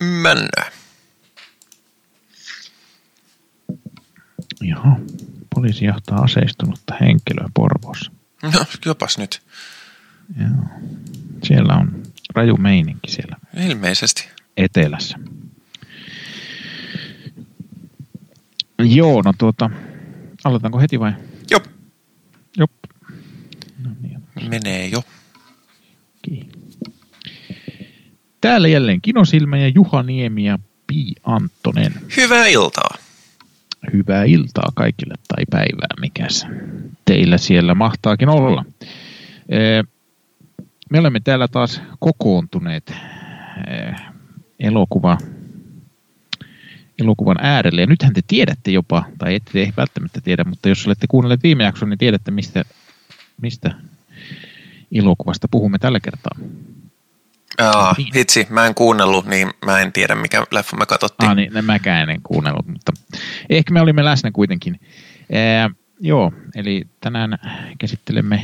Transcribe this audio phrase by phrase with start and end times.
[0.00, 0.72] Mennään.
[4.60, 5.00] Joo.
[5.54, 8.12] Poliisi johtaa aseistunutta henkilöä Porvoossa.
[8.42, 8.50] No,
[8.84, 9.42] jopas nyt.
[10.40, 10.80] Joo.
[11.44, 12.02] Siellä on
[12.34, 13.36] raju meininki siellä
[13.68, 14.28] Ilmeisesti.
[14.56, 15.18] etelässä.
[18.78, 19.70] Joo, no tuota,
[20.44, 21.12] aloitanko heti vai?
[21.50, 21.64] Jop,
[22.56, 22.70] Jop.
[23.78, 24.98] No niin, menee jo.
[26.18, 26.48] okei.
[28.46, 31.92] Täällä jälleen Kinosilmä ja Juha Niemi ja Pi Anttonen.
[32.16, 32.94] Hyvää iltaa.
[33.92, 36.46] Hyvää iltaa kaikille tai päivää, mikäs
[37.04, 38.64] teillä siellä mahtaakin olla.
[40.90, 42.94] Me olemme täällä taas kokoontuneet
[43.66, 43.94] ee,
[44.60, 45.18] elokuva,
[46.98, 47.80] elokuvan äärelle.
[47.80, 51.90] Ja nythän te tiedätte jopa, tai ette välttämättä tiedä, mutta jos olette kuunnelleet viime jakson,
[51.90, 52.64] niin tiedätte, mistä,
[53.42, 53.74] mistä
[54.92, 56.38] elokuvasta puhumme tällä kertaa.
[57.58, 58.08] Aa, Niin.
[58.14, 61.30] hitsi, mä en kuunnellut, niin mä en tiedä, mikä leffa me katsottiin.
[61.30, 62.92] Ah, niin, mäkään en kuunnellut, mutta
[63.50, 64.80] ehkä me olimme läsnä kuitenkin.
[65.32, 67.38] Ää, joo, eli tänään
[67.78, 68.42] käsittelemme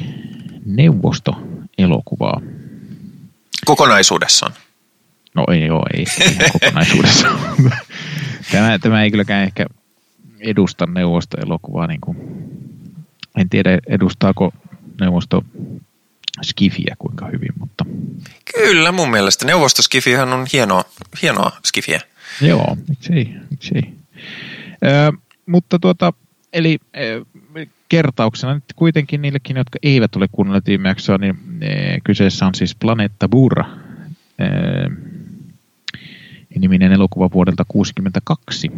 [0.66, 2.40] neuvostoelokuvaa.
[3.64, 4.52] Kokonaisuudessaan.
[5.34, 7.28] No ei joo, ei ihan kokonaisuudessa.
[8.52, 9.66] tämä, tämä ei kylläkään ehkä
[10.40, 11.86] edusta neuvostoelokuvaa.
[11.86, 12.16] Niin kuin,
[13.36, 14.52] en tiedä, edustaako
[15.00, 15.44] neuvosto
[16.42, 17.84] Skifiä kuinka hyvin, mutta
[18.54, 20.84] Kyllä, mun mielestä neuvostoskifihan on hienoa,
[21.22, 22.00] hienoa skifiä.
[22.40, 23.82] Joo, miksei, miksei.
[24.84, 25.12] Ö,
[25.46, 26.12] mutta tuota,
[26.52, 27.24] eli ö,
[27.88, 31.66] kertauksena nyt kuitenkin niillekin, jotka eivät ole kuunnelleet viime jaksoa, niin ö,
[32.04, 33.64] kyseessä on siis Planeetta Burra,
[34.40, 34.90] ö,
[36.58, 38.70] niminen elokuva vuodelta 1962.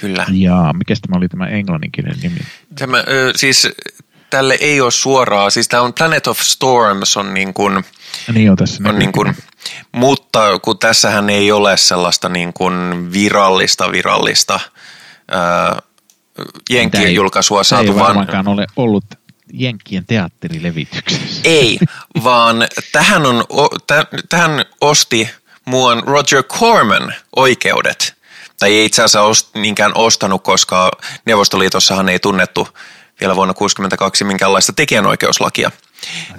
[0.00, 0.26] Kyllä.
[0.32, 2.40] Ja mikä tämä oli tämä englanninkielinen nimi?
[2.78, 3.68] Tämä, ö, siis
[4.32, 7.84] tälle ei ole suoraa, siis tämä on Planet of Storms on niin kuin,
[8.32, 8.82] Niin on tässä.
[8.86, 9.36] on niin kuin,
[9.92, 12.74] mutta kun tässähän ei ole sellaista niin kuin
[13.12, 14.60] virallista virallista
[15.30, 15.82] ää,
[16.70, 19.04] Jenkkien julkaisua Se ei saatu, vaan varmaankaan ole ollut
[19.52, 21.40] Jenkkien teatterilevityksessä.
[21.60, 21.78] ei,
[22.24, 23.44] vaan tähän, on,
[24.28, 25.30] tähän osti
[25.64, 28.14] muuan Roger Corman oikeudet.
[28.58, 30.90] Tai ei itse asiassa ost, niinkään ostanut, koska
[31.26, 32.68] Neuvostoliitossahan ei tunnettu
[33.20, 35.70] vielä vuonna 1962 minkäänlaista tekijänoikeuslakia.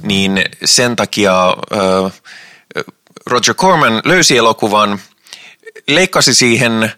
[0.02, 1.34] Niin sen takia
[3.26, 5.00] Roger Corman löysi elokuvan,
[5.88, 6.92] leikkasi siihen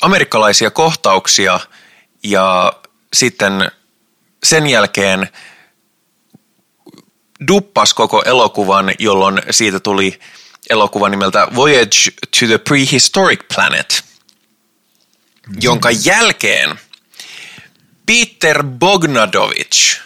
[0.00, 1.60] amerikkalaisia kohtauksia
[2.22, 2.72] ja
[3.12, 3.70] sitten
[4.44, 5.28] sen jälkeen
[7.48, 10.20] duppas koko elokuvan, jolloin siitä tuli
[10.70, 14.04] elokuva nimeltä Voyage to the Prehistoric Planet,
[15.60, 16.78] jonka jälkeen
[18.08, 20.00] Peter Bogdanovich,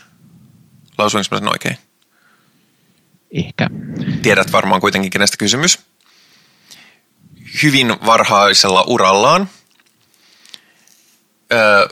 [0.98, 1.78] lausuinko mä sen oikein?
[3.30, 3.70] Ehkä.
[4.22, 5.78] Tiedät varmaan kuitenkin, kenestä kysymys.
[7.62, 9.50] Hyvin varhaisella urallaan
[11.52, 11.88] ö,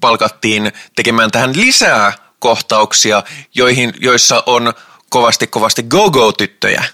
[0.00, 3.22] palkattiin tekemään tähän lisää kohtauksia,
[3.54, 4.74] joihin, joissa on
[5.10, 6.84] kovasti kovasti go-go-tyttöjä.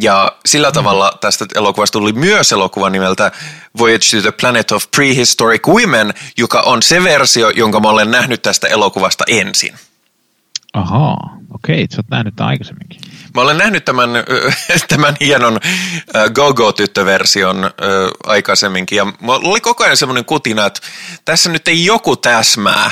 [0.00, 3.32] Ja sillä tavalla tästä elokuvasta tuli myös elokuva nimeltä
[3.78, 8.42] Voyage to the Planet of Prehistoric Women, joka on se versio, jonka mä olen nähnyt
[8.42, 9.74] tästä elokuvasta ensin.
[10.72, 13.00] Ahaa, okei, sä oot nähnyt tämän aikaisemminkin.
[13.34, 14.10] Mä olen nähnyt tämän,
[14.88, 15.60] tämän hienon
[16.34, 17.70] Go-Go-tyttöversion
[18.26, 20.80] aikaisemminkin ja mulla oli koko ajan semmoinen kutina, että
[21.24, 22.90] tässä nyt ei joku täsmää,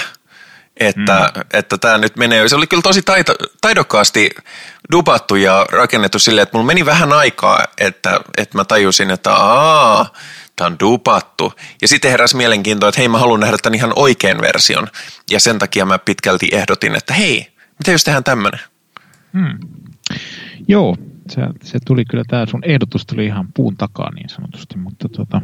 [0.76, 1.42] että, mm.
[1.52, 2.48] että tämä nyt menee.
[2.48, 4.30] Se oli kyllä tosi taito, taidokkaasti
[4.92, 10.12] dupattu ja rakennettu silleen, että mulla meni vähän aikaa, että, että mä tajusin, että aah,
[10.56, 11.52] tämä on dupattu.
[11.82, 14.88] Ja sitten heräsi mielenkiintoa, että hei mä haluan nähdä tämän ihan oikean version.
[15.30, 18.60] Ja sen takia mä pitkälti ehdotin, että hei, mitä jos tehdään tämmöinen?
[19.32, 19.58] Hmm.
[20.68, 20.96] Joo,
[21.30, 25.42] se, se tuli kyllä, tämä sun ehdotus tuli ihan puun takaa niin sanotusti, mutta tota,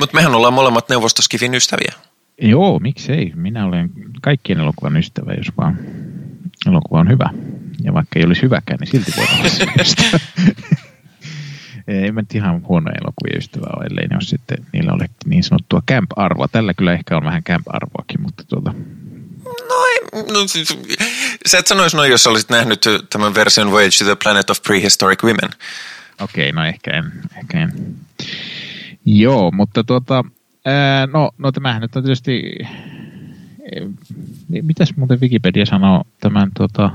[0.00, 1.92] Mutta mehän ollaan molemmat neuvostoskivin ystäviä.
[2.40, 3.32] Joo, miksei.
[3.34, 3.90] Minä olen
[4.22, 5.78] kaikkien elokuvan ystävä, jos vaan
[6.66, 7.30] elokuva on hyvä.
[7.82, 9.48] Ja vaikka ei olisi hyväkään, niin silti voi olla.
[11.88, 15.42] Ei mä nyt ihan huono elokuvien ystävä ole, ellei ne ole sitten, niillä ole niin
[15.42, 16.48] sanottua camp-arvoa.
[16.48, 18.74] Tällä kyllä ehkä on vähän camp-arvoakin, mutta tuota,
[19.44, 20.78] No, ei, no siis,
[21.46, 25.22] sä et sanoisi noin, jos olisit nähnyt tämän version Voyage to the Planet of Prehistoric
[25.22, 25.50] Women.
[26.20, 27.96] Okei, no ehkä en, ehkä en.
[29.04, 30.24] Joo, mutta tuota,
[31.12, 32.42] no, no tämähän nyt on tietysti,
[34.48, 36.90] mitäs muuten Wikipedia sanoo tämän tuota,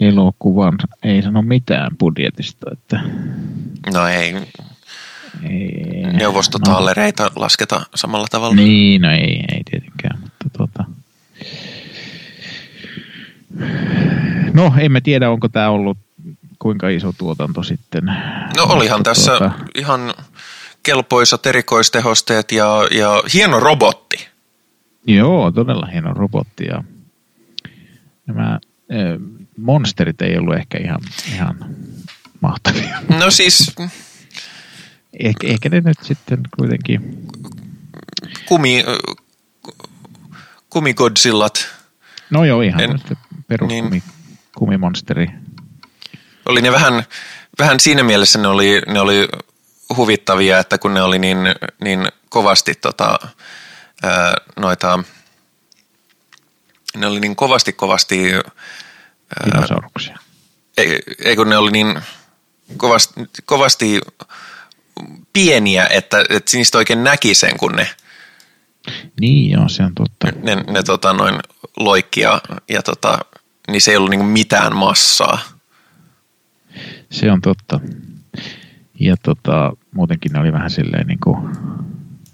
[0.00, 3.00] elokuvan, ei sano mitään budjetista, että
[3.92, 4.34] No ei,
[5.42, 8.54] ei, neuvostotaalereita lasketa samalla tavalla.
[8.54, 10.84] No, niin, no ei, ei tietenkään, mutta tuota,
[14.52, 15.98] no emme tiedä, onko tämä ollut
[16.58, 18.04] kuinka iso tuotanto sitten.
[18.56, 19.52] No olihan tässä tuota...
[19.74, 20.14] ihan
[20.84, 24.28] kelpoisat erikoistehosteet ja, ja hieno robotti.
[25.06, 26.84] Joo, todella hieno robotti ja
[28.26, 28.60] nämä
[29.58, 31.00] monsterit ei ollut ehkä ihan,
[31.34, 31.76] ihan
[32.40, 33.02] mahtavia.
[33.20, 33.74] No siis...
[35.20, 37.26] Ehkä, ehkä ne nyt sitten kuitenkin...
[38.46, 38.84] Kumi,
[40.70, 41.66] kumigodzillat.
[42.30, 43.00] No joo, ihan en,
[43.46, 44.02] perus niin,
[44.56, 45.26] kumimonsteri.
[46.46, 47.04] Oli ne vähän,
[47.58, 49.28] vähän siinä mielessä ne oli, ne oli
[49.96, 51.38] huvittavia, että kun ne oli niin,
[51.80, 53.18] niin kovasti tota,
[54.02, 55.04] ää, noita,
[56.96, 58.32] ne oli niin kovasti kovasti
[59.44, 60.18] Dinosauruksia.
[60.76, 62.00] Ei, ei kun ne oli niin
[62.76, 63.14] kovasti,
[63.44, 64.00] kovasti
[65.32, 67.88] pieniä, että, että niistä oikein näki sen, kun ne
[69.20, 70.28] niin joo, se on totta.
[70.42, 71.38] Ne, ne tota, noin
[71.76, 73.18] loikkia ja tota,
[73.70, 75.38] niin se ei ollut niinku mitään massaa.
[77.10, 77.80] Se on totta.
[79.00, 81.52] Ja tota, muutenkin ne oli vähän silleen niin kuin,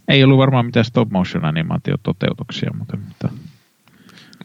[0.09, 3.29] ei ollut varmaan mitään stop motion animaatiototeutuksia, mutta, mutta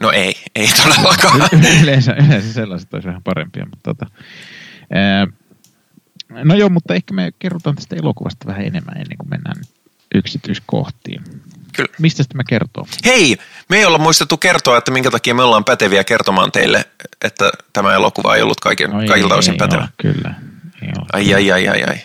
[0.00, 1.48] No ei, ei todellakaan.
[1.82, 4.06] yleensä, yleensä sellaiset olisi vähän parempia, mutta tota,
[4.92, 5.26] ää,
[6.44, 9.56] no joo, mutta ehkä me kerrotaan tästä elokuvasta vähän enemmän ennen kuin mennään
[10.14, 11.24] yksityiskohtiin.
[11.76, 11.94] Kyllä.
[11.98, 12.86] Mistä tämä kertoo?
[13.04, 13.36] Hei,
[13.68, 16.84] me ei olla muistettu kertoa, että minkä takia me ollaan päteviä kertomaan teille,
[17.24, 19.82] että tämä elokuva ei ollut kaiken, no ei, kaikilta osin ei, pätevä.
[19.82, 20.34] Ole, kyllä.
[20.98, 21.96] Ole, ai, ai, ai, ai, ai.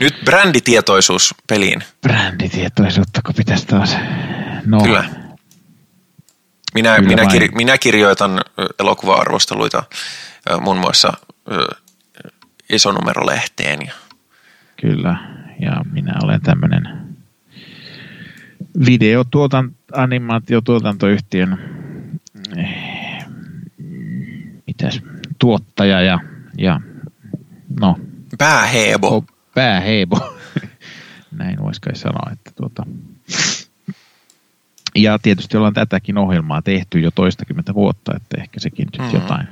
[0.00, 1.82] Nyt bränditietoisuus peliin.
[2.02, 3.96] Bränditietoisuutta, kun pitäisi taas.
[4.66, 4.80] No.
[4.80, 5.04] Kyllä.
[6.74, 8.40] Minä, kyllä minä, kir, minä kirjoitan
[8.80, 9.82] elokuva-arvosteluita
[10.60, 11.12] muun muassa
[12.70, 13.92] isonumerolehteen.
[14.80, 15.16] Kyllä,
[15.60, 17.08] ja minä olen tämmöinen
[18.86, 21.58] videotuotan, animaatiotuotantoyhtiön
[24.66, 25.02] mitäs,
[25.38, 26.18] tuottaja ja,
[26.58, 26.80] ja
[27.80, 27.98] no,
[28.38, 29.24] pääheebo.
[29.54, 30.34] Pääheebo.
[31.38, 32.86] Näin voisi kai sanoa, että tuota,
[34.94, 39.20] ja tietysti ollaan tätäkin ohjelmaa tehty jo toistakymmentä vuotta, että ehkä sekin nyt mm-hmm.
[39.20, 39.48] jotain,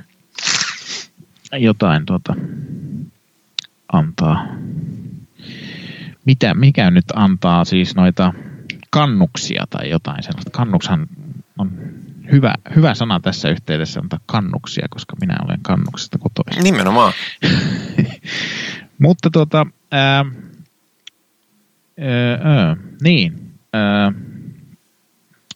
[1.53, 2.35] jotain tuota,
[3.93, 4.47] antaa.
[6.25, 8.33] Mitä, mikä nyt antaa siis noita
[8.89, 10.51] kannuksia tai jotain sellaista.
[10.51, 11.07] Kannukshan
[11.57, 11.71] on
[12.31, 16.63] hyvä, hyvä sana tässä yhteydessä antaa kannuksia, koska minä olen kannuksesta kotoisin.
[16.63, 17.13] Nimenomaan.
[18.99, 20.25] Mutta tuota, ää,
[21.99, 24.13] ää, ää, niin, ää,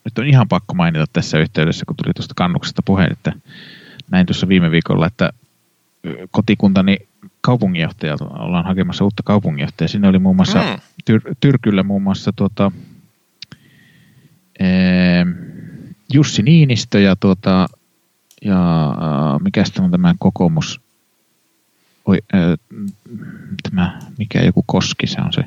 [0.05, 3.33] nyt on ihan pakko mainita tässä yhteydessä, kun tuli tuosta kannuksesta puheen, että
[4.11, 5.33] näin tuossa viime viikolla, että
[6.31, 6.97] kotikuntani
[7.41, 9.88] kaupunginjohtaja, ollaan hakemassa uutta kaupunginjohtajaa.
[9.88, 10.81] Siinä oli muun muassa mm.
[11.11, 12.71] Tyr- Tyrkyllä muun muassa tuota,
[16.13, 17.67] Jussi Niinistö ja, tuota,
[18.45, 20.81] ja mikä sitten on tämä kokoomus,
[22.06, 22.18] oi,
[23.69, 25.44] tämä, mikä joku koski, se on se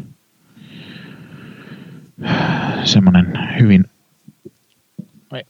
[2.84, 3.84] semmoinen hyvin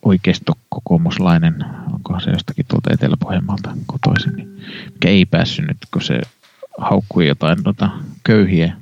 [0.03, 4.61] oikeisto-kokoomuslainen, onkohan se jostakin tuolta Etelä-Pohjanmaalta kotoisin, niin
[4.93, 6.21] mikä ei päässyt nyt, kun se
[6.79, 7.91] haukkui jotain tota,
[8.25, 8.77] köyhiä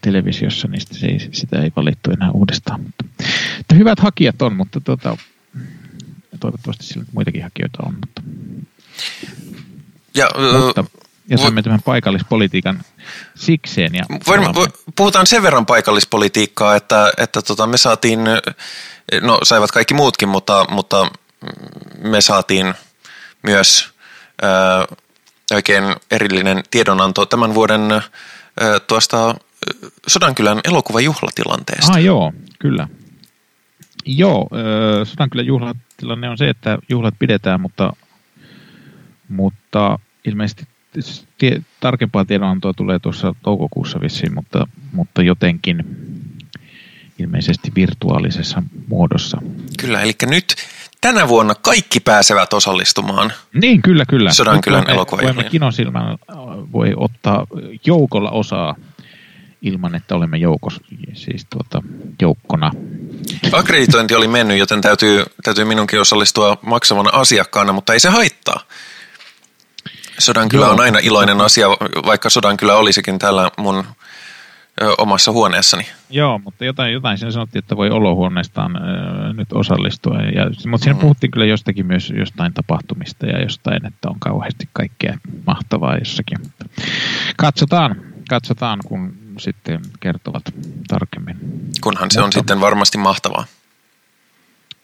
[0.00, 2.80] televisiossa, niin se ei, sitä ei valittu enää uudestaan.
[2.80, 3.04] Mutta,
[3.60, 5.16] että hyvät hakijat on, mutta tota,
[6.40, 7.94] toivottavasti sillä muitakin hakijoita on.
[7.94, 8.22] Mutta,
[10.14, 10.28] ja,
[10.64, 10.84] mutta,
[11.28, 12.82] ja saamme tämän paikallispolitiikan
[13.34, 13.94] sikseen.
[13.94, 14.46] Ja voimme,
[14.96, 18.20] puhutaan sen verran paikallispolitiikkaa, että, että tota, me saatiin,
[19.20, 21.10] no saivat kaikki muutkin, mutta, mutta
[22.02, 22.74] me saatiin
[23.42, 23.88] myös
[24.42, 24.84] ää,
[25.54, 28.00] oikein erillinen tiedonanto tämän vuoden ää,
[28.86, 29.34] tuosta
[30.06, 31.92] Sodankylän elokuvajuhlatilanteesta.
[31.92, 32.88] Ah joo, kyllä.
[34.06, 34.48] Joo,
[35.04, 37.92] Sodankylän juhlatilanne on se, että juhlat pidetään, mutta,
[39.32, 40.64] mutta ilmeisesti
[41.38, 45.84] tie, tarkempaa tiedonantoa tulee tuossa toukokuussa vissiin, mutta, mutta jotenkin
[47.18, 49.38] ilmeisesti virtuaalisessa muodossa.
[49.78, 50.54] Kyllä, eli nyt
[51.00, 53.32] tänä vuonna kaikki pääsevät osallistumaan.
[53.54, 54.32] Niin, kyllä, kyllä.
[54.32, 54.84] Sodankylän.
[55.22, 56.18] Voimme kinosilmän
[56.72, 57.46] voi ottaa
[57.86, 58.74] joukolla osaa
[59.62, 60.80] ilman, että olemme joukos,
[61.14, 61.82] siis tuota,
[62.20, 62.70] joukkona.
[63.52, 68.60] Akkreditointi oli mennyt, joten täytyy, täytyy minunkin osallistua maksavana asiakkaana, mutta ei se haittaa.
[70.22, 70.72] Sodankylä Joo.
[70.72, 71.68] on aina iloinen asia,
[72.06, 73.84] vaikka Sodankylä olisikin täällä mun
[74.82, 75.86] ö, omassa huoneessani.
[76.10, 80.16] Joo, mutta jotain, jotain siinä sanottiin, että voi olohuoneestaan ö, nyt osallistua.
[80.16, 81.00] Ja, mutta siinä mm.
[81.00, 86.38] puhuttiin kyllä jostakin myös jostain tapahtumista ja jostain, että on kauheasti kaikkea mahtavaa jossakin.
[87.36, 87.96] Katsotaan,
[88.28, 90.42] katsotaan kun sitten kertovat
[90.88, 91.36] tarkemmin.
[91.80, 93.44] Kunhan se Mutta, on sitten varmasti mahtavaa.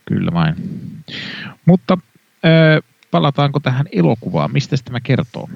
[0.04, 0.54] Kyllä vain.
[1.66, 1.99] Mutta
[2.45, 4.52] äh, palataanko tähän elokuvaan?
[4.52, 5.48] Mistä tämä kertoo?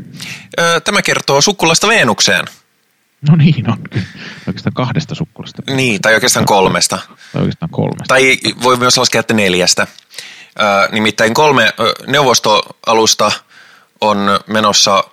[0.84, 2.44] Tämä kertoo sukkulasta Veenukseen.
[3.28, 3.78] No niin, on
[4.46, 5.62] oikeastaan kahdesta sukkulasta.
[5.66, 6.98] Niin, tai oikeastaan kolmesta.
[7.32, 8.04] Tai oikeastaan kolmesta.
[8.08, 9.86] Tai voi myös laskea, että neljästä.
[10.92, 11.72] Nimittäin kolme
[12.06, 13.32] neuvostoalusta
[14.00, 15.04] on menossa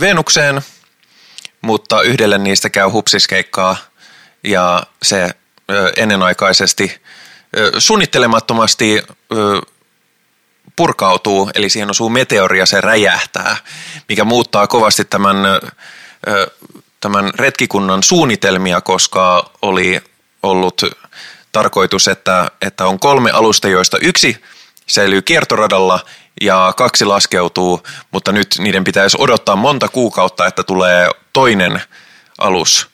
[0.00, 0.62] Venukseen,
[1.60, 3.76] mutta yhdelle niistä käy hupsiskeikkaa
[4.44, 5.30] ja se
[5.96, 7.02] ennenaikaisesti
[7.78, 9.02] suunnittelemattomasti
[10.76, 13.56] purkautuu, eli siihen osuu meteori ja se räjähtää,
[14.08, 15.36] mikä muuttaa kovasti tämän,
[17.00, 20.00] tämän retkikunnan suunnitelmia, koska oli
[20.42, 20.82] ollut
[21.52, 24.42] tarkoitus, että, että on kolme alusta, joista yksi
[24.86, 26.00] säilyy kiertoradalla
[26.40, 31.82] ja kaksi laskeutuu, mutta nyt niiden pitäisi odottaa monta kuukautta, että tulee toinen
[32.38, 32.88] alus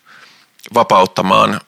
[0.75, 1.61] vapauttamaan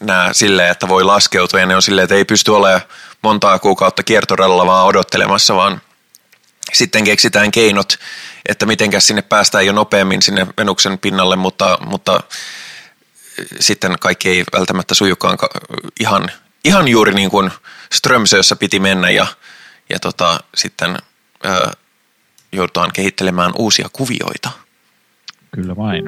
[0.00, 2.80] nämä silleen, että voi laskeutua ja ne on silleen, että ei pysty olemaan
[3.26, 5.80] montaa kuukautta kiertoradalla vaan odottelemassa, vaan
[6.72, 7.98] sitten keksitään keinot,
[8.48, 12.20] että mitenkäs sinne päästään jo nopeammin sinne Venuksen pinnalle, mutta, mutta
[13.60, 15.38] sitten kaikki ei välttämättä sujukaan
[16.00, 16.30] ihan,
[16.64, 17.50] ihan juuri niin kuin
[17.92, 19.26] Strömsössä piti mennä ja,
[19.90, 20.96] ja tota, sitten
[21.44, 21.72] ää,
[22.52, 24.50] joudutaan kehittelemään uusia kuvioita.
[25.54, 26.04] Kyllä vain.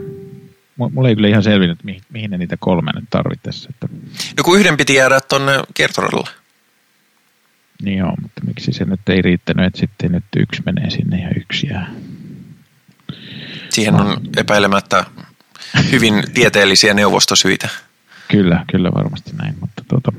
[0.76, 3.70] Mulla ei kyllä ihan selvinnyt, mihin, mihin ne niitä kolme nyt tarvittaisiin.
[3.70, 3.88] Että...
[4.37, 6.47] Joku yhden piti jäädä tuonne kiertoradalle.
[7.82, 11.30] Niin joo, mutta miksi se nyt ei riittänyt, että sitten nyt yksi menee sinne ja
[11.37, 11.90] yksi jää.
[13.70, 15.04] Siihen on epäilemättä
[15.92, 17.68] hyvin tieteellisiä neuvostosyitä.
[18.28, 19.54] Kyllä, kyllä varmasti näin.
[19.61, 20.12] Mutta tuota,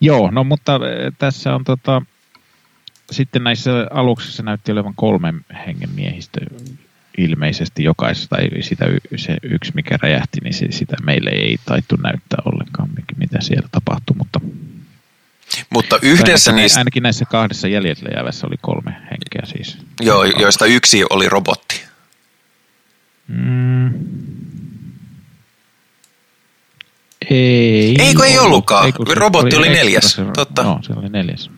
[0.00, 2.02] joo, no mutta eh, tässä on tota,
[3.10, 6.40] sitten näissä aluksissa näytti olevan kolmen hengen miehistö
[7.18, 8.84] ilmeisesti jokaisesta, tai sitä
[9.16, 14.16] se yksi mikä räjähti, niin se, sitä meille ei taittu näyttää ollenkaan, mitä siellä tapahtui,
[14.16, 14.40] mutta
[15.70, 16.80] mutta yhdessä ainakin, niistä...
[16.80, 19.78] Ainakin näissä kahdessa jäljellä jäävässä oli kolme henkeä siis.
[20.00, 21.84] Joo, joista yksi oli robotti.
[23.28, 23.94] Mm.
[27.30, 27.96] Ei.
[27.98, 28.86] Eikö ei ollutkaan?
[28.86, 30.12] Ei, robotti oli, oli neljäs.
[30.12, 30.62] Se, Totta.
[30.62, 31.50] Joo, se oli neljäs.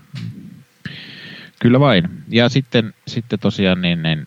[1.59, 2.09] Kyllä vain.
[2.29, 4.27] Ja sitten, sitten tosiaan niin, niin,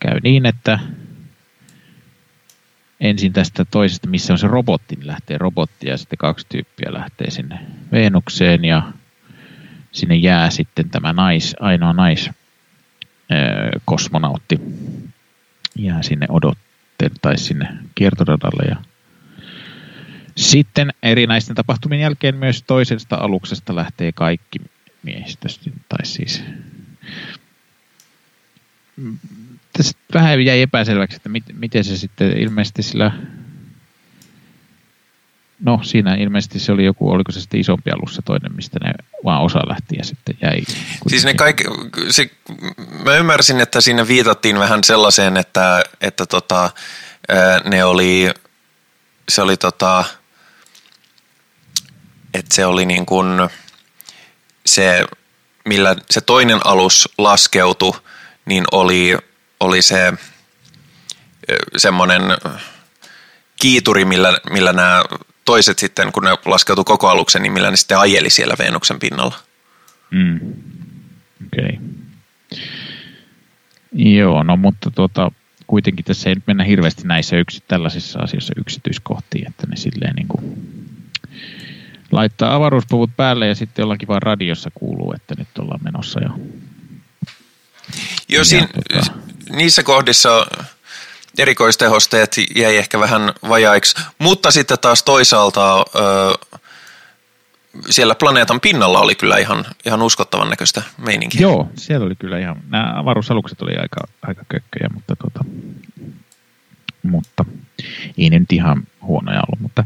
[0.00, 0.78] käy niin, että
[3.00, 7.30] ensin tästä toisesta, missä on se robotti, niin lähtee robotti ja sitten kaksi tyyppiä lähtee
[7.30, 7.58] sinne
[7.92, 8.92] Venukseen ja
[9.92, 12.30] sinne jää sitten tämä nais, ainoa nais
[13.84, 14.60] kosmonautti.
[15.76, 18.76] Jää sinne odottele tai sinne kiertoradalle ja
[20.36, 24.58] sitten erinäisten tapahtumien jälkeen myös toisesta aluksesta lähtee kaikki
[25.02, 26.44] miehistöstä, tai siis
[29.72, 33.12] tässä vähän jäi epäselväksi, että mit, miten se sitten ilmeisesti sillä
[35.60, 38.92] No siinä ilmeisesti se oli joku, oliko se sitten isompi alus se toinen, mistä ne
[39.24, 40.62] vaan osa lähti ja sitten jäi.
[41.08, 41.64] Siis ne kaikki,
[42.10, 42.30] se,
[43.04, 46.70] mä ymmärsin, että siinä viitattiin vähän sellaiseen, että, että tota,
[47.64, 48.30] ne oli,
[49.28, 50.04] se oli tota,
[52.34, 53.48] että se oli niin kuin
[54.66, 55.04] se,
[55.64, 58.00] millä se toinen alus laskeutui,
[58.48, 59.16] niin oli
[59.60, 60.12] oli se
[61.76, 62.22] semmoinen
[63.60, 65.04] kiituri, millä, millä nämä
[65.44, 69.36] toiset sitten, kun ne laskeutui koko aluksen, niin millä ne sitten ajeli siellä Venuksen pinnalla.
[70.10, 70.36] Mm.
[71.46, 71.78] Okei.
[71.78, 72.64] Okay.
[73.92, 75.32] Joo, no mutta tuota,
[75.66, 80.28] kuitenkin tässä ei nyt mennä hirveästi näissä yksi, tällaisissa asioissa yksityiskohtiin, että ne silleen niin
[80.28, 80.72] kuin
[82.12, 86.30] laittaa avaruuspuvut päälle ja sitten jollakin vaan radiossa kuuluu, että nyt ollaan menossa jo.
[88.28, 89.12] Joo, siinä, tota
[89.50, 90.46] niissä kohdissa
[91.38, 95.84] erikoistehosteet jäi ehkä vähän vajaiksi, mutta sitten taas toisaalta ö,
[97.90, 101.40] siellä planeetan pinnalla oli kyllä ihan, ihan uskottavan näköistä meininkiä.
[101.40, 105.44] Joo, siellä oli kyllä ihan, nämä avaruusalukset oli aika, aika kökköjä, mutta, tota,
[107.02, 107.44] mutta
[108.18, 109.60] ei ne nyt ihan huonoja ollut.
[109.60, 109.84] Mutta,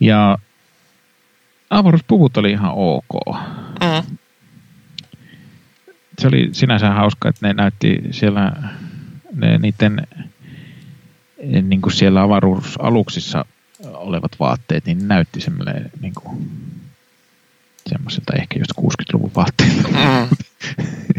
[0.00, 0.38] ja
[1.70, 3.36] avaruuspuvut oli ihan ok.
[3.80, 4.16] Mm
[6.18, 8.52] se oli sinänsä hauska, että ne näytti siellä
[9.34, 10.06] ne, niiden
[11.62, 13.44] niin kuin siellä avaruusaluksissa
[13.84, 16.50] olevat vaatteet, niin näytti semmoinen niin kuin,
[17.86, 19.88] semmoiselta ehkä just 60-luvun vaatteilta.
[19.88, 20.36] Mm.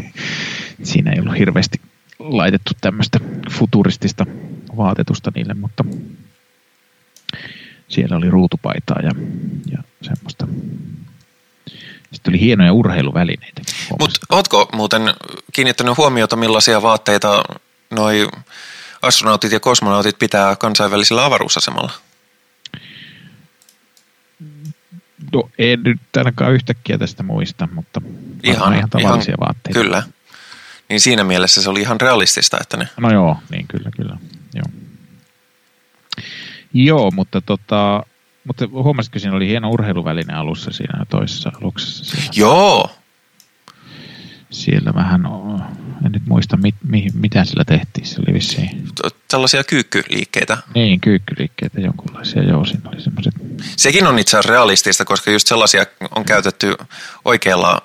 [0.83, 1.81] Siinä ei ollut hirveästi
[2.19, 3.19] laitettu tämmöistä
[3.51, 4.25] futuristista
[4.77, 5.85] vaatetusta niille, mutta
[7.87, 9.11] siellä oli ruutupaitaa ja,
[9.71, 10.47] ja semmoista
[12.15, 13.61] sitten oli hienoja urheiluvälineitä.
[13.99, 15.01] Mutta ootko muuten
[15.53, 17.43] kiinnittänyt huomiota, millaisia vaatteita
[17.89, 18.27] noi
[19.01, 21.91] astronautit ja kosmonautit pitää kansainvälisellä avaruusasemalla?
[25.33, 28.01] No, en nyt ainakaan yhtäkkiä tästä muista, mutta
[28.43, 29.79] Ihan, ihan tavallisia ihan, vaatteita.
[29.79, 30.03] Kyllä.
[30.89, 32.89] Niin siinä mielessä se oli ihan realistista, että ne...
[32.97, 34.17] No joo, niin kyllä, kyllä.
[34.53, 34.65] Joo,
[36.73, 38.03] joo mutta tota,
[38.45, 42.05] mutta huomasitko, siinä oli hieno urheiluväline alussa siinä toisessa aluksessa.
[42.05, 42.91] Siellä, Joo,
[44.49, 45.25] siellä vähän,
[46.05, 48.07] en nyt muista mit, mi, mitä sillä tehtiin.
[48.07, 48.87] Se oli vissiin,
[49.27, 50.57] tällaisia kyykkyliikkeitä.
[50.75, 52.43] niin kyykkyliikkeitä jonkunlaisia.
[52.43, 53.33] Joo, siinä oli semmoiset,
[53.77, 55.85] Sekin on itse asiassa realistista, koska just sellaisia
[56.15, 56.75] on käytetty
[57.25, 57.81] oikeilla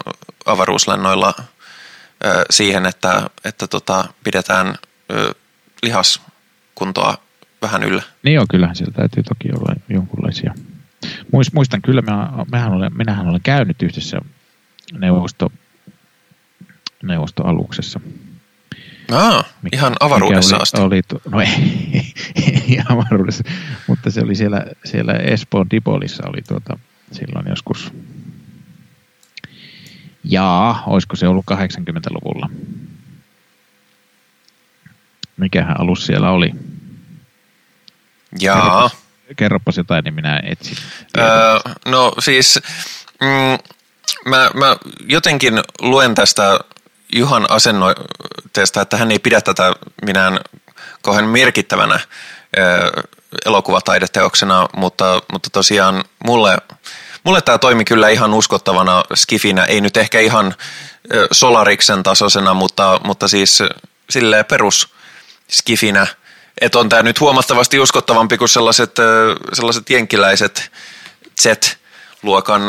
[0.47, 1.35] avaruuslennoilla
[2.51, 4.75] siihen, että, että tota, pidetään
[5.83, 7.19] lihaskuntoa
[7.63, 8.03] vähän yllä.
[8.23, 10.55] niin joo, kyllähän siellä täytyy toki olla jonkunlaisia.
[11.33, 14.21] Muist, muistan kyllä, mä, mähän olen, minähän olen käynyt yhdessä
[14.93, 15.53] neuvosto,
[17.03, 18.01] neuvostoaluksessa.
[19.13, 20.81] Aa, Mikä- ihan avaruudessa mikä asti.
[20.81, 22.13] oli, Oli, no ei,
[22.47, 23.45] ei avaruudessa,
[23.87, 26.79] mutta se oli siellä, siellä Espoon Dipolissa oli tuota,
[27.13, 27.93] silloin joskus,
[30.25, 32.51] jaa, olisiko se ollut 80-luvulla?
[35.37, 36.53] Mikähän alus siellä oli?
[38.39, 38.91] Jaa.
[39.37, 40.77] Kerropas jotain, niin minä etsin.
[41.19, 41.25] Öö,
[41.87, 42.61] no siis,
[43.21, 43.59] mm,
[44.25, 46.61] mä, mä jotenkin luen tästä
[47.15, 49.73] Juhan asennoitteesta, että hän ei pidä tätä
[50.07, 50.41] minään
[51.03, 52.01] kauhean merkittävänä
[52.59, 52.91] öö,
[53.47, 56.59] elokuvataideteoksena, mutta, mutta tosiaan mulle,
[57.25, 60.55] mulle tämä toimi kyllä ihan uskottavana skifinä, ei nyt ehkä ihan
[61.15, 63.63] ö, Solariksen tasoisena, mutta, mutta siis
[64.11, 64.89] silleen perus
[65.51, 66.07] skifinä,
[66.61, 68.97] että on tämä nyt huomattavasti uskottavampi kuin sellaiset,
[69.53, 70.71] sellaiset jenkkiläiset
[71.43, 72.63] Z-luokan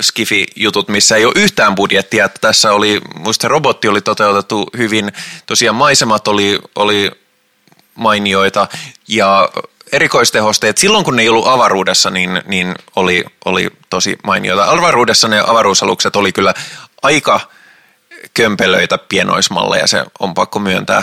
[0.00, 2.28] skifi-jutut, missä ei ole yhtään budjettia.
[2.28, 5.12] Tässä oli, muista robotti oli toteutettu hyvin,
[5.46, 7.10] tosiaan maisemat oli, oli
[7.94, 8.68] mainioita
[9.08, 9.48] ja
[9.92, 14.70] erikoistehosteet, silloin kun ne ei ollut avaruudessa, niin, niin oli, oli tosi mainioita.
[14.70, 16.54] Avaruudessa ne avaruusalukset oli kyllä
[17.02, 17.40] aika
[18.34, 21.02] kömpelöitä pienoismalleja, se on pakko myöntää,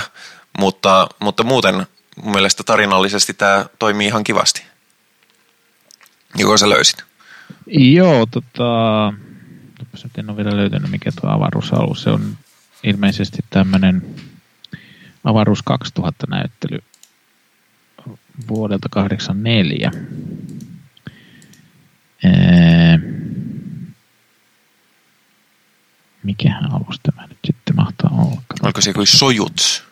[0.59, 1.87] mutta, mutta muuten
[2.23, 4.63] mun mielestä tarinallisesti tämä toimii ihan kivasti.
[6.37, 7.03] Joko sä löysit?
[7.67, 9.13] Joo, tota,
[10.03, 12.03] nyt en ole vielä löytänyt, mikä tuo avaruusalus.
[12.03, 12.37] Se on
[12.83, 14.15] ilmeisesti tämmöinen
[15.23, 15.59] avaruus
[15.99, 16.79] 2000-näyttely
[18.47, 19.91] vuodelta 84.
[22.23, 22.99] Ee,
[26.23, 28.41] mikähän alus tämä nyt sitten mahtaa olla?
[28.63, 29.83] Oliko se kuin Sojuts?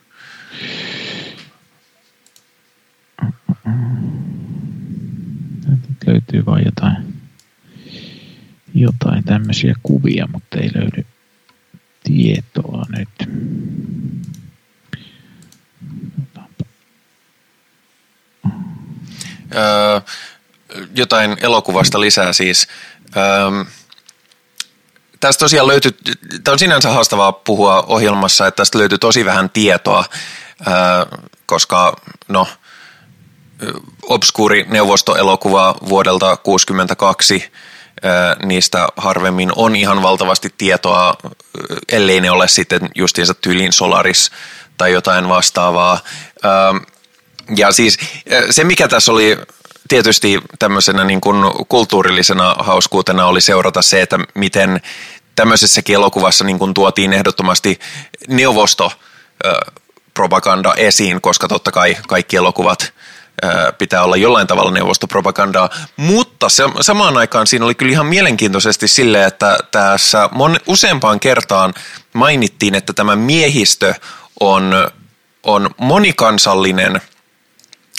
[5.62, 7.14] Täältä nyt löytyy vain jotain,
[8.74, 11.06] jotain tämmöisiä kuvia, mutta ei löydy
[12.04, 13.10] tietoa nyt.
[19.56, 20.02] Öö,
[20.96, 22.68] jotain elokuvasta lisää siis.
[23.18, 23.66] Öö,
[25.20, 25.92] tästä tosiaan löytyy,
[26.44, 30.06] tämä on sinänsä haastavaa puhua ohjelmassa, että tästä löytyy tosi vähän tietoa,
[30.68, 30.74] öö,
[31.46, 32.48] koska no,
[34.04, 37.52] obskuuri neuvostoelokuva vuodelta 1962,
[38.46, 41.16] niistä harvemmin on ihan valtavasti tietoa,
[41.92, 44.32] ellei ne ole sitten justiinsa tyyliin Solaris
[44.78, 46.00] tai jotain vastaavaa.
[47.56, 47.98] Ja siis
[48.50, 49.38] se, mikä tässä oli
[49.88, 51.38] tietysti tämmöisenä niin kuin
[51.70, 54.82] kulttuurillisena hauskuutena oli seurata se, että miten
[55.36, 57.80] tämmöisessäkin elokuvassa niin kuin tuotiin ehdottomasti
[58.28, 62.94] neuvostopropaganda esiin, koska totta kai kaikki elokuvat
[63.78, 69.26] pitää olla jollain tavalla neuvostopropagandaa, mutta se, samaan aikaan siinä oli kyllä ihan mielenkiintoisesti sille,
[69.26, 71.74] että tässä mon, useampaan kertaan
[72.14, 73.94] mainittiin, että tämä miehistö
[74.40, 74.92] on,
[75.44, 77.02] on monikansallinen,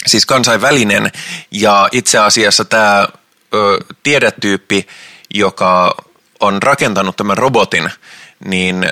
[0.05, 1.11] siis kansainvälinen,
[1.51, 3.07] ja itse asiassa tämä
[3.53, 4.87] ö, tiedetyyppi,
[5.33, 5.95] joka
[6.39, 7.89] on rakentanut tämän robotin,
[8.45, 8.91] niin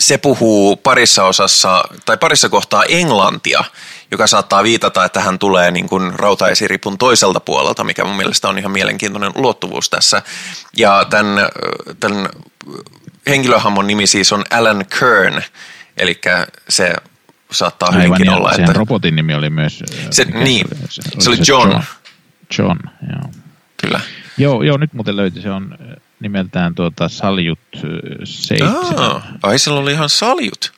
[0.00, 3.64] se puhuu parissa osassa tai parissa kohtaa englantia,
[4.10, 8.58] joka saattaa viitata, että hän tulee niin kuin rautaesiripun toiselta puolelta, mikä mun mielestä on
[8.58, 10.22] ihan mielenkiintoinen ulottuvuus tässä.
[10.76, 11.48] Ja tämän,
[12.00, 12.28] tämän
[13.26, 15.42] henkilöhammon nimi siis on Alan Kern,
[15.96, 16.20] eli
[16.68, 16.94] se
[17.50, 18.72] saattaa Aivan, hyvinkin olla, että...
[18.72, 19.82] robotin nimi oli myös...
[20.10, 21.22] Se- niin, oli?
[21.22, 21.70] se oli John.
[21.70, 21.82] John,
[22.58, 22.78] John
[23.10, 23.30] joo.
[23.76, 24.00] Kyllä.
[24.38, 25.78] Joo, joo, nyt muuten löytyi, se on
[26.20, 27.82] nimeltään tuota Saljut äh,
[28.24, 28.76] 7.
[28.98, 30.72] Ah, ai sillä oli ihan saljut.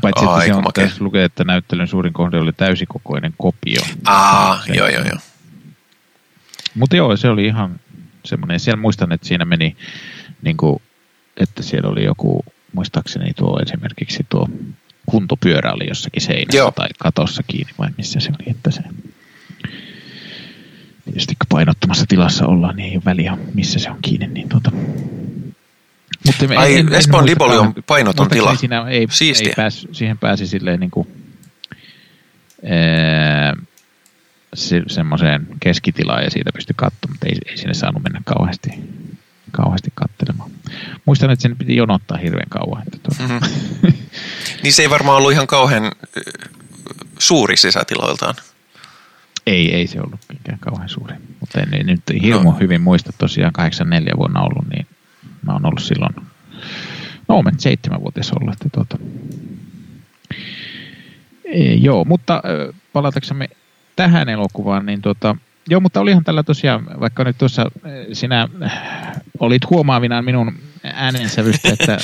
[0.00, 3.82] Paitsi että se on, lukee, että näyttelyn suurin kohde oli täysikokoinen kopio.
[4.04, 5.18] Ah, Se- joo, joo, joo.
[6.74, 7.80] Mutta joo, se oli ihan
[8.24, 8.60] semmoinen.
[8.60, 9.76] Siellä muistan, että siinä meni,
[10.42, 10.82] niin kuin,
[11.36, 14.48] että siellä oli joku, muistaakseni tuo esimerkiksi tuo
[15.06, 16.70] kuntopyörä oli jossakin seinässä Joo.
[16.70, 18.82] tai katossa kiinni vai missä se oli, että se
[21.04, 24.26] tietysti kun painottomassa tilassa ollaan, niin ei ole väliä, missä se on kiinni.
[24.26, 24.70] Niin tuota.
[26.26, 28.56] Mutta Ai, en, en, Espoon Liboli on painoton tila.
[28.56, 31.08] Siinä ei, ei pääs, siihen pääsi silleen niin kuin,
[34.54, 38.70] se, semmoiseen keskitilaan ja siitä pystyi katsomaan, mutta ei, ei sinne saanut mennä kauheasti,
[39.50, 40.50] kauheasti katselemaan.
[41.04, 42.82] Muistan, että sen piti jonottaa hirveän kauan.
[42.94, 43.40] Että mm-hmm.
[44.62, 45.92] niin se ei varmaan ollut ihan kauhean
[47.18, 48.34] suuri sisätiloiltaan.
[49.46, 51.14] Ei, ei se ollut mikään kauhean suuri.
[51.40, 52.58] Mutta en, en nyt hirmu no.
[52.60, 54.86] hyvin muista tosiaan 84 vuonna ollut, niin
[55.44, 56.14] mä oon ollut silloin,
[57.28, 58.52] no olen seitsemänvuotias ollut.
[58.52, 58.98] Että tuota.
[61.44, 62.42] E, joo, mutta
[62.92, 63.48] palataksemme
[63.96, 65.36] tähän elokuvaan, niin tuota,
[65.68, 67.70] joo, mutta olihan tällä tosiaan, vaikka nyt tuossa
[68.12, 68.48] sinä
[69.38, 70.54] olit huomaavinaan minun
[70.84, 71.98] äänensävystä, että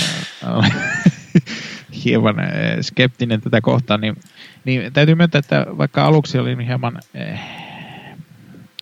[2.04, 2.36] hieman
[2.80, 4.16] skeptinen tätä kohtaan, niin,
[4.64, 7.40] niin täytyy myöntää, että vaikka aluksi olin hieman eh,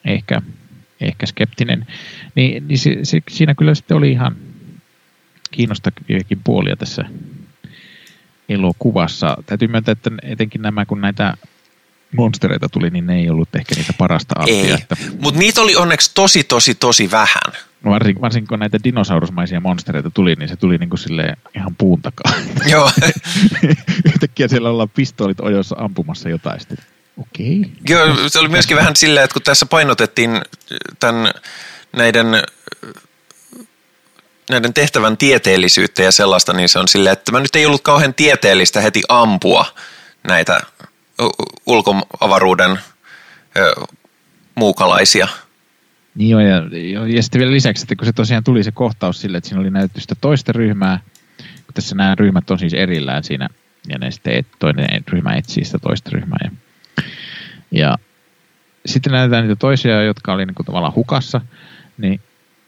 [0.04, 0.42] ehkä,
[1.00, 1.86] ehkä skeptinen,
[2.34, 4.36] niin, niin se, se, siinä kyllä sitten oli ihan
[5.50, 7.04] kiinnostaviakin puolia tässä
[8.48, 9.36] elokuvassa.
[9.46, 11.34] Täytyy myöntää, että etenkin nämä, kun näitä
[12.16, 14.74] monstereita tuli, niin ne ei ollut ehkä niitä parasta appia.
[14.74, 14.96] Että...
[15.20, 17.52] Mutta niitä oli onneksi tosi, tosi, tosi vähän.
[17.82, 21.00] No varsinkin, varsinkin kun näitä dinosaurusmaisia monstereita tuli, niin se tuli niin kuin
[21.56, 22.32] ihan puun takaa.
[22.72, 22.90] Joo.
[24.08, 26.60] Yhtäkkiä siellä ollaan pistoolit ojossa ampumassa jotain.
[26.60, 26.78] Sitten,
[27.18, 27.58] okei.
[27.58, 27.70] Okay.
[27.88, 30.40] Joo, se oli myöskin vähän silleen, että kun tässä painotettiin
[31.00, 31.30] tämän,
[31.96, 32.26] näiden
[34.50, 38.14] näiden tehtävän tieteellisyyttä ja sellaista, niin se on silleen, että mä nyt ei ollut kauhean
[38.14, 39.64] tieteellistä heti ampua
[40.28, 40.60] näitä
[41.66, 42.78] ulkoavaruuden
[44.54, 45.28] muukalaisia.
[46.14, 46.62] Niin joo, ja,
[47.06, 49.70] ja sitten vielä lisäksi, että kun se tosiaan tuli se kohtaus sille, että siinä oli
[49.70, 51.00] näytetty sitä toista ryhmää,
[51.36, 53.48] kun tässä nämä ryhmät on siis erillään siinä,
[53.88, 56.38] ja ne sitten toinen ryhmä etsii sitä toista ryhmää.
[56.44, 56.50] Ja,
[57.70, 57.98] ja
[58.86, 61.40] sitten näytetään niitä toisia, jotka oli niin kuin tavallaan hukassa,
[61.98, 62.20] niin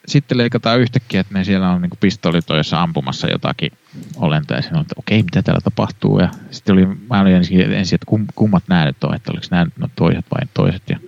[0.07, 3.73] sitten leikataan yhtäkkiä, että ne siellä on niin pistolitoissa ampumassa jotakin
[4.17, 6.19] olentoa ja sanoin, että okei, mitä täällä tapahtuu.
[6.19, 9.47] Ja sitten oli, mä olin ensin, ensin että kum, kummat nämä nyt on, että oliko
[9.51, 10.83] nämä no, toiset vai toiset.
[10.91, 10.99] Ja...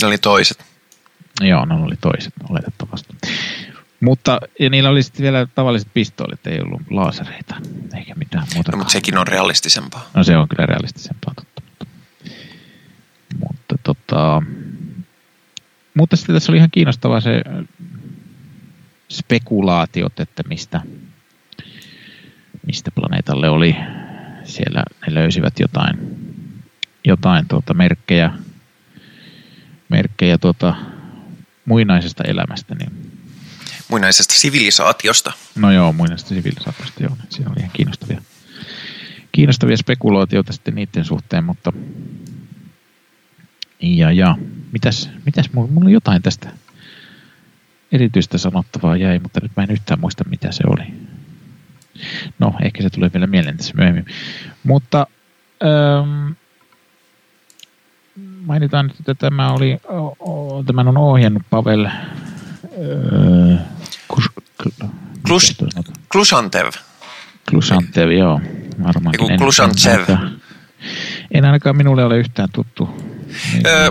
[0.00, 0.64] Ne oli toiset.
[1.40, 3.14] Joo, ne oli toiset oletettavasti.
[4.00, 7.54] Mutta ja niillä oli sitten vielä tavalliset pistoolit, ei ollut laasereita
[7.94, 8.72] eikä mitään muuta.
[8.72, 10.10] No, mutta sekin on realistisempaa.
[10.14, 11.62] No se on kyllä realistisempaa, totta.
[11.64, 11.86] Mutta,
[13.38, 14.42] mutta tota,
[15.94, 17.42] mutta sitten tässä oli ihan kiinnostavaa se
[19.10, 20.80] spekulaatiot, että mistä,
[22.66, 23.76] mistä planeetalle oli.
[24.44, 25.96] Siellä ne löysivät jotain,
[27.04, 28.32] jotain tuota merkkejä,
[29.88, 30.74] merkkejä tuota
[31.64, 32.74] muinaisesta elämästä.
[32.74, 33.12] Niin...
[33.88, 35.32] Muinaisesta sivilisaatiosta.
[35.54, 37.16] No joo, muinaisesta sivilisaatiosta, joo.
[37.28, 38.22] Siinä oli ihan kiinnostavia,
[39.32, 41.72] kiinnostavia spekulaatioita sitten niiden suhteen, mutta
[43.80, 44.36] ja, ja
[44.74, 46.48] mitäs, mitäs mulla, mulla jotain tästä
[47.92, 50.84] erityistä sanottavaa jäi, mutta nyt mä en yhtään muista mitä se oli.
[52.38, 54.06] No, ehkä se tulee vielä mieleen tässä myöhemmin.
[54.64, 55.06] Mutta
[55.64, 56.32] ähm,
[58.46, 61.92] mainitaan nyt, että tämä oli, o, tämän on ohjannut Pavel äh,
[64.08, 64.24] Kus,
[65.26, 65.56] Klus,
[66.12, 66.70] Klusantev.
[67.50, 68.40] Klusantev, joo.
[68.82, 69.38] Varmaankin.
[69.38, 70.16] Klusantev.
[71.30, 73.03] En ainakaan minulle ole yhtään tuttu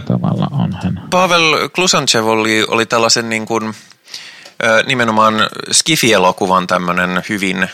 [0.07, 1.07] tavalla on hän?
[1.09, 3.73] Pavel Klusanchev oli, oli tällaisen niin kuin,
[4.85, 5.33] nimenomaan
[5.71, 7.69] Skifi-elokuvan tämmöinen hyvin,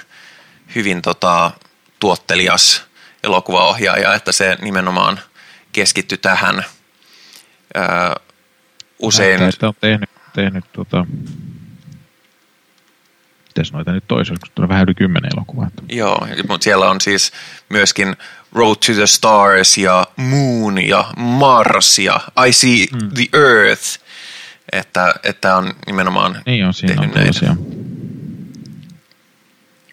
[0.75, 1.51] hyvin tota,
[1.99, 2.83] tuottelias
[3.23, 5.19] elokuvaohjaaja, että se nimenomaan
[5.71, 6.65] keskittyi tähän
[7.77, 7.81] ö,
[8.99, 9.39] usein.
[9.39, 11.05] Näyttää, että on tehnyt, tehnyt tota,
[13.59, 15.71] mitäs noita nyt toisi, kun tulee vähän yli kymmenen elokuvaa.
[15.89, 17.31] Joo, mutta siellä on siis
[17.69, 18.15] myöskin
[18.53, 23.09] Road to the Stars ja Moon ja Mars ja I See hmm.
[23.09, 23.99] the Earth,
[24.71, 27.55] että, että on nimenomaan niin on, siinä tehnyt on näitä.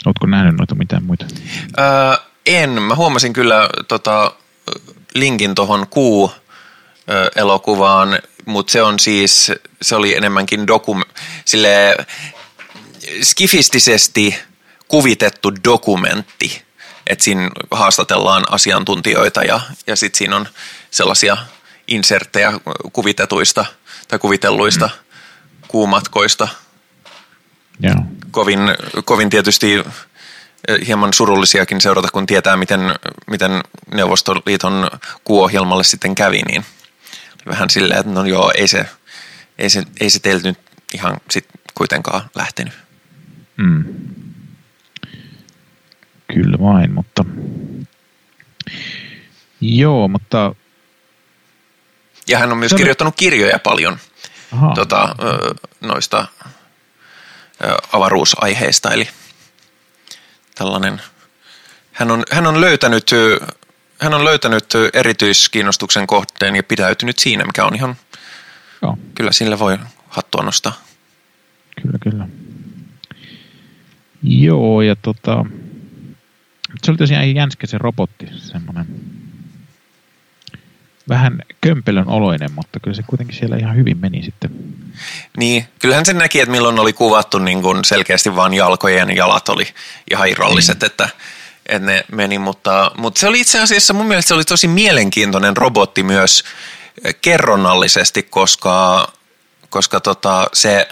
[0.06, 1.26] Oletko nähnyt noita mitään muita?
[1.78, 1.86] Öö,
[2.46, 2.82] en.
[2.82, 4.32] Mä huomasin kyllä tota,
[5.14, 6.32] linkin tuohon kuu
[7.36, 9.52] elokuvaan, mutta se on siis,
[9.82, 11.02] se oli enemmänkin dokum,
[11.44, 11.96] sille
[13.22, 14.38] skifistisesti
[14.88, 16.66] kuvitettu dokumentti
[17.06, 20.48] että siinä haastatellaan asiantuntijoita ja, ja sitten siinä on
[20.90, 21.36] sellaisia
[21.88, 22.52] inserttejä
[22.92, 23.64] kuvitetuista
[24.08, 25.68] tai kuvitelluista mm.
[25.68, 26.48] kuumatkoista.
[27.84, 27.96] Yeah.
[28.30, 28.60] Kovin,
[29.04, 29.74] kovin tietysti
[30.68, 32.80] eh, hieman surullisiakin seurata, kun tietää, miten,
[33.26, 33.60] miten
[33.94, 34.90] Neuvostoliiton
[35.24, 36.64] kuuohjelmalle sitten kävi, niin
[37.46, 38.86] vähän silleen, että no joo, ei se,
[39.58, 40.58] ei se, ei se teiltä nyt
[40.94, 42.85] ihan sit kuitenkaan lähtenyt.
[43.56, 43.84] Mm.
[46.34, 47.24] Kyllä vain, mutta
[49.60, 50.54] joo, mutta
[52.28, 53.98] Ja hän on myös kirjoittanut kirjoja paljon
[54.52, 55.14] Aha, tota,
[55.80, 56.26] noista
[57.92, 59.08] avaruusaiheista, eli
[60.54, 61.00] tällainen,
[61.92, 63.10] hän on, hän on löytänyt,
[64.00, 67.96] hän on löytänyt erityiskiinnostuksen kohteen ja pitäytynyt siinä, mikä on ihan,
[68.82, 70.84] joo, kyllä sille voi hattua nostaa.
[71.82, 72.28] kyllä, kyllä.
[74.26, 75.44] Joo, ja tota,
[76.82, 78.86] se oli tosiaan jänskä se robotti, semmoinen
[81.08, 84.50] vähän kömpelön oloinen, mutta kyllä se kuitenkin siellä ihan hyvin meni sitten.
[85.36, 89.66] Niin, kyllähän sen näki, että milloin oli kuvattu niin kuin selkeästi vaan jalkojen jalat oli
[90.10, 91.08] ihan irralliset, että,
[91.66, 95.56] että ne meni, mutta, mutta se oli itse asiassa, mun mielestä se oli tosi mielenkiintoinen
[95.56, 96.44] robotti myös
[97.22, 99.06] kerronnallisesti, koska,
[99.70, 100.88] koska tota, se,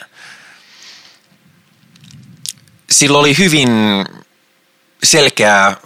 [2.94, 3.70] sillä oli hyvin
[5.02, 5.76] selkeä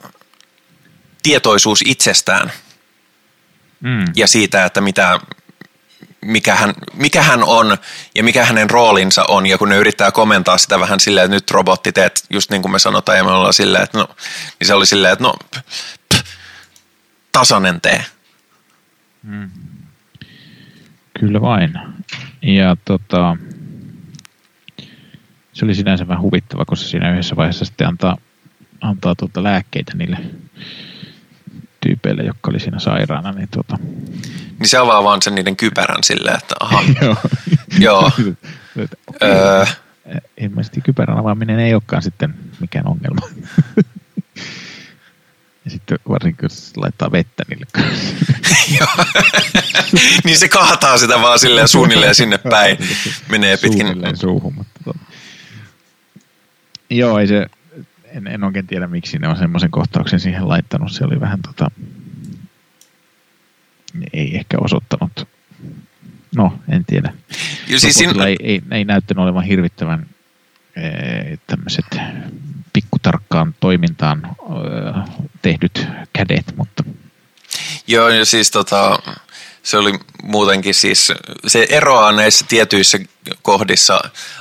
[1.23, 2.53] tietoisuus itsestään
[3.81, 4.05] Mm.
[4.16, 5.21] ja siitä, että mitä,
[6.21, 7.79] mikä, hän, mikä hän on
[8.14, 9.47] ja mikä hänen roolinsa on.
[9.47, 12.73] Ja kun ne yrittää komentaa sitä vähän silleen, että nyt robotti teet just niin kuin
[12.73, 14.09] me sanotaan ja me ollaan silleen, että no,
[14.61, 15.35] niin se oli silleen, että no,
[16.14, 16.25] pff,
[17.33, 18.05] tasainen tee.
[21.21, 21.79] Kyllä vain.
[22.42, 23.37] Ja tota,
[25.59, 28.16] se oli sinänsä vähän huvittava, koska siinä yhdessä vaiheessa sitten antaa,
[28.81, 30.18] antaa tuota lääkkeitä niille
[31.81, 33.33] tyypeille, jotka oli siinä sairaana.
[33.33, 33.79] Niin tuota,
[34.59, 37.16] Niin se avaa vaan sen niiden kypärän silleen, että aha, joo.
[37.79, 38.11] joo,
[39.23, 39.66] öö,
[40.40, 43.29] Ilmeisesti kypärän avaaminen ei olekaan sitten mikään ongelma.
[45.64, 47.66] ja sitten varsinkin, jos laittaa vettä niille
[50.25, 52.79] niin se kaataa sitä vaan silleen suunnilleen sinne päin.
[53.29, 53.81] Menee pitkin.
[53.81, 54.99] Suunnilleen suuhun, mutta tota.
[56.90, 57.46] Joo, ei se,
[58.05, 60.92] en, en oikein tiedä miksi ne on semmoisen kohtauksen siihen laittanut.
[60.92, 61.70] Se oli vähän tota,
[64.12, 65.29] ei ehkä osoittanut,
[66.37, 67.14] no en tiedä.
[67.68, 70.07] Ja siis siinä, ei, ei, ei näyttänyt olevan hirvittävän
[71.46, 71.87] tämmöiset
[72.72, 76.85] pikkutarkkaan toimintaan ee, tehdyt kädet, mutta
[77.87, 78.98] Joo, ja siis tota,
[79.62, 81.12] se oli muutenkin siis,
[81.47, 82.99] se eroaa näissä tietyissä
[83.42, 84.01] kohdissa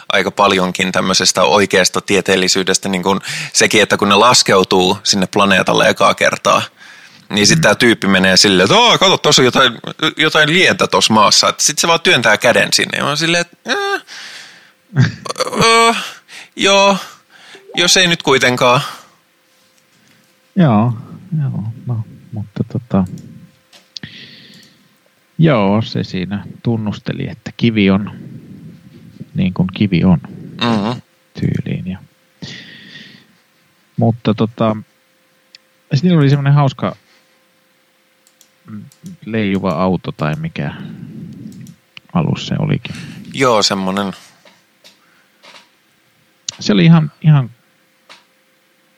[0.10, 3.20] aika paljonkin tämmöisestä oikeasta tieteellisyydestä, niin kuin
[3.54, 6.62] sekin, että kun ne laskeutuu sinne planeetalle ekaa kertaa,
[7.30, 9.74] niin sitten tämä tyyppi menee silleen, että Aa, kato, tuossa on jotain,
[10.18, 11.54] jotain lientä tuossa maassa.
[11.58, 12.98] Sitten se vaan työntää käden sinne.
[12.98, 14.02] Ja mä silleen, että äh,
[15.90, 16.06] äh,
[16.56, 16.98] joo,
[17.76, 18.82] jos ei nyt kuitenkaan.
[20.56, 20.94] Joo,
[21.40, 23.06] joo, no, mutta tota,
[25.38, 28.12] joo, se siinä tunnusteli, että kivi on
[29.36, 30.20] niin kuin kivi on
[30.62, 31.02] Mm-hmm.
[31.40, 31.88] tyyliin.
[31.88, 32.00] Ja,
[33.98, 34.76] mutta tota,
[35.94, 36.96] sitten oli semmoinen hauska
[39.26, 40.74] leijuva auto tai mikä
[42.14, 42.96] alus se olikin.
[43.34, 44.14] Joo, semmoinen.
[46.60, 47.50] Se oli ihan, ihan,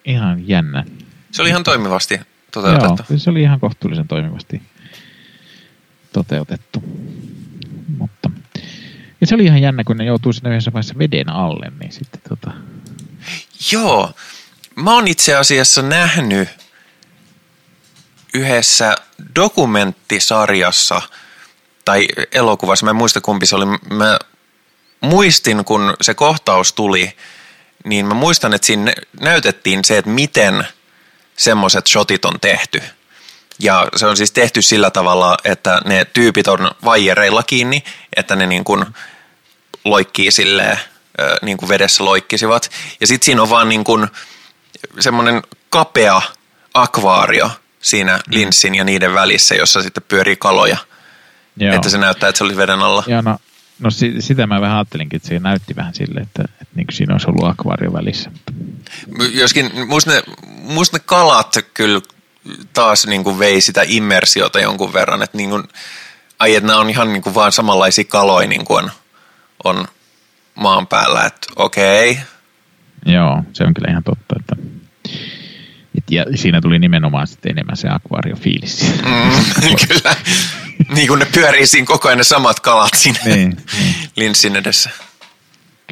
[0.06, 0.86] ihan jännä.
[1.32, 2.20] Se oli ihan toimivasti
[2.52, 3.04] toteutettu.
[3.10, 4.62] Joo, se oli ihan kohtuullisen toimivasti
[6.14, 6.84] toteutettu.
[7.98, 8.32] Mutta,
[9.22, 12.22] ja se oli ihan jännä, kun ne joutuu sinne yhdessä vaiheessa veden alle, niin sitten
[12.30, 12.52] tota,
[13.72, 14.12] Joo,
[14.76, 16.50] mä oon itse asiassa nähnyt
[18.34, 18.96] yhdessä
[19.36, 21.02] dokumenttisarjassa
[21.86, 24.20] tai elokuvassa, mä en muista kumpi se oli, mä
[25.02, 27.16] muistin kun se kohtaus tuli,
[27.86, 30.68] niin mä muistan, että siinä näytettiin se, että miten
[31.38, 32.82] semmoiset shotit on tehty.
[33.60, 37.84] Ja se on siis tehty sillä tavalla, että ne tyypit on vaijereilla kiinni,
[38.16, 38.86] että ne niin kuin
[39.86, 40.80] loikkii silleen,
[41.42, 42.72] niin kuin vedessä loikkisivat.
[43.02, 44.08] Ja sitten siinä on vaan niin kuin
[45.00, 46.22] semmoinen kapea
[46.74, 50.78] akvaario siinä linssin ja niiden välissä, jossa sitten pyörii kaloja.
[51.58, 51.76] joo.
[51.76, 53.04] Että se näyttää, että se oli veden alla.
[53.08, 53.38] Joo, no,
[53.80, 57.14] no si, sitä mä vähän ajattelinkin, että se näytti vähän silleen, että, että niin siinä
[57.14, 58.32] olisi ollut akvaario välissä.
[59.34, 62.02] Joskin musta ne, musta ne kalat kyllä
[62.74, 65.64] taas niin kuin vei sitä immersiota jonkun verran, että niin kuin,
[66.40, 68.92] ai, että nämä on ihan niin kuin vaan samanlaisia kaloja niin kuin on,
[69.64, 69.88] on
[70.56, 72.12] maan päällä, että okei.
[72.12, 72.24] Okay.
[73.14, 74.56] joo, se on kyllä ihan totta, että
[75.98, 78.82] et, ja siinä tuli nimenomaan sitten enemmän se akvaariofiilis.
[79.06, 80.16] Mm, kyllä.
[80.96, 83.96] niin kuin ne pyörii siinä koko ajan ne samat kalat siinä niin, niin.
[84.16, 84.90] linssin edessä.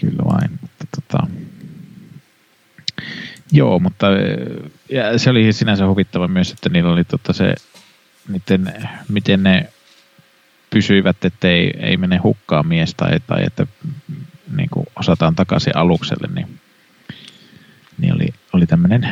[0.02, 1.28] Kyllä vain, mutta tota,
[3.52, 4.08] joo, mutta
[4.90, 7.56] ja se oli sinänsä huvittava myös, että niillä oli tota se,
[8.28, 8.74] miten,
[9.10, 9.70] miten ne
[10.70, 13.68] pysyivät, että ei, ei mene hukkaan mies tai, tai että
[14.56, 16.60] niin kuin osataan takaisin alukselle, niin,
[17.98, 19.12] niin oli, oli tämmöinen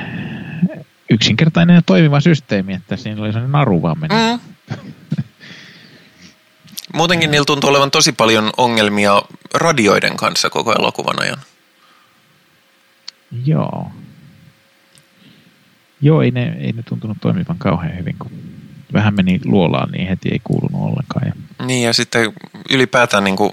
[1.09, 4.15] yksinkertainen ja toimiva systeemi, että siinä oli sellainen naru vaan meni.
[4.15, 4.39] Mm.
[6.93, 9.21] Muutenkin niillä tuntuu olevan tosi paljon ongelmia
[9.53, 11.38] radioiden kanssa koko elokuvan ajan.
[13.45, 13.91] Joo.
[16.05, 18.31] Joo, ei ne, ei ne tuntunut toimivan kauhean hyvin, kun
[18.93, 21.27] vähän meni luolaan, niin heti ei kuulunut ollenkaan.
[21.27, 21.65] Ja...
[21.65, 22.33] Niin ja sitten
[22.69, 23.51] ylipäätään niin kuin,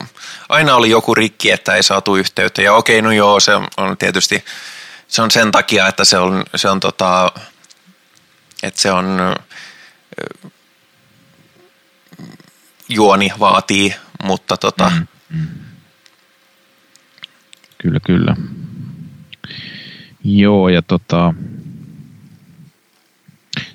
[0.48, 2.62] aina oli joku rikki, että ei saatu yhteyttä.
[2.62, 4.44] Ja okei, no joo, se on tietysti
[5.12, 7.32] se on sen takia, että se on, se on tota,
[8.62, 9.06] että se on
[12.88, 14.90] juoni vaatii, mutta tota...
[14.90, 15.46] Mm, mm.
[17.78, 18.36] Kyllä, kyllä.
[20.24, 21.34] Joo, ja tota,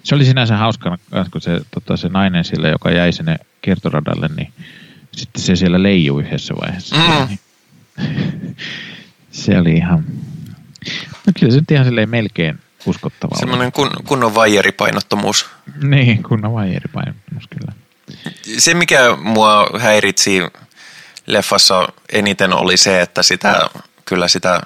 [0.08, 0.98] se oli sinänsä hauska,
[1.32, 4.54] kun se, tota, se nainen sille, joka jäi sinne kiertoradalle, niin
[5.12, 6.96] sitten se siellä leijui yhdessä vaiheessa.
[6.96, 7.38] Mm.
[9.32, 10.06] se oli ihan,
[11.26, 13.40] no kyllä se nyt ihan silleen melkein uskottavaa.
[13.40, 15.50] Semmoinen kun, kunnon vaijeripainottomuus.
[15.84, 17.72] Niin, kunnon vaijeripainottomuus, kyllä.
[18.58, 20.42] Se, mikä mua häiritsi
[21.26, 23.70] leffassa eniten oli se, että sitä,
[24.06, 24.62] kyllä sitä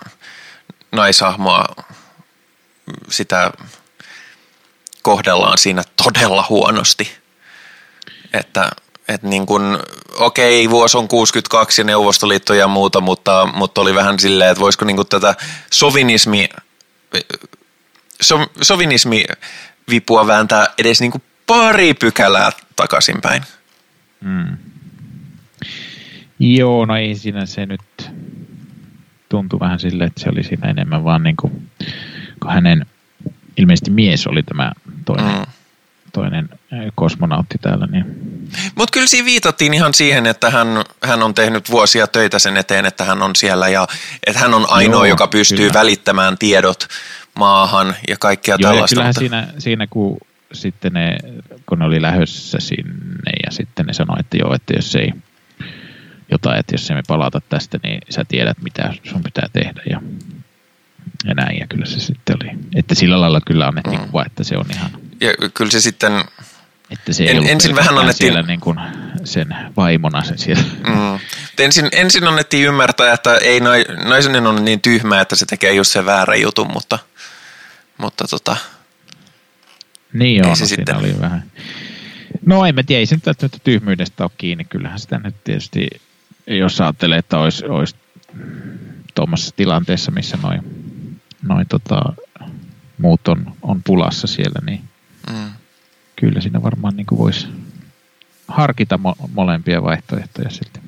[0.91, 1.65] naishahmoa,
[3.09, 3.51] sitä
[5.01, 7.17] kohdellaan siinä todella huonosti.
[8.33, 8.71] Että,
[9.07, 9.77] että niin kuin,
[10.19, 14.85] okei, vuosi on 62 ja Neuvostoliitto ja muuta, mutta, mutta oli vähän silleen, että voisiko
[14.85, 15.35] niin kuin tätä
[15.71, 16.49] sovinismi,
[18.21, 19.23] so, sovinismi
[19.89, 23.43] vipua vääntää edes niin kuin pari pykälää takaisinpäin.
[24.21, 24.57] Mm.
[26.39, 28.11] Joo, no ei siinä se nyt
[29.29, 31.69] tuntui vähän silleen, että se oli siinä enemmän vaan niin kuin,
[32.41, 32.85] kun hänen
[33.57, 34.71] ilmeisesti mies oli tämä
[35.05, 35.45] toinen, mm.
[36.13, 36.49] toinen
[36.95, 37.87] kosmonautti täällä.
[37.87, 38.05] Niin.
[38.75, 40.67] Mutta kyllä siinä viitattiin ihan siihen, että hän,
[41.03, 43.87] hän on tehnyt vuosia töitä sen eteen, että hän on siellä ja
[44.27, 45.73] että hän on ainoa, Joo, joka pystyy kyllä.
[45.73, 46.87] välittämään tiedot
[47.35, 48.93] maahan ja kaikkea Joo, tällaista.
[48.93, 50.17] Ja kyllähän siinä, siinä kun
[50.53, 51.17] sitten ne,
[51.65, 55.13] kun ne oli lähdössä sinne ja sitten ne sanoi, että joo, että jos ei
[56.31, 60.01] jotain, että jos me palata tästä, niin sä tiedät, mitä sun pitää tehdä ja,
[61.25, 61.59] ja näin.
[61.59, 64.05] Ja kyllä se sitten oli, että sillä lailla kyllä annettiin mm.
[64.05, 64.91] kuva, että se on ihan...
[65.21, 66.23] Ja kyllä se sitten...
[66.89, 68.33] Että se ei en, ensin vähän annettiin...
[68.33, 68.79] Siellä niin kuin
[69.23, 70.63] sen vaimona sen siellä.
[70.87, 71.19] Mm.
[71.59, 73.59] Ensin, ensin annettiin ymmärtää, että ei
[74.05, 76.99] naisen on niin tyhmä, että se tekee just sen väärän jutun, mutta,
[77.97, 78.57] mutta tota,
[80.13, 80.97] niin joo, no, se sitten...
[80.97, 81.43] oli vähän.
[82.45, 84.63] No en mä tiedä, ei se nyt tyhmyydestä ole kiinni.
[84.65, 85.87] Kyllähän sitä nyt tietysti,
[86.47, 87.95] jos ajattelee, että olisi, olisi
[89.15, 90.61] tuommoisessa tilanteessa, missä noin
[91.41, 92.13] noi tota,
[92.97, 94.81] muut on, on pulassa siellä, niin
[95.29, 95.51] mm.
[96.15, 97.47] kyllä siinä varmaan niin voisi
[98.47, 100.83] harkita mo- molempia vaihtoehtoja sitten.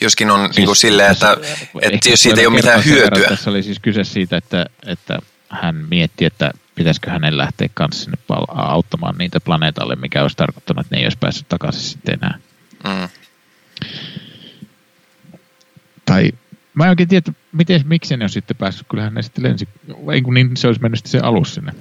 [0.00, 1.36] Joskin on siis, niin kuin silleen, että,
[1.82, 3.28] että jos siitä ei ole mitään hyötyä.
[3.28, 8.18] Tässä oli siis kyse siitä, että, että hän mietti, että pitäisikö hänen lähteä kanssa sinne
[8.48, 12.38] auttamaan niitä planeetalle, mikä olisi tarkoittanut, että ne ei olisi päässyt takaisin sitten enää.
[12.84, 13.08] Mm.
[16.04, 16.30] Tai
[16.74, 18.86] mä en oikein tiedä, miten, miksi ne on sitten päässyt.
[18.90, 19.68] Kyllähän ne sitten lensi,
[20.12, 21.72] ei kun niin se olisi mennyt se alus sinne.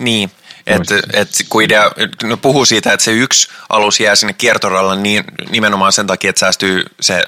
[0.00, 0.30] Niin,
[0.66, 1.90] että et, kun idea,
[2.22, 6.40] no puhuu siitä, että se yksi alus jää sinne kiertoralle niin, nimenomaan sen takia, että
[6.40, 7.24] säästyy se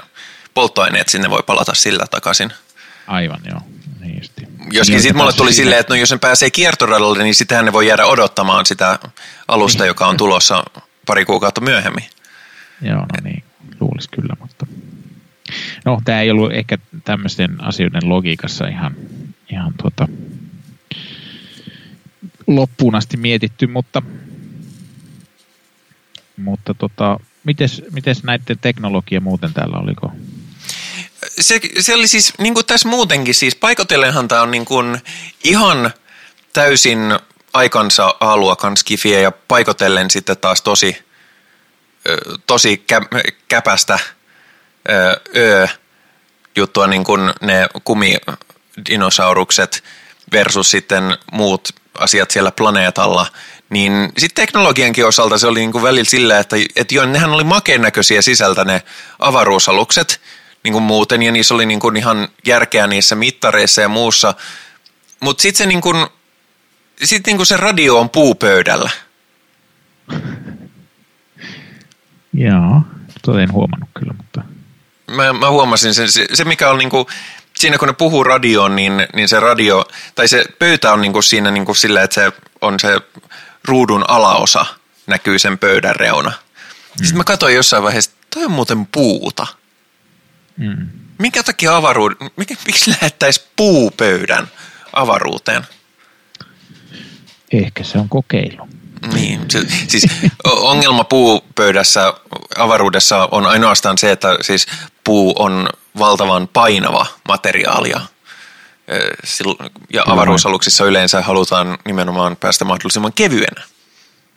[0.55, 2.53] polttoaine, että sinne voi palata sillä takaisin.
[3.07, 3.61] Aivan, joo.
[4.01, 4.49] Niin justi.
[4.73, 7.87] Joskin sitten mulle tuli silleen, että no jos ne pääsee kiertoradalle, niin sitähän ne voi
[7.87, 8.99] jäädä odottamaan sitä
[9.49, 10.65] alusta, joka on tulossa
[11.07, 12.05] pari kuukautta myöhemmin.
[12.83, 13.45] Joo, no niin,
[13.81, 14.67] luulisi kyllä, mutta...
[15.85, 18.97] No, tämä ei ollut ehkä tämmöisten asioiden logiikassa ihan,
[19.51, 20.09] ihan tuota,
[22.47, 24.03] loppuun asti mietitty, mutta,
[26.37, 30.13] mutta tota, mites, mites näiden teknologia muuten täällä oliko?
[31.41, 35.01] se, se oli siis, niin kuin tässä muutenkin, siis paikotellenhan tämä on niin kuin
[35.45, 35.91] ihan
[36.53, 36.99] täysin
[37.53, 41.05] aikansa A-luokan skifiä ja paikotellen sitten taas tosi,
[42.47, 43.01] tosi kä,
[43.49, 43.99] käpästä
[45.37, 45.69] ö,
[46.57, 49.85] juttua, niin kuin ne kumidinosaurukset
[50.33, 51.69] versus sitten muut
[51.99, 53.27] asiat siellä planeetalla,
[53.71, 57.45] niin sitten teknologiankin osalta se oli niin kuin välillä sillä, että, että joo, nehän oli
[57.45, 58.83] makeen näköisiä sisältä ne
[59.19, 60.21] avaruusalukset,
[60.65, 64.35] niin kuin muuten, ja niissä oli niin kuin ihan järkeä niissä mittareissa ja muussa.
[65.21, 66.07] Mutta sitten se, niin kuin,
[67.05, 68.91] sit niin kuin se radio on puupöydällä.
[72.33, 72.83] Joo,
[73.23, 74.43] tota en huomannut kyllä, mutta...
[75.17, 77.07] Mä, mä huomasin sen, se, se mikä on niin kuin,
[77.55, 79.85] siinä kun ne puhuu radioon, niin, niin se radio,
[80.15, 83.01] tai se pöytä on niin kuin siinä niin kuin sillä, että se on se
[83.65, 84.67] ruudun alaosa
[85.07, 86.31] näkyy sen pöydän reuna.
[86.31, 87.05] Mm.
[87.05, 89.47] Sitten mä katsoin jossain vaiheessa, että toi on muuten puuta.
[90.57, 90.89] Mm.
[91.19, 94.49] Minkä takia avaruuden, miksi lähettäisi puupöydän
[94.93, 95.67] avaruuteen?
[97.53, 98.69] Ehkä se on kokeilu.
[99.13, 100.07] Niin, se, siis
[100.45, 102.15] ongelma puupöydässä
[102.59, 104.67] avaruudessa on ainoastaan se, että siis
[105.05, 108.01] puu on valtavan painava materiaalia.
[109.93, 113.63] Ja avaruusaluksissa yleensä halutaan nimenomaan päästä mahdollisimman kevyenä.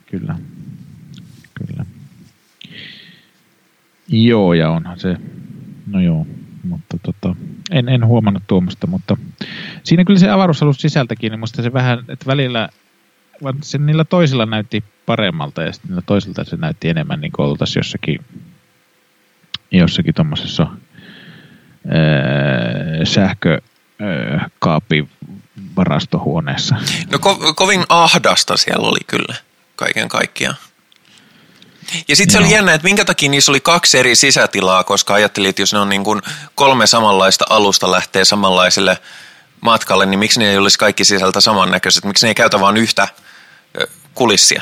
[0.06, 0.36] Kyllä.
[1.54, 1.86] Kyllä.
[4.08, 5.18] Joo, ja onhan se,
[5.88, 6.28] no joo,
[6.64, 7.36] mutta tota,
[7.72, 9.18] en, en huomannut tuommoista, mutta
[9.84, 12.70] siinä kyllä se avaruusalus sisältäkin, niin musta se vähän, että välillä
[13.62, 17.80] se niillä toisilla näytti paremmalta ja sitten niillä toisilta se näytti enemmän niin kuin oltaisiin
[17.80, 18.20] jossakin,
[19.72, 20.68] jossakin tuommoisessa
[23.04, 23.62] sähkö
[25.78, 26.76] varastohuoneessa.
[27.12, 29.36] No ko- kovin ahdasta siellä oli kyllä
[29.76, 30.56] kaiken kaikkiaan.
[32.08, 35.50] Ja sitten se oli jännä, että minkä takia niissä oli kaksi eri sisätilaa, koska ajattelin,
[35.50, 36.22] että jos ne on niin kuin
[36.56, 38.98] kolme samanlaista alusta lähtee samanlaiselle
[39.62, 42.06] matkalle, niin miksi ne ei olisi kaikki sisältä samannäköiset?
[42.06, 43.08] Miksi ne ei käytä vain yhtä
[44.14, 44.62] kulissia?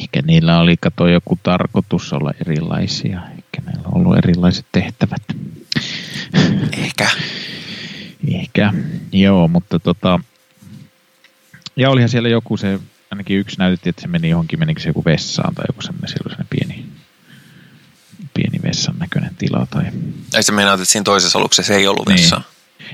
[0.00, 3.20] Ehkä niillä oli, kato, joku tarkoitus olla erilaisia.
[3.56, 5.22] Ehkä meillä on ollut erilaiset tehtävät.
[6.72, 7.08] Ehkä.
[8.34, 8.72] Ehkä,
[9.12, 10.20] joo, mutta tota...
[11.76, 12.80] Ja olihan siellä joku se
[13.10, 16.46] ainakin yksi näytti, että se meni johonkin, menikö se joku vessaan tai joku semmoinen, sellainen
[16.50, 16.86] pieni,
[18.34, 19.66] pieni vessan näköinen tila.
[19.70, 19.84] Tai...
[20.34, 22.20] Ei se meinaat, että siinä toisessa aluksessa ei ollut niin.
[22.20, 22.42] vessaa?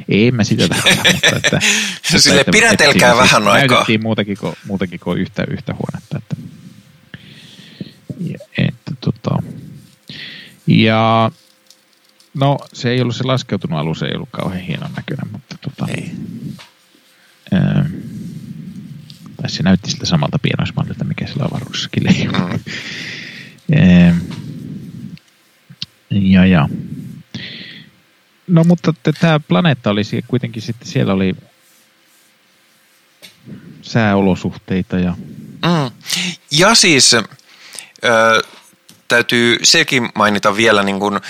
[0.08, 1.60] Ei mä sitä tarkoita, mutta että...
[2.18, 3.76] Sille että, pidätelkää että vähän aikaa.
[3.76, 6.18] Näytettiin muutakin kuin, muutakin kuin yhtä, yhtä huonetta.
[6.18, 6.36] Että,
[8.20, 9.42] ja, että, tota,
[10.66, 11.30] ja
[12.34, 16.10] no se ei ollut se laskeutunut alus, ei ollut kauhean hienon näköinen, mutta tota, ei.
[17.52, 17.90] Ää,
[19.36, 22.48] tai se näytti siltä samalta pienoismallilta, mikä sillä avaruudessakin leijuu.
[23.68, 24.20] Mm.
[26.32, 26.68] ja, ja.
[28.46, 31.36] No mutta tämä planeetta oli kuitenkin sitten, siellä oli
[33.82, 35.14] sääolosuhteita ja...
[35.64, 35.90] Mm.
[36.50, 37.16] Ja siis
[39.16, 41.20] täytyy sekin mainita vielä, niin kun,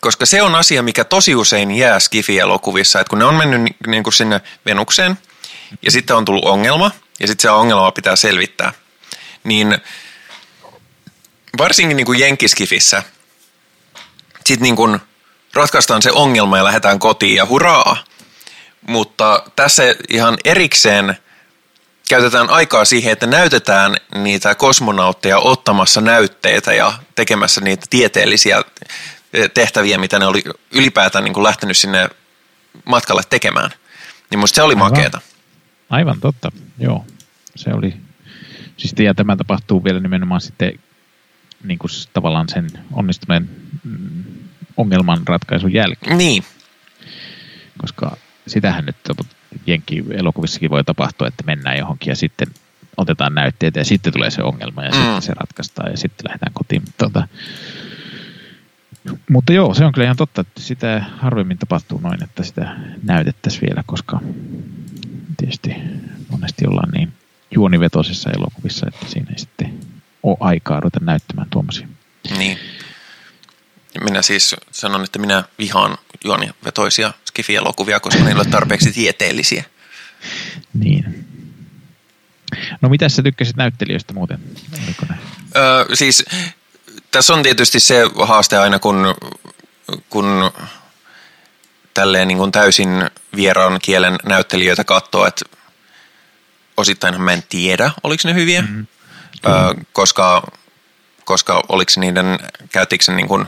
[0.00, 4.02] koska se on asia, mikä tosi usein jää Skifi-elokuvissa, että kun ne on mennyt niin
[4.02, 5.18] kuin sinne Venukseen
[5.82, 8.72] ja sitten on tullut ongelma– ja sitten se ongelma pitää selvittää.
[9.44, 9.78] Niin
[11.58, 12.18] varsinkin niin kuin
[14.46, 15.00] sitten niin kuin
[15.54, 18.04] ratkaistaan se ongelma ja lähdetään kotiin ja hurraa.
[18.88, 21.18] Mutta tässä ihan erikseen
[22.08, 28.62] käytetään aikaa siihen, että näytetään niitä kosmonautteja ottamassa näytteitä ja tekemässä niitä tieteellisiä
[29.54, 32.08] tehtäviä, mitä ne oli ylipäätään niin kuin lähtenyt sinne
[32.84, 33.70] matkalle tekemään.
[34.30, 35.20] Niin musta se oli makeeta.
[35.90, 37.04] Aivan totta, joo.
[37.56, 37.94] Se oli,
[38.76, 40.72] siis ja tämä tapahtuu vielä nimenomaan sitten
[41.64, 43.50] niin kuin tavallaan sen onnistuneen
[43.84, 44.24] mm,
[44.76, 46.18] ongelman ratkaisun jälkeen.
[46.18, 46.44] Niin.
[47.78, 48.96] Koska sitähän nyt
[49.66, 52.48] Jenkki-elokuvissakin voi tapahtua, että mennään johonkin ja sitten
[52.96, 54.96] otetaan näytteitä ja sitten tulee se ongelma ja mm.
[54.96, 56.82] sitten se ratkaistaan ja sitten lähdetään kotiin.
[56.98, 57.28] Tuota,
[59.30, 63.62] mutta joo, se on kyllä ihan totta, että sitä harvemmin tapahtuu noin, että sitä näytettäisiin
[63.68, 64.20] vielä, koska
[65.36, 65.74] tietysti
[66.30, 67.12] monesti ollaan niin
[67.50, 69.80] juonivetoisissa elokuvissa, että siinä ei sitten
[70.22, 71.88] ole aikaa ruveta näyttämään tuommoisia.
[72.38, 72.58] Niin.
[74.04, 79.64] Minä siis sanon, että minä vihaan juonivetoisia skifi-elokuvia, koska ne ei ole tarpeeksi tieteellisiä.
[80.74, 81.26] Niin.
[82.80, 84.38] No mitä sä tykkäsit näyttelijöistä muuten?
[84.84, 85.18] Oliko ne?
[85.56, 86.24] Öö, siis
[87.10, 89.14] tässä on tietysti se haaste aina, kun,
[90.10, 90.50] kun
[91.94, 92.88] tälleen niin kuin täysin
[93.36, 95.44] vieraan kielen näyttelijöitä katsoo, että
[96.76, 98.86] osittainhan mä en tiedä, oliko ne hyviä, mm-hmm.
[99.46, 100.42] ö, koska,
[101.24, 102.38] koska oliko niiden,
[102.72, 103.46] käyttikö niin kuin,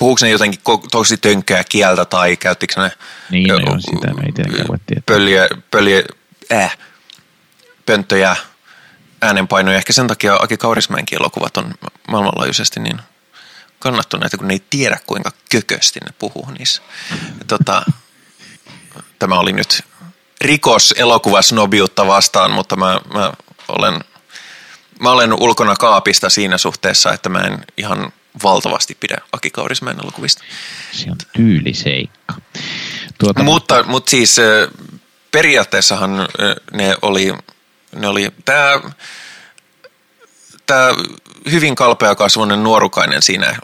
[0.00, 2.92] puhuuko ne jotenkin tosi tönkkää kieltä tai käyttikö ne
[3.30, 5.02] niin, no joo, sitä me ei voi tietää.
[5.06, 6.02] Pölliä, pölliä,
[6.52, 6.78] äh,
[7.86, 8.36] pönttöjä,
[9.22, 9.76] äänenpainoja.
[9.76, 11.74] Ehkä sen takia Aki Kaurismäenkin elokuvat on
[12.08, 13.00] maailmanlaajuisesti niin
[13.78, 16.82] kannattu näitä, kun ne ei tiedä kuinka kökösti ne puhuu niissä.
[17.46, 17.82] Tota,
[19.18, 19.84] tämä oli nyt
[20.40, 23.32] rikos elokuvasnobiutta vastaan, mutta mä, mä,
[23.68, 24.04] olen,
[25.00, 30.44] mä olen ulkona kaapista siinä suhteessa, että mä en ihan valtavasti pidä Aki Kaurismäen elokuvista.
[30.92, 32.34] Se on tyyliseikka.
[33.18, 34.36] Tuota, mutta, mutta siis
[35.32, 36.28] periaatteessahan
[36.72, 37.34] ne oli,
[37.96, 38.80] ne oli tämä,
[40.66, 40.88] tämä
[41.50, 43.56] hyvin kalpeakasvoinen nuorukainen siinä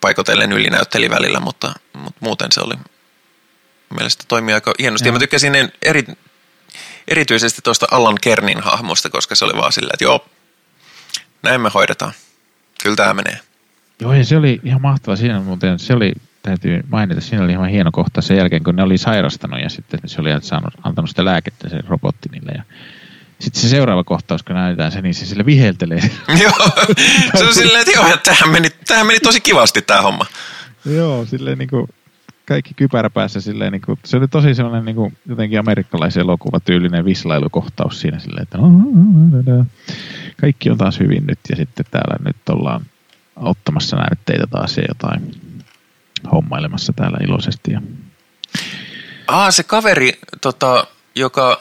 [0.00, 2.74] paikotellen ylinäytteli välillä, mutta, mutta muuten se oli
[3.94, 5.08] mielestä toimii aika hienosti.
[5.08, 6.04] Ja, mä tykkäsin eri,
[7.08, 10.28] erityisesti tuosta Allan Kernin hahmosta, koska se oli vaan silleen, että joo,
[11.42, 12.12] näin me hoidetaan.
[12.82, 13.40] Kyllä tämä menee.
[14.00, 15.78] Joo, ja se oli ihan mahtava siinä muuten.
[15.78, 19.60] Se oli, täytyy mainita, siinä oli ihan hieno kohta sen jälkeen, kun ne oli sairastanut
[19.60, 22.52] ja sitten se oli saanut, antanut sitä lääkettä se robotti niille.
[22.54, 22.62] Ja
[23.38, 26.00] sitten se seuraava kohtaus, kun näytetään se, niin se sille viheltelee.
[26.42, 26.70] Joo,
[27.38, 30.26] se on silleen, että joo, että tähän meni, tähän meni tosi kivasti tämä homma.
[30.84, 31.88] joo, silleen niin kuin
[32.46, 37.04] kaikki kypärä päässä silleen, niin kuin, se oli tosi sellainen niin kuin, jotenkin amerikkalaisen elokuvatyylinen
[37.04, 39.64] vislailukohtaus siinä silleen, että no, no, no,
[40.40, 42.86] kaikki on taas hyvin nyt ja sitten täällä nyt ollaan
[43.36, 45.40] ottamassa näytteitä taas ja jotain
[46.32, 47.72] hommailemassa täällä iloisesti.
[47.72, 47.80] Ja...
[49.26, 51.60] Ah, se kaveri, tota, joka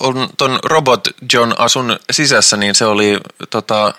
[0.00, 3.94] on ton Robot John asun sisässä, niin se oli tota,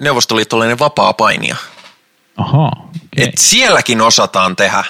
[0.00, 1.56] neuvostoliittolainen vapaa-painija.
[2.36, 3.00] Aha, okay.
[3.16, 4.84] Et sielläkin osataan tehdä.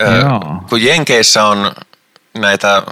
[0.00, 0.62] Ö, Joo.
[0.68, 1.72] kun Jenkeissä on
[2.38, 2.82] näitä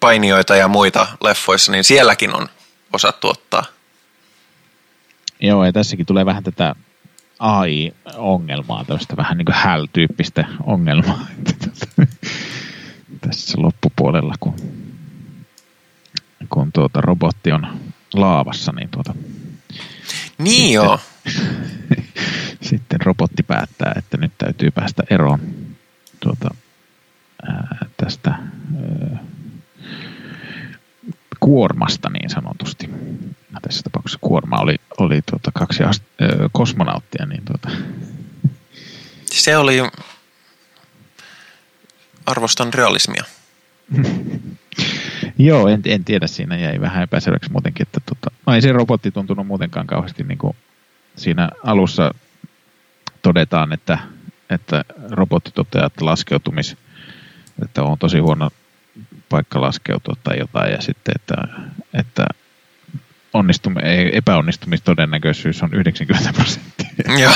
[0.00, 2.48] painijoita ja muita leffoissa, niin sielläkin on
[2.92, 3.64] osattu ottaa.
[5.40, 6.74] Joo, ja tässäkin tulee vähän tätä
[7.38, 11.26] AI-ongelmaa, tämmöistä vähän niin kuin HAL-tyyppistä ongelmaa
[13.28, 14.54] tässä loppupuolella, kun,
[16.50, 17.66] kun tuota robotti on
[18.14, 19.14] laavassa, niin tuota,
[20.38, 21.00] Niin Sitten- joo.
[22.68, 25.40] sitten robotti päättää, että nyt täytyy päästä eroon
[26.20, 26.54] tuota,
[27.48, 29.24] ää, tästä ää,
[31.40, 32.90] kuormasta niin sanotusti.
[33.62, 37.70] Tässä tapauksessa kuorma oli, oli tuota kaksi ast- ää, kosmonauttia, niin tuota,
[39.24, 39.78] Se oli,
[42.26, 43.24] arvostan realismia.
[45.38, 49.10] Joo, en, en tiedä, siinä jäi vähän epäselväksi muutenkin, että tota, no ei se robotti
[49.10, 50.56] tuntunut muutenkaan kauheasti niin kuin
[51.16, 52.14] siinä alussa
[53.22, 53.98] todetaan, että,
[54.50, 56.76] että robotti toteaa, että laskeutumis,
[57.64, 58.50] että on tosi huono
[59.28, 61.34] paikka laskeutua tai jotain ja sitten, että,
[61.94, 62.26] että
[63.34, 66.90] onnistum, ei, epäonnistumistodennäköisyys on 90 prosenttia.
[67.22, 67.34] Joo.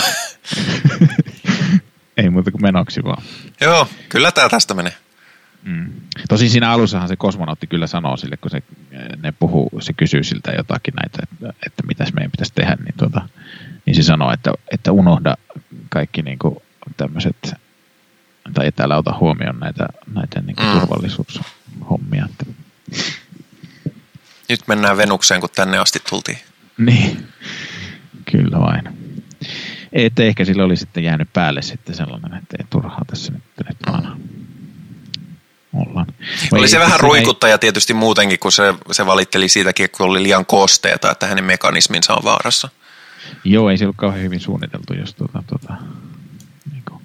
[2.16, 3.22] ei muuta kuin menoksi vaan.
[3.60, 4.92] joo, kyllä tämä tästä menee.
[5.62, 5.92] Mm.
[6.28, 8.62] Tosin siinä alussahan se kosmonautti kyllä sanoo sille, kun se,
[9.22, 13.28] ne puhuu, se kysyy siltä jotakin näitä, että, että mitäs meidän pitäisi tehdä, niin, tuota,
[13.86, 15.36] niin se sanoo, että, että unohda
[15.88, 16.56] kaikki niin kuin
[16.96, 17.54] tämmöiset,
[18.54, 20.80] tai et älä ota huomioon näitä, näitä niin kuin Mm.
[20.80, 22.28] turvallisuushommia.
[22.30, 22.46] Että,
[24.48, 26.38] Nyt mennään Venukseen, kun tänne asti tultiin.
[26.78, 27.28] niin,
[28.32, 28.88] kyllä vain.
[29.92, 33.76] Että ehkä sillä oli sitten jäänyt päälle sitten sellainen, että ei turhaa tässä nyt, nyt
[33.86, 34.20] vaan
[35.72, 36.06] ollaan.
[36.52, 40.06] Vai Oli se vähän siinä ei- ruikuttaja tietysti muutenkin, kun se, se valitteli siitäkin, kun
[40.06, 42.68] oli liian kosteeta, että hänen mekanisminsa on vaarassa.
[43.44, 45.74] Joo, ei se ollut kauhean hyvin suunniteltu, jos tuota, tuota,
[46.72, 47.02] niin kuin,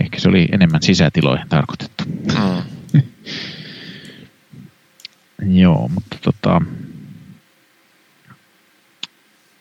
[0.00, 2.04] ehkä se oli enemmän sisätiloihin tarkoitettu.
[2.08, 2.62] Mm.
[5.60, 6.62] Joo, mutta tota,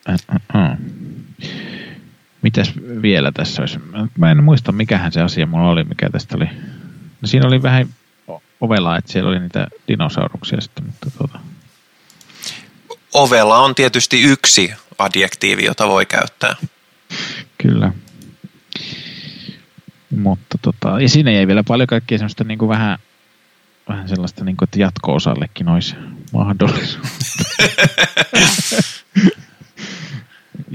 [0.10, 0.16] äh,
[0.56, 0.78] äh, äh.
[2.42, 3.80] mitäs vielä tässä olisi?
[4.18, 6.46] Mä en muista, mikähän se asia mulla oli, mikä tästä oli.
[7.22, 7.88] No siinä oli vähän
[8.62, 11.40] ovela, että siellä oli niitä dinosauruksia sitten, mutta tuota,
[13.16, 16.56] Ovella on tietysti yksi adjektiivi, jota voi käyttää.
[17.58, 17.92] Kyllä.
[20.16, 23.00] Mutta tota, ja siinä jäi vielä paljon kaikkea semmoista niin kuin vähän,
[23.90, 25.96] vähän sellaista, niin kuin, että jatko-osallekin olisi
[26.34, 27.38] mahdollisuus.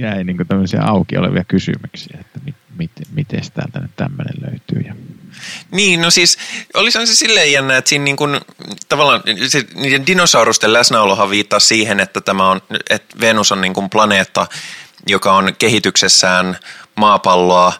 [0.00, 4.80] jäi niin kuin tämmöisiä auki olevia kysymyksiä, että mit, mit, miten täältä nyt tämmöinen löytyy.
[4.80, 4.94] Ja,
[5.70, 6.38] Niin, no siis
[6.74, 8.40] olisihan se silleen jännä, että siinä niin kuin,
[8.88, 13.90] tavallaan se, niiden dinosaurusten läsnäolohan viittaa siihen, että tämä on, että Venus on niin kuin
[13.90, 14.46] planeetta,
[15.06, 16.58] joka on kehityksessään
[16.96, 17.72] maapalloa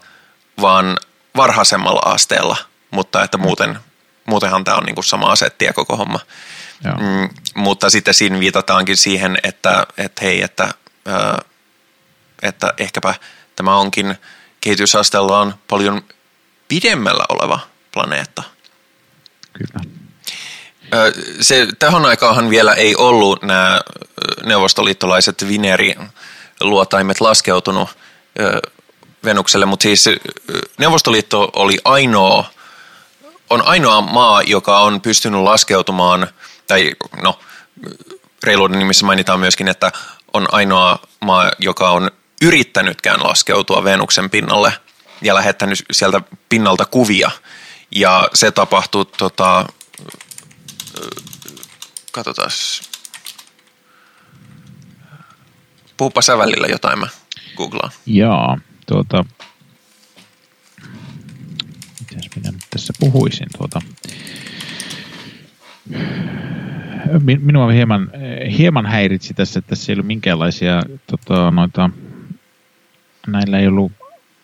[0.61, 0.97] vaan
[1.37, 2.57] varhaisemmalla asteella,
[2.91, 3.79] mutta että muuten,
[4.31, 6.21] muutenhan tämä on niin kuin sama asettia koko homma.
[6.85, 6.95] joo.
[6.95, 10.69] Mm, mutta sitten siinä viitataankin siihen, että, että hei, että,
[11.07, 11.39] ää,
[12.43, 13.15] että ehkäpä
[13.57, 14.17] tämä onkin
[14.61, 16.03] kehitysasteellaan paljon
[16.69, 17.61] pidemmällä oleva
[17.93, 18.43] planeetta.
[19.53, 19.85] Kyllä.
[20.95, 23.81] Ö, Se, tähän aikaanhan vielä ei ollut nämä
[24.45, 27.89] neuvostoliittolaiset Vineri-luotaimet laskeutunut
[28.41, 28.61] ö,
[29.25, 30.05] Venukselle, mutta siis
[30.79, 32.51] Neuvostoliitto oli ainoa,
[33.51, 36.29] on ainoa maa, joka on pystynyt laskeutumaan,
[36.67, 36.93] tai
[37.23, 37.39] no
[38.43, 39.93] reiluuden nimissä mainitaan myöskin, että
[40.33, 42.11] on ainoa maa, joka on
[42.43, 44.73] yrittänytkään laskeutua Venuksen pinnalle
[45.23, 47.31] ja lähettänyt sieltä pinnalta kuvia.
[47.95, 49.67] Ja se tapahtui, tota,
[52.13, 52.51] katsotaan,
[55.97, 57.09] puhupa sä välillä jotain, mä
[57.57, 57.91] googlaan.
[58.07, 59.25] Jaa, tuota,
[62.25, 63.81] mitäs minä nyt tässä puhuisin tuota.
[67.23, 68.11] Mi- Minua hieman,
[68.59, 71.91] hieman häiritsi tässä, että tässä ei ollut minkäänlaisia tota, noita,
[73.27, 73.93] näillä ei ollut,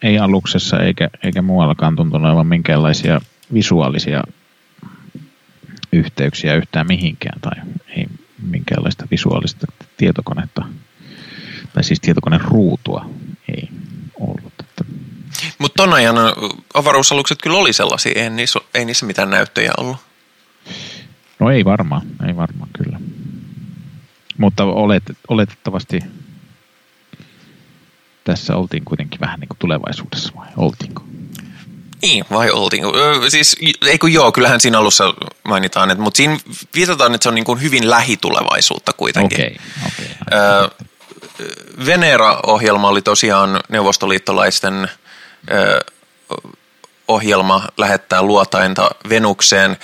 [0.02, 3.20] ei aluksessa eikä, eikä muuallakaan tuntunut olevan minkäänlaisia
[3.54, 4.22] visuaalisia
[5.92, 8.06] yhteyksiä yhtään mihinkään tai ei
[8.42, 9.66] minkäänlaista visuaalista
[9.96, 10.64] tietokonetta
[11.74, 13.10] tai siis tietokoneen ruutua
[13.48, 13.68] ei
[14.20, 14.55] ollut.
[15.58, 16.16] Mutta ton ajan
[16.74, 19.96] avaruusalukset kyllä oli sellaisia, ei niissä, ei niissä mitään näyttöjä ollut.
[21.38, 23.00] No ei varmaan, ei varmaan kyllä.
[24.38, 26.00] Mutta olet, oletettavasti
[28.24, 31.04] tässä oltiin kuitenkin vähän niin kuin tulevaisuudessa vai oltiinko?
[32.02, 32.96] Niin, vai oltiinko?
[32.96, 36.38] Öö, siis, ei kun joo, kyllähän siinä alussa mainitaan, että, mutta siinä
[36.74, 39.38] viitataan, että se on niin kuin hyvin lähitulevaisuutta kuitenkin.
[39.38, 40.16] Okei, okay, okei.
[40.26, 40.38] Okay.
[40.38, 40.68] Öö,
[41.86, 44.90] Venera-ohjelma oli tosiaan neuvostoliittolaisten
[47.08, 49.76] ohjelma lähettää luotainta Venukseen.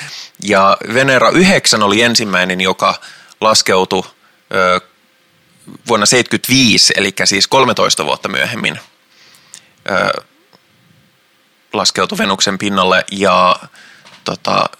[0.42, 3.00] Ja Venera 9 oli ensimmäinen, joka
[3.40, 4.02] laskeutui
[5.88, 8.78] vuonna 1975, eli siis 13 vuotta myöhemmin
[11.72, 13.56] laskeutui Venuksen pinnalle ja
[14.24, 14.70] tota,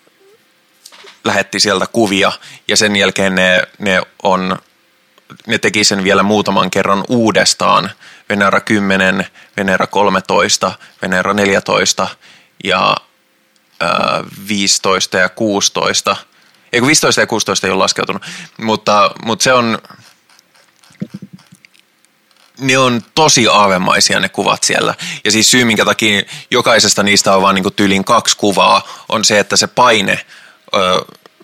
[1.25, 2.33] lähetti sieltä kuvia.
[2.69, 4.59] Ja sen jälkeen ne, ne on
[5.47, 7.91] ne teki sen vielä muutaman kerran uudestaan.
[8.29, 9.27] Venera 10,
[9.57, 10.73] Venera 13,
[11.03, 12.09] Venera 14
[12.65, 12.97] ja
[13.83, 13.89] äh,
[14.49, 16.17] 15 ja 16.
[16.73, 18.23] Eikö 15 ja 16 ei ole laskeutunut,
[18.59, 19.79] mutta, mutta se on,
[22.59, 24.95] ne on tosi aavemaisia ne kuvat siellä.
[25.25, 29.39] Ja siis syy, minkä takia jokaisesta niistä on vain niin tyylin kaksi kuvaa, on se,
[29.39, 30.27] että se paine
[30.75, 30.79] ö,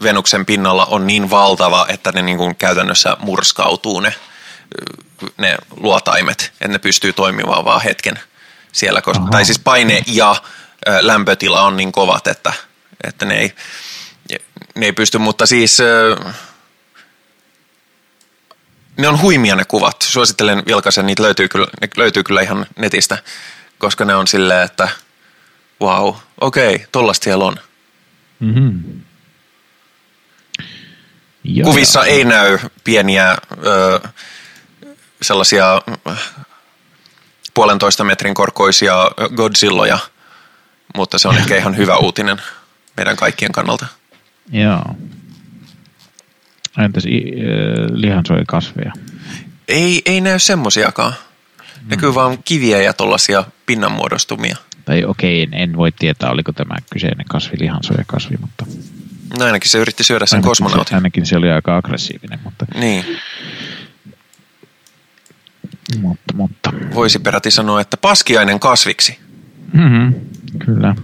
[0.02, 4.14] Venuksen pinnalla on niin valtava, että ne niin kuin käytännössä murskautuu ne,
[5.36, 8.20] ne luotaimet, että ne pystyy toimimaan vaan hetken
[8.72, 9.02] siellä.
[9.02, 10.36] Koska, tai siis paine ja
[10.88, 12.52] ö, lämpötila on niin kovat, että,
[13.04, 13.54] että ne, ei,
[14.74, 15.80] ne ei pysty, mutta siis...
[15.80, 16.16] Ö,
[18.96, 20.02] ne on huimia ne kuvat.
[20.02, 23.18] Suosittelen vilkaisen, niitä löytyy kyllä, ne löytyy kyllä ihan netistä,
[23.78, 24.88] koska ne on silleen, että
[25.80, 27.56] wow, okei, okay, tollasta siellä on.
[28.40, 29.00] Mm-hmm.
[31.48, 33.36] Ja, Kuvissa ei näy pieniä
[33.66, 34.00] ö,
[35.22, 35.82] sellaisia
[37.54, 38.94] puolentoista metrin korkoisia
[39.36, 39.98] Godzilloja,
[40.96, 42.36] mutta se on ehkä ihan hyvä uutinen
[42.96, 43.86] meidän kaikkien kannalta.
[44.50, 44.82] Joo.
[46.78, 47.04] Entäs
[47.92, 48.92] lihansoja kasveja?
[49.68, 51.12] Ei, ei näy semmosiakaan.
[51.86, 52.14] Näkyy mm.
[52.14, 54.56] vaan kiviä ja tuollaisia pinnanmuodostumia.
[54.84, 58.66] Tai okei, okay, en, en voi tietää, oliko tämä kyseinen kasvi lihansoja kasvi, mutta...
[59.38, 60.90] No ainakin se yritti syödä sen ainakin kosmonautin.
[60.90, 62.66] Se, ainakin se oli aika aggressiivinen, mutta...
[62.74, 63.18] Niin.
[66.00, 66.72] Mutta, mutta...
[66.94, 69.18] Voisi peräti sanoa, että paskiainen kasviksi.
[69.72, 70.14] Mm-hmm,
[70.64, 70.94] kyllä.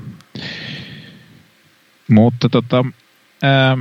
[2.09, 2.85] Mutta tota...
[3.43, 3.77] Ää,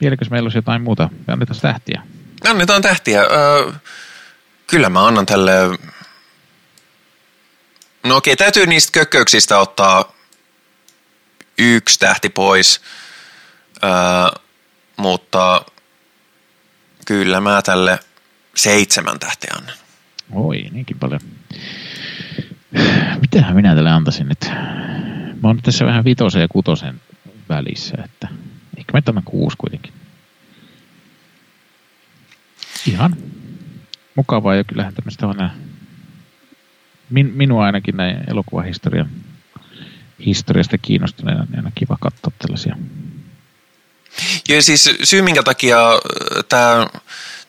[0.00, 1.08] Vieläkö meillä olisi jotain muuta?
[1.26, 2.02] Annetaan tähtiä.
[2.48, 3.20] Annetaan tähtiä.
[3.20, 3.72] Öö,
[4.66, 5.52] kyllä mä annan tälle...
[8.04, 10.12] No okei, täytyy niistä kökköyksistä ottaa
[11.58, 12.80] yksi tähti pois.
[13.84, 14.40] Öö,
[14.96, 15.64] mutta
[17.06, 17.98] kyllä mä tälle
[18.54, 19.76] seitsemän tähtiä annan.
[20.32, 21.20] Oi, niinkin paljon.
[23.20, 24.50] Mitähän minä tälle antaisin nyt?
[25.42, 27.00] Mä oon tässä vähän vitosen ja kutosen
[27.48, 28.28] välissä, että
[28.76, 29.92] Ehkä mä tämän kuusi kuitenkin.
[32.86, 33.16] Ihan
[34.14, 35.50] mukavaa ja kyllähän tämmöistä on
[37.10, 39.10] min, minua ainakin näin elokuvahistorian
[40.26, 42.76] historiasta kiinnostuneena, niin aina kiva katsoa tällaisia.
[44.48, 45.78] Joo, siis syy minkä takia
[46.48, 46.86] tää,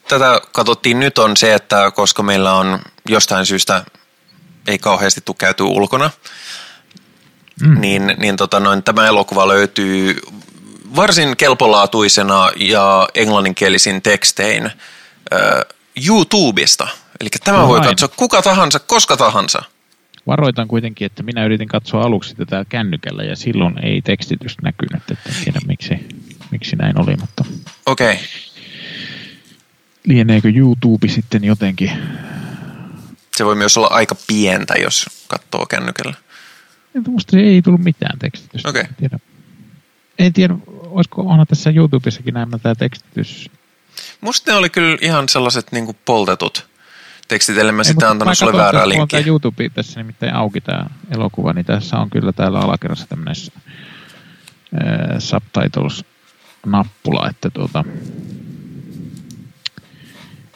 [0.08, 3.86] tätä katsottiin nyt on se, että koska meillä on jostain syystä
[4.68, 6.12] ei kauheasti tule käyty ulkona,
[7.62, 7.82] mm.
[7.82, 10.16] niin, niin tota noin, tämä elokuva löytyy
[10.96, 14.72] varsin kelpolaatuisena ja englanninkielisin tekstein äh,
[16.08, 16.88] YouTubesta.
[17.20, 19.64] Eli tämä no voi katsoa kuka tahansa, koska tahansa.
[20.28, 25.30] Varoitan kuitenkin, että minä yritin katsoa aluksi tätä kännykällä ja silloin ei tekstitys näkynyt, että
[25.30, 25.94] en tiedä miksi,
[26.56, 27.46] miksi näin oli, mutta...
[27.86, 28.14] Okei.
[28.14, 28.26] Okay.
[30.06, 31.92] Lieneekö YouTube sitten jotenkin...
[33.38, 36.14] Se voi myös olla aika pientä, jos katsoo kännykällä.
[37.08, 38.70] Musta ei tullut mitään tekstitystä.
[38.70, 38.84] Okei.
[39.06, 39.20] Okay.
[40.20, 43.50] En tiedä, olisiko onhan tässä YouTubessakin näemmä tämä tekstitys?
[44.22, 46.68] Musta ne oli kyllä ihan sellaiset niin poltetut
[47.28, 49.20] tekstit, ellei mä Ei, sitä antanut sulle väärää linkkiä.
[49.20, 53.36] Tämä YouTube tässä nimittäin auki tämä elokuva, niin tässä on kyllä täällä alakerrassa tämmöinen
[54.74, 55.20] äh,
[56.66, 57.84] subtitles-nappula, että tuota,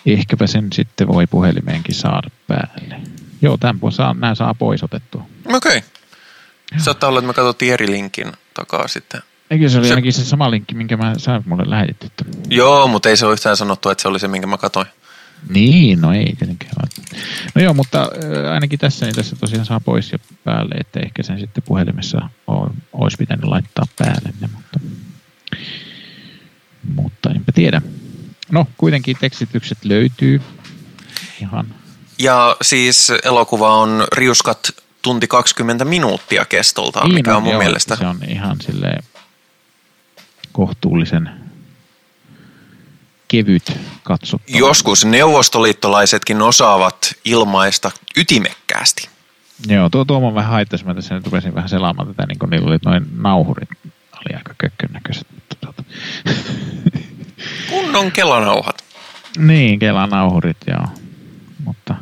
[0.06, 3.02] ehkäpä sen sitten voi puhelimeenkin saada päälle.
[3.42, 5.26] Joo, tämän saa, nämä saa pois otettua.
[5.46, 5.78] Okei.
[5.78, 5.90] Okay.
[6.78, 9.22] Saattaa olla, että me katsottiin eri linkin takaa sitten.
[9.52, 9.94] Eikö se oli se...
[9.94, 12.14] ainakin se sama linkki, minkä mä sain mulle lähetit?
[12.50, 14.88] Joo, mutta ei se ole yhtään sanottu, että se oli se, minkä mä katoin.
[15.50, 16.72] Niin, no ei tietenkään.
[17.56, 18.10] No joo, mutta
[18.54, 22.30] ainakin tässä, niin tässä tosiaan saa pois ja päälle, että ehkä sen sitten puhelimessa
[22.94, 24.34] olisi pitänyt laittaa päälle.
[24.42, 24.80] Mutta
[26.96, 27.82] Mutta enpä tiedä.
[28.52, 30.42] No, kuitenkin tekstitykset löytyy
[31.42, 31.68] ihan.
[32.20, 34.70] Ja siis elokuva on riuskat
[35.02, 37.96] tunti 20 minuuttia kestoltaan, niin mikä on, on mun joo, mielestä.
[37.96, 38.98] Se on ihan sille
[40.52, 41.30] kohtuullisen
[43.28, 44.58] kevyt katsottava.
[44.58, 49.10] Joskus neuvostoliittolaisetkin osaavat ilmaista ytimekkäästi.
[49.68, 50.86] Joo, tuo Tuomo vähän haittaisi.
[50.86, 53.70] Mä tässä nyt rupesin vähän selaamaan tätä, niin kun niillä oli noin nauhurit.
[54.14, 55.28] Oli aika kökkön näköiset.
[55.36, 55.84] Mutta tuota.
[57.70, 58.84] Kunnon kelanauhat.
[59.38, 60.88] Niin, kelanauhurit, joo.
[61.66, 61.96] Mutta,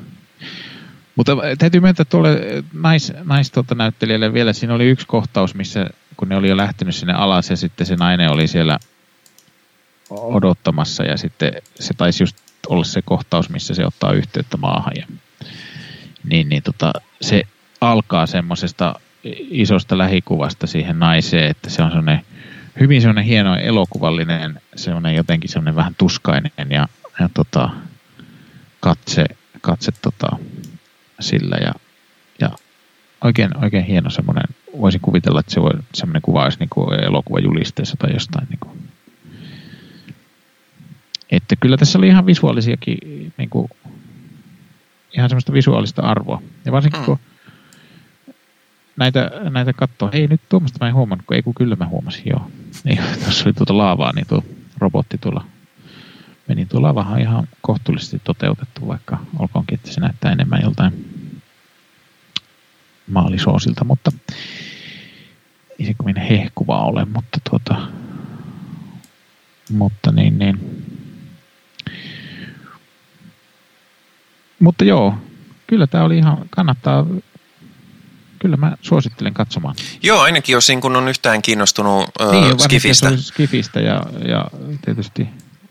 [1.16, 2.40] mutta täytyy myöntää tuolle
[2.74, 6.96] nais, nais tuota näyttelijälle vielä, siinä oli yksi kohtaus, missä kun ne oli jo lähtenyt
[6.96, 8.80] sinne alas ja sitten se nainen oli siellä
[10.10, 12.38] odottamassa ja sitten se taisi just
[12.68, 14.94] olla se kohtaus, missä se ottaa yhteyttä maahan.
[14.96, 15.06] Ja,
[16.24, 17.44] niin, niin tota, se
[17.82, 19.00] alkaa semmoisesta
[19.52, 22.26] isosta lähikuvasta siihen naiseen, että se on semmoinen
[22.80, 26.88] hyvin semmoinen hieno elokuvallinen, semmoinen jotenkin semmoinen vähän tuskainen ja,
[27.20, 27.70] ja tota,
[28.80, 29.26] katse,
[29.62, 30.38] katse tota,
[31.20, 31.74] sillä ja,
[32.40, 32.50] ja
[33.24, 34.44] oikein, oikein hieno semmoinen,
[34.80, 38.90] voisin kuvitella, että se voi, semmoinen kuva olisi niin elokuvajulisteessa tai jostain niin kuin.
[41.32, 42.98] Että kyllä tässä oli ihan visuaalisiakin,
[43.38, 43.70] niin kuin,
[45.14, 46.42] ihan semmoista visuaalista arvoa.
[46.66, 47.06] Ja varsinkin mm.
[47.06, 47.20] kun
[48.98, 52.24] näitä, näitä katsoa, ei nyt tuommoista mä en huomannut, kun ei kun kyllä mä huomasin,
[52.26, 52.52] joo.
[52.84, 54.44] Niin, tässä oli tuota laavaa, niin tuo
[54.78, 55.44] robotti tuolla
[56.48, 60.94] meni tuo lavahan ihan kohtuullisesti toteutettu, vaikka olkoonkin, että se näyttää enemmän joltain
[63.12, 64.12] maalisoosilta, mutta
[65.80, 67.88] ei se kovin hehkuva ole, mutta tuota,
[69.72, 70.84] mutta niin, niin.
[74.60, 75.16] Mutta joo,
[75.68, 77.06] kyllä tämä oli ihan, kannattaa
[78.40, 79.76] kyllä mä suosittelen katsomaan.
[80.04, 83.18] Joo, ainakin jos kun on yhtään kiinnostunut äh, niin, Skifistä.
[83.18, 84.46] Skifistä ja, ja
[84.86, 85.28] tietysti...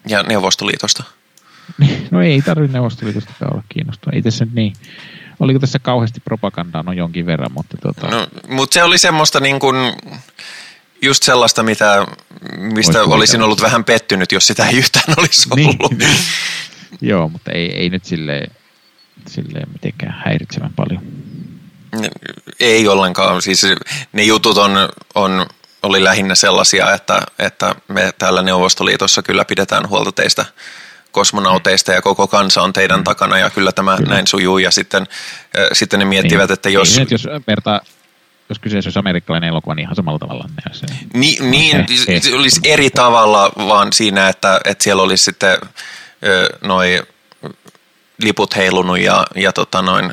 [0.09, 1.05] Ja Neuvostoliitosta.
[2.11, 4.15] no ei tarvitse Neuvostoliitosta olla kiinnostunut.
[4.15, 4.73] Ei tässä niin...
[5.41, 6.83] Oliko tässä kauheasti propagandaa?
[6.83, 8.07] No jonkin verran, mutta tota...
[8.07, 9.77] No, mutta se oli semmoista niin kuin,
[11.03, 12.07] just sellaista, mitä,
[12.59, 15.99] mistä Ois olisin ollut vähän pettynyt, jos sitä ei yhtään olisi niin, ollut.
[15.99, 16.17] Niin,
[17.01, 18.53] Joo, mutta ei, ei nyt silleen,
[19.29, 21.03] silleen mitenkään häiritsevän paljon.
[22.61, 23.43] Ei ollenkaan.
[23.43, 23.67] Siis
[24.13, 25.47] ne jutut on, on,
[25.83, 30.45] oli lähinnä sellaisia, että, että me täällä Neuvostoliitossa kyllä pidetään huolta teistä
[31.11, 33.05] kosmonauteista ja koko kansa on teidän mm.
[33.05, 34.11] takana ja kyllä tämä kyllä.
[34.11, 35.03] näin sujuu ja sitten,
[35.59, 36.97] äh, sitten ne miettivät, niin, että jos...
[36.97, 37.81] Niin, jos vertaa
[38.49, 40.49] jos kyseessä olisi amerikkalainen elokuva, niin ihan samalla tavalla.
[40.73, 45.59] Se, Ni, niin, se, se olisi eri tavalla vaan siinä, että, että siellä olisi sitten
[46.65, 47.03] noin
[48.23, 50.13] liput heilunut ja, ja tota noin,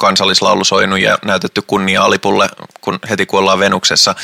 [0.00, 2.48] kansallislaulu soinut ja näytetty kunnia alipulle
[2.80, 4.14] kun heti kun ollaan Venuksessa.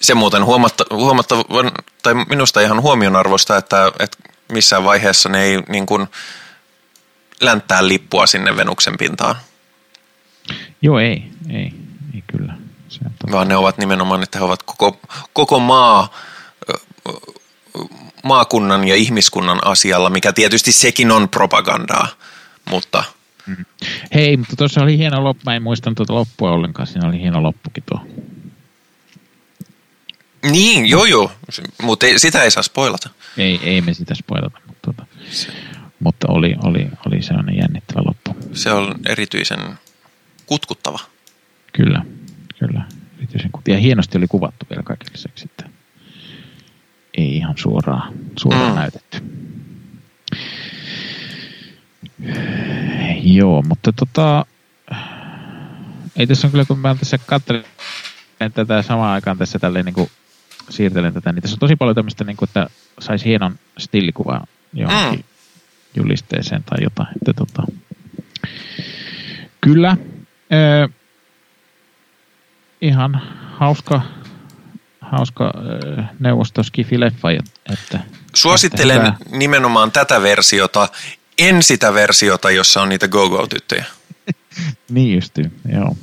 [0.00, 1.72] Se muuten huomatta, huomattavan,
[2.02, 4.18] tai minusta ihan huomionarvoista, että, että
[4.52, 6.06] missään vaiheessa ne ei niin kuin
[7.40, 9.34] länttää lippua sinne Venuksen pintaan.
[10.82, 11.72] Joo, ei, ei,
[12.14, 12.54] ei kyllä.
[12.88, 13.00] Se
[13.32, 15.00] Vaan ne ovat nimenomaan, että he ovat koko,
[15.32, 16.14] koko maa,
[18.24, 22.08] maakunnan ja ihmiskunnan asialla, mikä tietysti sekin on propagandaa,
[22.70, 23.04] mutta–
[23.48, 23.64] Mm.
[24.14, 25.42] Hei, mutta tuossa oli hieno loppu.
[25.46, 26.86] Mä en muistan tuota loppua ollenkaan.
[26.86, 28.06] Siinä oli hieno loppukin tuo.
[30.50, 31.32] Niin, joo joo.
[31.82, 33.10] Mutta sitä ei saa spoilata.
[33.38, 35.06] Ei, ei me sitä spoilata, mutta, tuota,
[36.00, 38.36] mutta oli, oli, oli sellainen jännittävä loppu.
[38.52, 39.58] Se on erityisen
[40.46, 40.98] kutkuttava.
[41.72, 42.04] Kyllä,
[42.58, 42.84] kyllä.
[43.18, 45.68] Erityisen kut- ja hienosti oli kuvattu vielä kaiken lisäksi, että
[47.14, 48.78] ei ihan suoraan, suoraan mm.
[48.78, 49.22] näytetty.
[53.22, 54.46] Joo, mutta tota,
[56.16, 57.64] ei tässä on kyllä, kun mä tässä katselen
[58.54, 60.10] tätä samaan aikaan tässä tälleen niin kuin
[60.70, 62.66] siirtelen tätä, niin tässä on tosi paljon tämmöistä, niin kuin, että
[63.00, 64.40] saisi hienon stillikuvan
[64.72, 65.24] johonkin mm.
[65.94, 67.08] julisteeseen tai jotain.
[67.16, 67.62] Että, tota,
[69.60, 70.90] kyllä, äh,
[72.80, 73.22] ihan
[73.58, 74.02] hauska,
[75.00, 75.52] hauska
[75.98, 77.30] äh, neuvostoskifi-leffa.
[77.72, 78.00] Että,
[78.34, 80.88] Suosittelen että nimenomaan tätä versiota,
[81.38, 83.84] en sitä versiota, jossa on niitä go-go-tyttöjä.
[84.90, 85.96] niin justi, joo.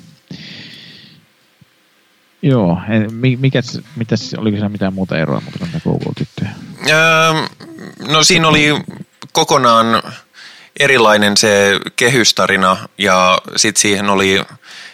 [2.41, 2.77] Joo,
[3.37, 6.49] mikäs, mitäs, oliko se mitään muuta eroa mutta kuin go-go-tyttöjä?
[6.89, 7.33] Öö,
[8.07, 8.69] no siinä oli
[9.31, 10.03] kokonaan
[10.79, 14.41] erilainen se kehystarina ja sitten siihen oli,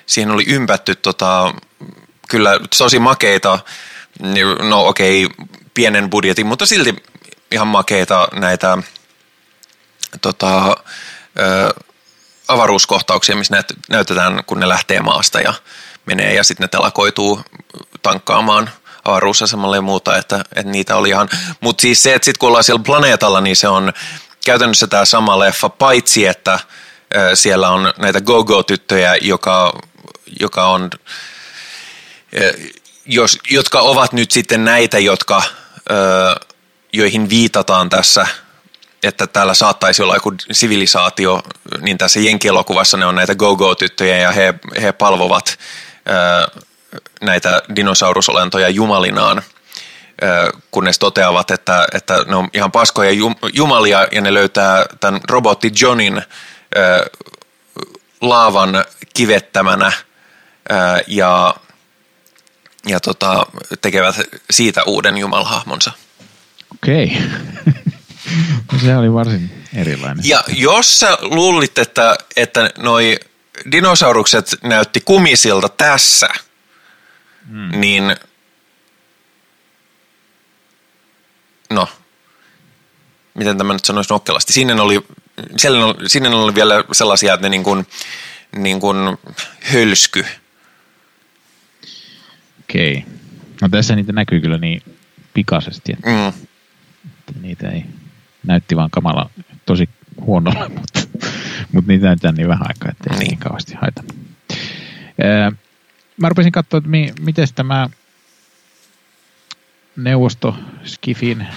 [0.05, 1.53] siihen oli ympätty tota,
[2.29, 3.59] kyllä tosi makeita,
[4.69, 6.95] no okei, okay, pienen budjetin, mutta silti
[7.51, 8.77] ihan makeita näitä
[10.21, 10.77] tota,
[11.39, 11.73] ö,
[12.47, 15.53] avaruuskohtauksia, missä näyt, näytetään, kun ne lähtee maasta ja
[16.05, 17.41] menee ja sitten ne telakoituu
[18.01, 18.69] tankkaamaan
[19.05, 22.63] avaruusasemalle ja muuta, että, että niitä oli ihan, mutta siis se, että sitten kun ollaan
[22.63, 23.93] siellä planeetalla, niin se on
[24.45, 26.59] käytännössä tämä sama leffa, paitsi että
[27.33, 29.73] siellä on näitä go-go-tyttöjä, joka,
[30.39, 30.89] joka on,
[33.05, 35.43] jos, jotka ovat nyt sitten näitä, jotka,
[36.93, 38.27] joihin viitataan tässä
[39.03, 41.41] että täällä saattaisi olla joku sivilisaatio,
[41.81, 45.59] niin tässä Jenkielokuvassa ne on näitä go-go-tyttöjä ja he, he palvovat
[46.05, 46.47] ää,
[47.21, 49.41] näitä dinosaurusolentoja jumalinaan,
[50.21, 53.11] ää, kunnes toteavat, että, että ne on ihan paskoja
[53.53, 56.25] jumalia ja ne löytää tämän robotti Johnin ää,
[58.21, 59.91] laavan kivettämänä
[60.69, 61.55] ää, ja,
[62.87, 63.45] ja tota,
[63.81, 64.15] tekevät
[64.51, 65.91] siitä uuden jumalhahmonsa.
[66.73, 67.05] Okei.
[67.05, 67.73] Okay.
[68.71, 70.25] No se oli varsin erilainen.
[70.27, 73.19] Ja jos sä luulit, että, että noi
[73.71, 76.29] dinosaurukset näytti kumisilta tässä,
[77.47, 77.79] hmm.
[77.79, 78.15] niin
[81.69, 81.87] no,
[83.33, 85.01] miten tämä nyt sanoisi nokkelasti, sinne oli,
[85.57, 87.87] siellä oli, sinne oli vielä sellaisia, että ne niin kuin,
[88.55, 88.97] niin kuin
[89.61, 90.25] hölsky.
[92.59, 92.97] Okei.
[92.97, 93.13] Okay.
[93.61, 94.81] No tässä niitä näkyy kyllä niin
[95.33, 96.47] pikaisesti, että, mm.
[97.41, 97.85] niitä ei
[98.47, 99.29] näytti vaan kamala
[99.65, 99.89] tosi
[100.25, 101.01] huonolla, mutta,
[101.71, 103.27] mutta niitä näytetään niin vähän aikaa, ettei niin.
[103.27, 104.03] niin kauheasti haita.
[106.17, 107.89] Mä rupesin katsoa, että mi, miten tämä
[109.95, 111.47] neuvosto Skifin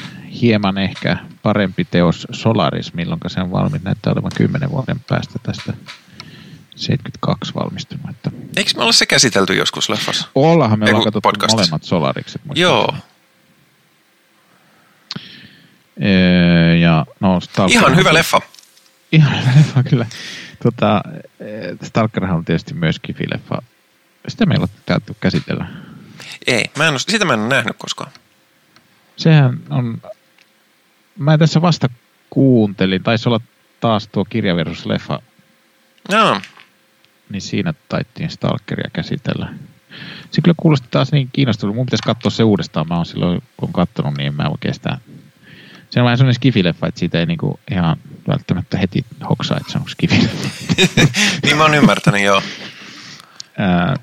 [0.40, 5.72] hieman ehkä parempi teos Solaris, milloin se on valmis, näyttää olevan kymmenen vuoden päästä tästä
[6.76, 8.10] 72 valmistunut.
[8.10, 8.30] Että...
[8.56, 10.28] Eikö me olla se käsitelty joskus leffassa?
[10.34, 12.42] Ollaanhan me ollaan katsottu molemmat Solarikset.
[12.54, 12.94] Joo.
[16.80, 18.40] Ja, no, Stalker Ihan hyvä leffa.
[19.12, 20.06] Ihan hyvä leffa, kyllä.
[20.62, 21.02] Tota,
[21.82, 23.62] Stalkerhan on tietysti myös kifileffa.
[24.28, 25.66] Sitä meillä on täytyy käsitellä.
[26.46, 28.10] Ei, mä en ole, sitä mä en ole nähnyt koskaan.
[29.16, 30.02] Sehän on...
[31.18, 31.88] Mä tässä vasta
[32.30, 33.40] kuuntelin, taisi olla
[33.80, 35.22] taas tuo kirjavirus-leffa.
[36.08, 36.40] Joo.
[37.30, 39.54] Niin siinä taittiin Stalkeria käsitellä.
[40.30, 41.74] Se kyllä kuulosti taas niin kiinnostavaa.
[41.74, 42.88] Mun pitäisi katsoa se uudestaan.
[42.88, 44.98] Mä oon silloin, kun katsonut, niin mä oikeastaan
[45.94, 47.96] se on vähän sellainen skifileffa, että siitä ei niinku ihan
[48.28, 50.48] välttämättä heti hoksaa, että se on skifileffa.
[51.42, 52.42] niin mä oon ymmärtänyt, joo.
[53.58, 53.96] Ää,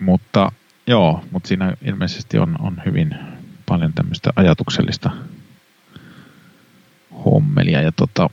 [0.00, 0.52] mutta
[0.86, 3.14] joo, mutta siinä ilmeisesti on, on hyvin
[3.66, 5.10] paljon tämmöistä ajatuksellista
[7.24, 8.30] hommelia ja tota,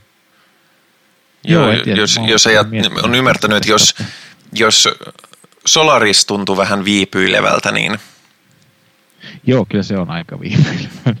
[1.44, 2.66] Joo, joo tiedä, jos, jos ajat,
[3.02, 3.94] on ymmärtänyt, että jos,
[4.52, 4.88] jos
[5.66, 7.98] Solaris tuntuu vähän viipyilevältä, niin...
[9.46, 11.14] Joo, kyllä se on aika viipyilevä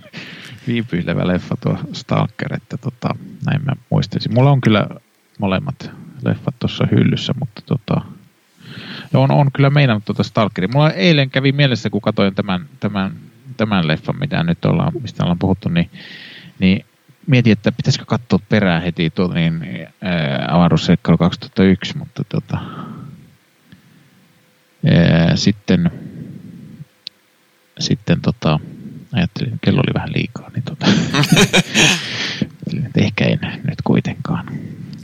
[0.68, 3.14] viipyilevä leffa tuo Stalker, että tota,
[3.46, 4.34] näin mä muistaisin.
[4.34, 4.88] Mulla on kyllä
[5.38, 5.90] molemmat
[6.24, 8.00] leffat tuossa hyllyssä, mutta tota,
[9.14, 10.68] on, on kyllä meinannut tuota Stalkeria.
[10.72, 13.12] Mulla eilen kävi mielessä, kun katsoin tämän, tämän,
[13.56, 15.90] tämän leffan, mitä nyt ollaan, mistä ollaan puhuttu, niin,
[16.58, 16.84] niin
[17.26, 19.64] mietin, että pitäisikö katsoa perään heti tuo niin,
[20.48, 22.58] avaruusseikkailu 2001, mutta tota,
[24.90, 25.90] ää, sitten,
[27.78, 28.60] sitten tota,
[29.12, 30.86] ajattelin, että kello oli vähän liikaa, niin tota,
[33.04, 34.46] ehkä en nyt kuitenkaan.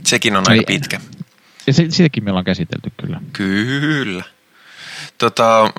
[0.03, 0.99] Sekin on aika pitkä.
[1.67, 3.21] Ja se, sitäkin me ollaan käsitelty kyllä.
[3.33, 4.23] Kyllä.
[5.17, 5.71] Tota,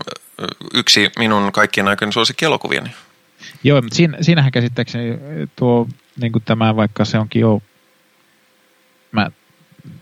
[0.75, 2.91] yksi minun kaikkien aikojen suosikkielokuvieni.
[3.65, 5.19] Joo, mutta siinä, siinähän käsittääkseni
[5.57, 5.89] tuo,
[6.21, 7.63] niin kuin tämä, vaikka se onkin jo,
[9.13, 9.31] mä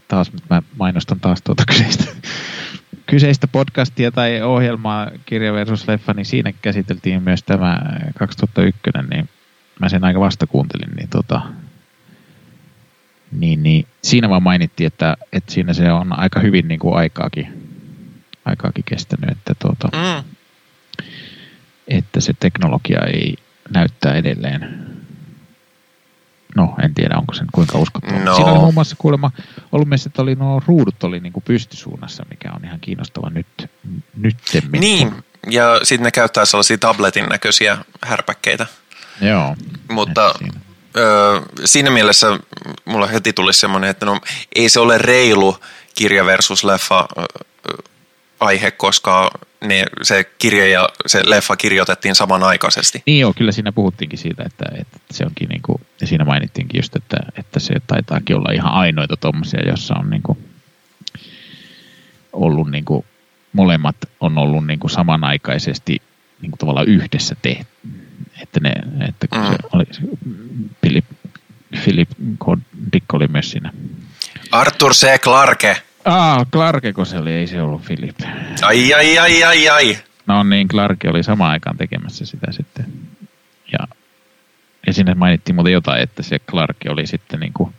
[0.08, 2.04] taas, mä mainostan taas tuota kyseistä
[3.14, 7.80] kyseistä podcastia tai ohjelmaa Kirja versus Leffa, niin siinä käsiteltiin myös tämä
[8.18, 9.28] 2001, niin
[9.80, 11.40] mä sen aika vasta kuuntelin, niin, tota,
[13.32, 17.68] niin, niin siinä vaan mainittiin, että, että siinä se on aika hyvin niin kuin aikaakin,
[18.44, 20.24] aikaakin kestänyt, että, tuota, mm.
[21.88, 23.34] että se teknologia ei
[23.70, 24.86] näyttää edelleen
[26.54, 28.18] No, en tiedä, onko se kuinka uskottava.
[28.18, 28.34] No.
[28.34, 29.30] Siinä oli muun muassa kuulemma
[29.72, 33.70] ollut mielestä, että oli, nuo ruudut oli niin kuin pystysuunnassa, mikä on ihan kiinnostava nyt,
[34.16, 34.80] nyttemmin.
[34.80, 38.66] Niin, ja sitten ne käyttää sellaisia tabletin näköisiä härpäkkeitä.
[39.20, 39.56] Joo.
[39.90, 40.60] Mutta siinä.
[40.96, 42.38] Ö, siinä mielessä
[42.84, 44.20] mulla heti tuli semmoinen, että no
[44.54, 45.58] ei se ole reilu
[45.94, 47.08] kirja versus leffa
[48.44, 49.30] aihe, koska
[49.64, 53.02] ne, se kirja ja se leffa kirjoitettiin samanaikaisesti.
[53.06, 56.78] Niin joo, kyllä siinä puhuttiinkin siitä, että, että se onkin niin kuin, ja siinä mainittiinkin
[56.78, 60.38] just, että, että se taitaakin olla ihan ainoita tuommoisia, jossa on niin kuin
[62.32, 63.04] ollut niin kuin,
[63.52, 66.02] molemmat on ollut niin kuin samanaikaisesti
[66.40, 67.66] niin kuin tavallaan yhdessä tehty.
[68.42, 68.72] Että, ne,
[69.08, 69.46] että kun mm.
[69.46, 69.84] se oli,
[70.80, 71.04] Philip,
[71.84, 72.08] Philip
[72.92, 73.72] Dick oli myös siinä.
[74.50, 75.18] Arthur C.
[75.20, 75.82] Clarke.
[76.04, 78.16] Ah, Clarke, kun se oli, ei se ollut Philip.
[78.62, 79.98] Ai, ai, ai, ai, ai.
[80.26, 82.86] No niin, Clark oli samaan aikaan tekemässä sitä sitten.
[83.72, 83.78] Ja,
[84.86, 87.74] ja sinne mainittiin muuten jotain, että se Clark oli sitten niin kuin,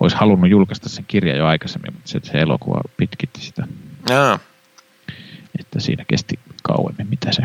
[0.00, 3.66] olisi halunnut julkaista sen kirjan jo aikaisemmin, mutta se, se elokuva pitkitti sitä.
[4.08, 4.38] Jaa.
[5.60, 7.42] Että siinä kesti kauemmin, mitä se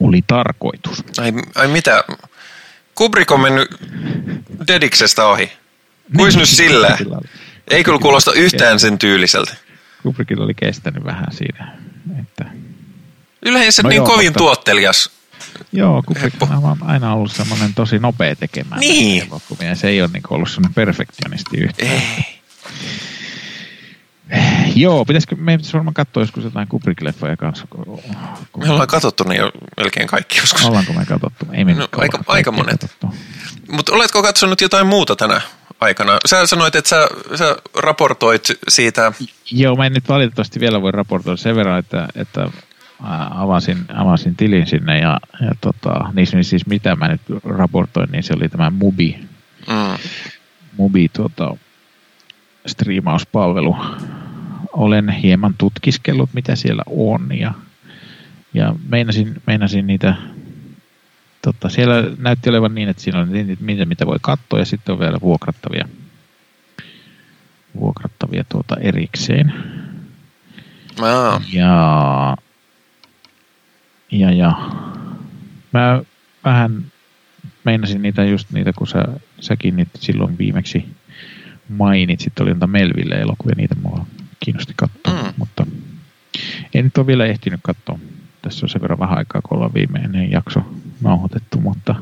[0.00, 1.04] oli tarkoitus.
[1.18, 2.04] Ai, ai mitä?
[2.94, 3.68] Kubrick on mennyt
[4.68, 5.52] Dediksestä ohi.
[6.16, 6.98] Kuis nyt sillä?
[7.70, 9.54] Ei kyllä kuulosta yhtään sen tyyliseltä.
[10.02, 11.76] Kubrickilla oli kestänyt vähän siinä.
[12.20, 12.44] Että...
[13.46, 15.10] Yleensä No niin joo, kovin mutta- tuottelias.
[15.72, 19.22] Joo, Kubrick on aina ollut semmoinen tosi nopea tekemään Niin.
[19.26, 19.74] elokuvia.
[19.74, 21.90] Se ei ole niin ollut semmoinen perfektionisti yhtään.
[21.90, 22.42] Ei.
[24.74, 27.66] Joo, pitäisikö, meidän pitäisi varmaan katsoa joskus jotain Kubrick-leffoja kanssa.
[27.70, 28.02] kun-
[28.56, 30.64] Me ollaan katsottu ne jo melkein kaikki joskus.
[30.64, 31.46] Ollaanko me katsottu?
[31.52, 32.86] Ei me No, aika- aika monet.
[33.70, 35.40] Mutta oletko katsonut jotain muuta tänä
[35.82, 36.18] aikana?
[36.26, 39.12] Sä sanoit, että sä, sä raportoit siitä.
[39.50, 42.48] Joo, mä en nyt valitettavasti vielä voi raportoida sen verran, että, että
[43.30, 48.34] avasin, avasin tilin sinne ja, ja tota, niin siis mitä mä nyt raportoin, niin se
[48.34, 49.18] oli tämä Mubi,
[49.68, 49.98] Mm.
[50.76, 51.56] Mubi tuota,
[52.66, 53.76] striimauspalvelu.
[54.72, 57.54] Olen hieman tutkiskellut, mitä siellä on ja,
[58.54, 60.14] ja meinasin, meinasin niitä
[61.42, 64.92] Totta, siellä näytti olevan niin, että siinä on niitä, mitä, mitä voi katsoa ja sitten
[64.92, 65.88] on vielä vuokrattavia,
[67.80, 69.52] vuokrattavia tuota erikseen.
[71.02, 72.36] Aa, Ja,
[74.10, 74.52] ja, ja
[75.72, 76.02] mä
[76.44, 76.84] vähän
[77.64, 79.04] meinasin niitä just niitä, kun sä,
[79.40, 80.88] säkin niitä silloin viimeksi
[81.68, 84.06] mainitsit, oli jotain Melville elokuvia, niitä mua
[84.44, 85.32] kiinnosti katsoa, mm.
[85.36, 85.66] mutta
[86.74, 87.98] en nyt ole vielä ehtinyt katsoa.
[88.42, 90.60] Tässä on sen verran vähän aikaa, kun ollaan viimeinen jakso
[91.02, 91.94] nauhoitettu, mutta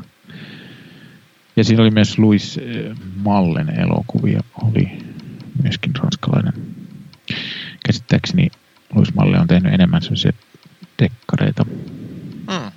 [1.55, 4.97] ja siinä oli myös Louis eh, Mallen elokuvia, oli
[5.63, 6.53] myöskin ranskalainen.
[7.85, 8.47] Käsittääkseni
[8.95, 10.31] Louis Malle on tehnyt enemmän sellaisia
[11.01, 11.65] dekkareita.
[12.47, 12.71] mm.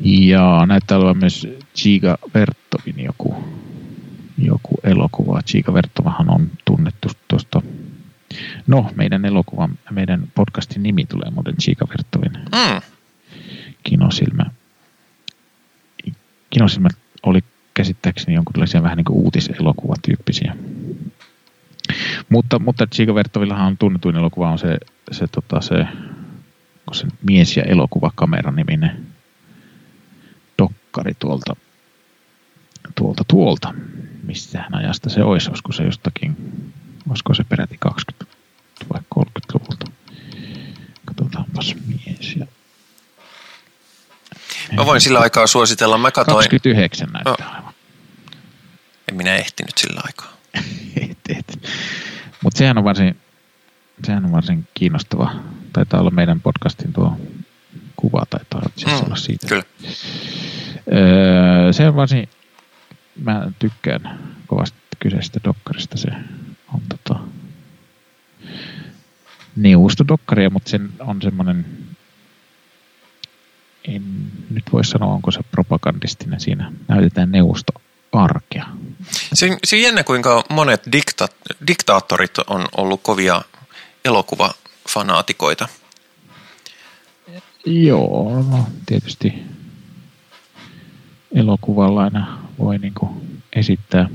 [0.00, 1.48] Ja näyttää olevan myös
[1.82, 3.44] Giga Vertovin joku,
[4.38, 5.40] joku elokuva.
[5.52, 7.62] Giga Vertovahan on tunnettu tuosta,
[8.66, 12.93] no meidän elokuvan, meidän podcastin nimi tulee muuten Giga Vertovin Mm.
[13.84, 14.44] Kinosilmä.
[16.50, 16.88] Kinosilmä
[17.22, 17.40] oli
[17.74, 20.56] käsittääkseni jonkinlaisia vähän niin kuin uutiselokuvatyyppisiä.
[22.28, 24.78] Mutta, mutta Giga Vertovillahan on tunnetuin elokuva on se,
[25.12, 25.86] se, tota, se,
[26.92, 29.06] se mies- ja elokuvakamera niminen
[30.58, 31.56] dokkari tuolta,
[32.94, 33.74] tuolta, tuolta.
[34.22, 35.48] Mistähän ajasta se olisi?
[35.50, 36.36] Olisiko se jostakin,
[37.08, 38.36] olisiko se peräti 20
[38.92, 39.90] vai 30-luvulta?
[41.04, 42.46] Katsotaanpas mies ja
[44.76, 45.98] Mä voin sillä aikaa suositella.
[45.98, 46.34] Mä katoin.
[46.36, 47.74] 29 näyttää olevan.
[49.08, 50.32] En minä ehtinyt sillä aikaa.
[51.10, 51.68] et, et.
[52.42, 53.16] Mutta sehän on varsin,
[54.04, 55.34] sehän on varsin kiinnostava.
[55.72, 57.16] Taitaa olla meidän podcastin tuo
[57.96, 59.46] kuva, taitaa siis Mm, olla siitä.
[59.46, 59.62] Kyllä.
[60.92, 62.28] Öö, se on varsin,
[63.22, 65.96] mä tykkään kovasti kyseisestä dokkarista.
[65.98, 66.08] Se
[66.74, 67.20] on tota,
[69.56, 71.66] neuvostodokkaria, mutta sen on semmoinen,
[73.88, 74.02] en
[74.50, 76.40] nyt voi sanoa, onko se propagandistinen.
[76.40, 78.66] Siinä näytetään neuvostoarkea.
[79.32, 81.28] Se, se on jännä, kuinka monet dikta,
[81.66, 83.42] diktaattorit on ollut kovia
[84.04, 85.68] elokuvafanaatikoita.
[87.66, 89.34] Joo, no tietysti
[91.34, 93.22] elokuvalla aina voi niinku
[93.52, 94.08] esittää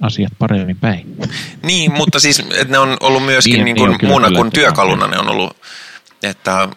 [0.00, 1.16] asiat paremmin päin.
[1.62, 4.28] Niin, mutta siis että ne on ollut myöskin Niin, niin, niin niin on kyllä, muuna
[4.28, 5.06] kyllä, kuin työkaluna.
[5.06, 5.56] Ne on ollut,
[6.22, 6.68] että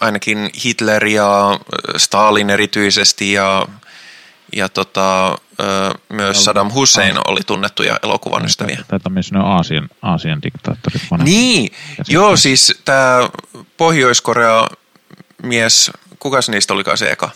[0.00, 1.60] ainakin Hitler ja
[1.96, 3.66] Stalin erityisesti ja,
[4.56, 5.34] ja tota, ö,
[6.08, 8.84] myös Saddam Hussein oli tunnettuja elokuvan ystäviä.
[8.88, 11.02] Taitaa myös ne Aasian, Aasian diktaattorit.
[11.24, 11.72] Niin,
[12.08, 13.28] joo siis tämä
[13.76, 14.66] Pohjois-Korea
[15.42, 17.30] mies, kukas niistä olikaan se eka?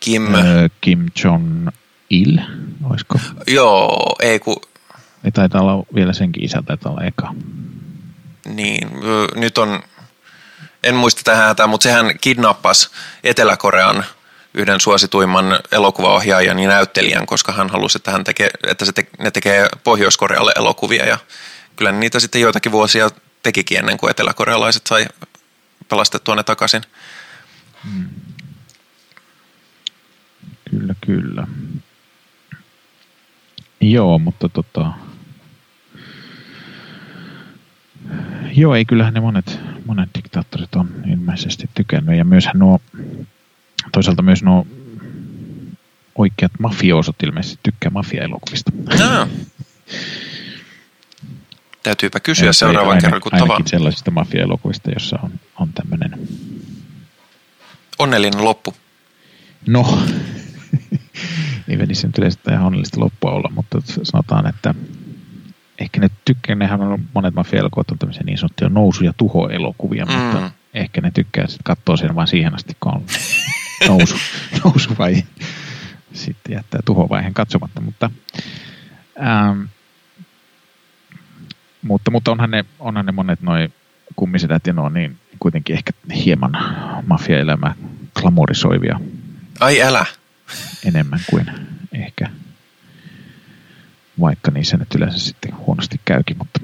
[0.00, 2.38] Kim, Öö, Kim Jong-il,
[2.90, 3.18] olisiko?
[3.46, 4.62] joo, ei ku,
[5.24, 7.34] Ei taitaa olla vielä senkin isä, taitaa olla eka.
[8.48, 8.88] Niin,
[9.34, 9.82] nyt on,
[10.84, 12.90] en muista tähän hätään, mutta sehän kidnappasi
[13.24, 14.04] Etelä-Korean
[14.54, 19.30] yhden suosituimman elokuvaohjaajan ja näyttelijän, koska hän halusi, että, hän tekee, että se te, ne
[19.30, 21.06] tekee Pohjois-Korealle elokuvia.
[21.06, 21.18] Ja
[21.76, 23.10] kyllä niitä sitten joitakin vuosia
[23.42, 25.06] tekikin ennen kuin eteläkorealaiset sai
[25.88, 26.82] pelastettua ne takaisin.
[30.70, 31.46] Kyllä, kyllä.
[33.80, 34.92] Joo, mutta tota...
[38.54, 42.18] Joo, ei kyllähän ne monet, monet diktaattorit on ilmeisesti tykännyt.
[42.18, 42.80] Ja myöshän nuo,
[43.92, 44.66] toisaalta myös nuo
[46.14, 48.72] oikeat mafioosot ilmeisesti tykkää mafia-elokuvista.
[48.98, 49.28] No.
[51.82, 53.50] Täytyypä kysyä seuraavan kerran, kun tavaan.
[53.50, 55.30] Ainakin sellaisista mafia-elokuvista, jossa on,
[55.60, 56.28] on tämmöinen...
[57.98, 58.74] Onnellinen loppu.
[59.66, 59.98] No,
[61.68, 64.74] ei venisi nyt yleensä ihan onnellista loppua olla, mutta sanotaan, että
[65.78, 70.12] ehkä ne tykkää, nehän on monet mafia-elokuvat on tämmöisiä niin sanottuja nousu- ja tuho-elokuvia, mm.
[70.12, 73.04] mutta ehkä ne tykkää sitten katsoa sen vain siihen asti, kun on
[73.88, 74.16] nousu,
[74.64, 75.24] nousu vai
[76.12, 78.10] sitten jättää tuhovaiheen katsomatta, mutta
[79.20, 79.62] ähm,
[81.82, 83.72] mutta, mutta onhan, ne, onhan ne monet noin
[84.16, 86.52] kummisedät ja no niin kuitenkin ehkä hieman
[87.06, 87.74] mafia-elämää
[88.14, 89.00] glamorisoivia.
[89.60, 90.06] Ai älä!
[90.84, 91.46] Enemmän kuin
[91.92, 92.30] ehkä,
[94.20, 96.60] vaikka niissä nyt yleensä sitten huonosti käykin, mutta...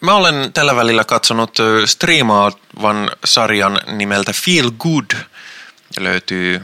[0.00, 5.10] Mä olen tällä välillä katsonut striimaavan sarjan nimeltä Feel Good.
[5.98, 6.60] Löytyy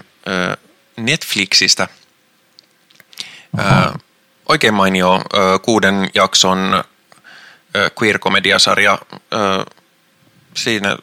[0.97, 1.89] Netflixistä.
[3.59, 3.95] Aha
[4.49, 5.23] oikein mainio
[5.63, 6.85] kuuden jakson
[7.79, 8.99] queer-komediasarja.
[10.55, 10.97] Siinä,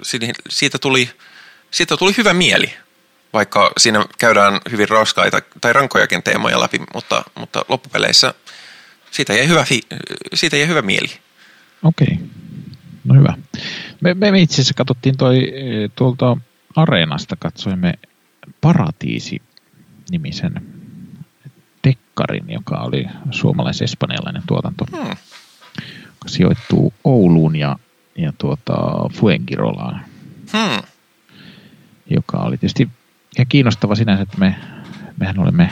[0.50, 1.10] siitä, tuli,
[1.72, 2.74] siitä tuli hyvä mieli,
[3.36, 8.34] vaikka siinä käydään hyvin raskaita tai rankojakin teemoja läpi, mutta, mutta loppupeleissä
[9.12, 9.66] siitä jäi hyvä,
[10.34, 11.08] siitä jäi hyvä mieli.
[11.84, 12.28] Okei, okay.
[13.04, 13.34] no hyvä.
[14.02, 16.38] Me, me itse asiassa katsottiin toi, e, tuolta
[16.76, 17.94] Areenasta, katsoimme
[18.62, 20.66] Paratiisi-nimisen
[21.84, 25.10] Dekkarin, joka oli suomalais-espanjalainen tuotanto, hmm.
[26.06, 27.76] joka sijoittuu Ouluun ja,
[28.18, 28.76] ja tuota
[29.14, 30.06] Fuengirolaan.
[30.54, 30.82] Hmm.
[32.10, 32.90] Joka oli tietysti
[33.38, 34.56] ja kiinnostava sinänsä, että me,
[35.20, 35.72] mehän olemme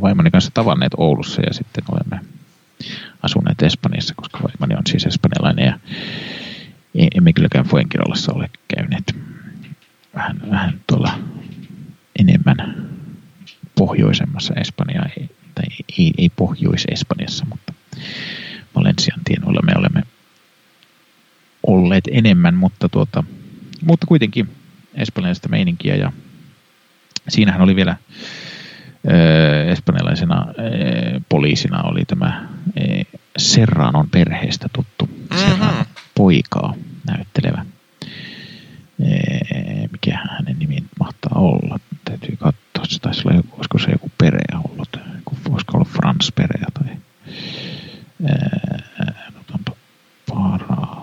[0.00, 2.20] vaimoni kanssa tavanneet Oulussa ja sitten olemme
[3.22, 5.78] asuneet Espanjassa, koska vaimoni on siis espanjalainen ja
[7.14, 9.16] emme kylläkään Fuengirolassa ole käyneet.
[10.14, 11.18] Vähän, vähän tuolla
[12.18, 12.88] enemmän
[13.74, 15.64] pohjoisemmassa Espanjaa, ei, tai
[15.98, 17.72] ei, ei Pohjois-Espanjassa, mutta
[18.74, 20.02] Valensian tienoilla me olemme
[21.66, 23.24] olleet enemmän, mutta, tuota,
[23.86, 24.48] mutta kuitenkin
[24.94, 26.12] espanjalaista meininkiä ja
[27.28, 27.96] siinähän oli vielä
[29.10, 32.48] ö, espanjalaisena ö, poliisina oli tämä
[32.78, 32.82] ö,
[33.36, 35.38] Serranon perheestä tuttu mm-hmm.
[35.38, 36.74] Serranon poikaa
[37.06, 37.64] näyttelevä.
[39.92, 41.78] mikä hänen nimi mahtaa olla?
[42.04, 44.96] Täytyy katsoa se taisi olla, olisiko se joku Perea ollut,
[45.50, 46.96] voisiko olla Frans Perea tai
[49.40, 49.72] otanpa
[50.28, 51.02] paratiisi.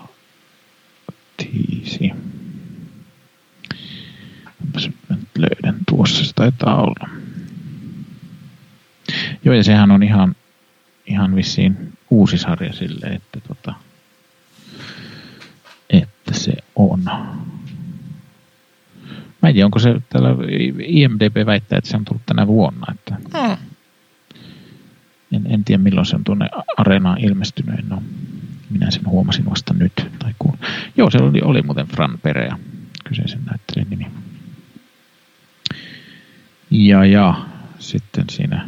[5.10, 7.10] nyt löydän tuossa, se taitaa olla.
[9.46, 10.36] Joo, ja sehän on ihan,
[11.06, 13.74] ihan vissiin uusi sarja sille, että, tota,
[15.90, 17.04] että se on
[19.42, 20.30] Mä en tiedä, onko se tällä
[20.86, 22.86] IMDB väittää, että se on tullut tänä vuonna.
[22.92, 23.58] Että hmm.
[25.32, 27.90] en, en, tiedä, milloin se on tuonne areenaan ilmestynyt.
[27.90, 28.04] No,
[28.70, 29.94] minä sen huomasin vasta nyt.
[30.20, 30.58] Tai kun...
[30.98, 32.60] Joo, se oli, oli muuten Fran Perea,
[33.04, 34.08] kyseisen näyttelijän nimi.
[36.72, 37.46] Ja, ja
[37.80, 38.68] sitten siinä...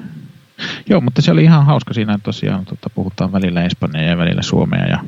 [0.90, 4.42] Joo, mutta se oli ihan hauska siinä, että tosiaan tota, puhutaan välillä Espanjaa ja välillä
[4.42, 5.04] Suomea ja,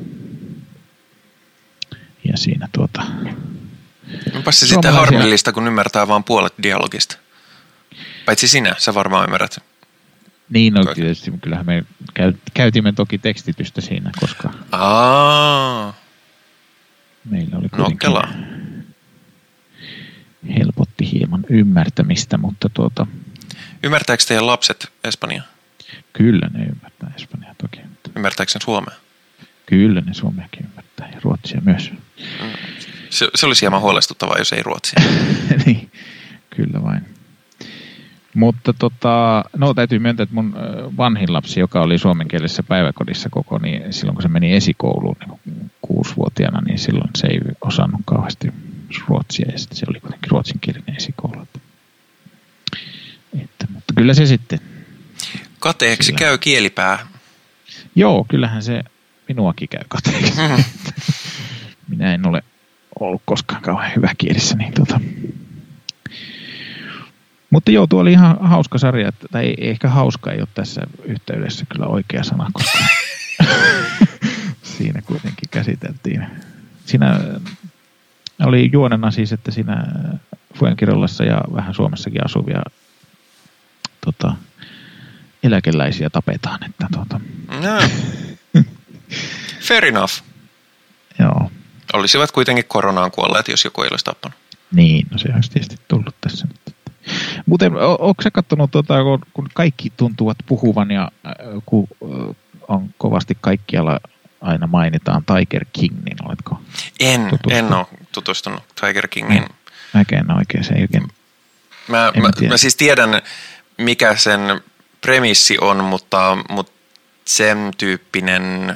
[2.24, 3.02] ja siinä tuota,
[4.34, 7.16] Onpa se sitten harmillista, kun ymmärtää vain puolet dialogista.
[8.26, 9.58] Paitsi sinä, sä varmaan ymmärrät.
[10.50, 11.84] Niin, no tietysti kyllähän me
[12.54, 15.94] käytimme toki tekstitystä siinä, koska Aa.
[17.30, 18.22] meillä oli kuitenkin no,
[20.58, 23.06] helpotti hieman ymmärtämistä, mutta tuota...
[23.82, 25.42] Ymmärtääkö teidän lapset Espanja?
[26.12, 27.80] Kyllä ne ymmärtää Espanjaa toki.
[28.16, 28.94] Ymmärtääkö sen Suomea?
[29.66, 31.90] Kyllä ne Suomeakin ymmärtää ja Ruotsia myös.
[31.90, 32.50] Mm.
[33.10, 35.02] Se, se olisi hieman huolestuttavaa, jos ei ruotsia.
[35.66, 35.90] niin,
[36.50, 37.14] kyllä vain.
[38.34, 40.54] Mutta tota, no täytyy myöntää, että mun
[40.96, 46.60] vanhin lapsi, joka oli suomenkielisessä päiväkodissa koko, niin silloin kun se meni esikouluun niin kuusivuotiaana,
[46.60, 48.52] niin silloin se ei osannut kauheasti
[49.08, 51.42] ruotsia ja sitten se oli kuitenkin ruotsinkielinen esikoulu.
[51.42, 51.58] Että,
[53.42, 54.60] että, mutta kyllä se sitten.
[55.58, 56.18] Kateeksi sillä...
[56.18, 57.06] käy kielipää.
[57.94, 58.82] Joo, kyllähän se
[59.28, 60.32] minuakin käy kateeksi.
[61.88, 62.42] Minä en ole
[63.00, 64.56] ollut koskaan kauhean hyvä kielissä.
[64.56, 65.00] Niin tota.
[67.50, 71.66] Mutta joo, tuo oli ihan hauska sarja, tai ei, ehkä hauska ei ole tässä yhteydessä
[71.72, 72.78] kyllä oikea sana, koska
[74.76, 76.26] siinä kuitenkin käsiteltiin.
[76.86, 77.20] Siinä
[78.40, 79.86] oli juonena siis, että siinä
[80.58, 82.62] Fuenkirolassa ja vähän Suomessakin asuvia
[84.04, 84.34] tota,
[85.42, 86.64] eläkeläisiä tapetaan.
[86.64, 87.20] Että, tota.
[87.48, 87.88] no.
[89.68, 90.12] Fair enough.
[91.18, 91.50] Joo,
[91.92, 94.38] Olisivat kuitenkin koronaan kuolleet, jos joku ei olisi tappanut.
[94.72, 96.74] Niin, no se olisi tietysti tullut tässä nyt.
[97.46, 98.94] Muuten, onko se katsonut, tuota,
[99.32, 101.10] kun kaikki tuntuvat puhuvan ja
[101.66, 101.88] kun
[102.68, 104.00] on kovasti kaikkialla
[104.40, 106.60] aina mainitaan Tiger King, niin oletko
[107.00, 109.44] En, en ole tutustunut Tiger Kingin.
[109.94, 111.08] Mäkään en oikein, se ei oikein...
[111.88, 113.22] Mä, mä, mä siis tiedän,
[113.78, 114.40] mikä sen
[115.00, 116.72] premissi on, mutta, mutta
[117.24, 118.74] sen tyyppinen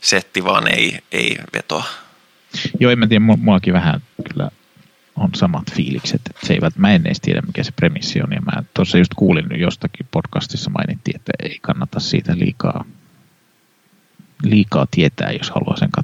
[0.00, 1.84] setti vaan ei, ei vetoa.
[2.80, 4.50] Joo, en mä tiedä, mullakin vähän kyllä
[5.16, 6.20] on samat fiilikset.
[6.30, 8.32] Että se ei, mä en edes tiedä, mikä se premissi on.
[8.32, 12.84] Ja mä tuossa just kuulin jostakin podcastissa mainittiin, että ei kannata siitä liikaa,
[14.42, 16.01] liikaa tietää, jos haluaa sen katsoa.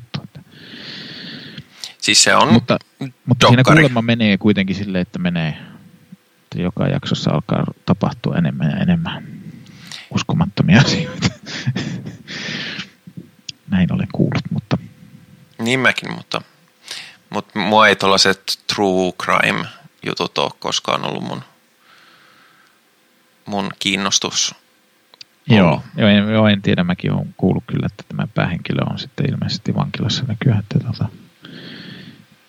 [2.09, 2.79] Siis se on Mutta,
[3.27, 5.59] mutta siinä kuulemma menee kuitenkin silleen, että menee,
[6.43, 9.29] että joka jaksossa alkaa tapahtua enemmän ja enemmän
[10.11, 11.29] uskomattomia asioita.
[13.71, 14.79] Näin olen kuullut, mutta...
[15.59, 16.43] Niin mäkin, mutta,
[17.31, 19.65] mutta mua ei tuollaiset true crime
[20.07, 21.43] jutut ole koskaan ollut mun,
[23.47, 24.55] mun kiinnostus.
[25.47, 26.85] Joo, joo, en, joo, en tiedä.
[26.85, 30.59] Mäkin olen kuullut kyllä, että tämä päähenkilö on sitten ilmeisesti vankilassa nykyään.
[30.59, 31.09] Että, tota,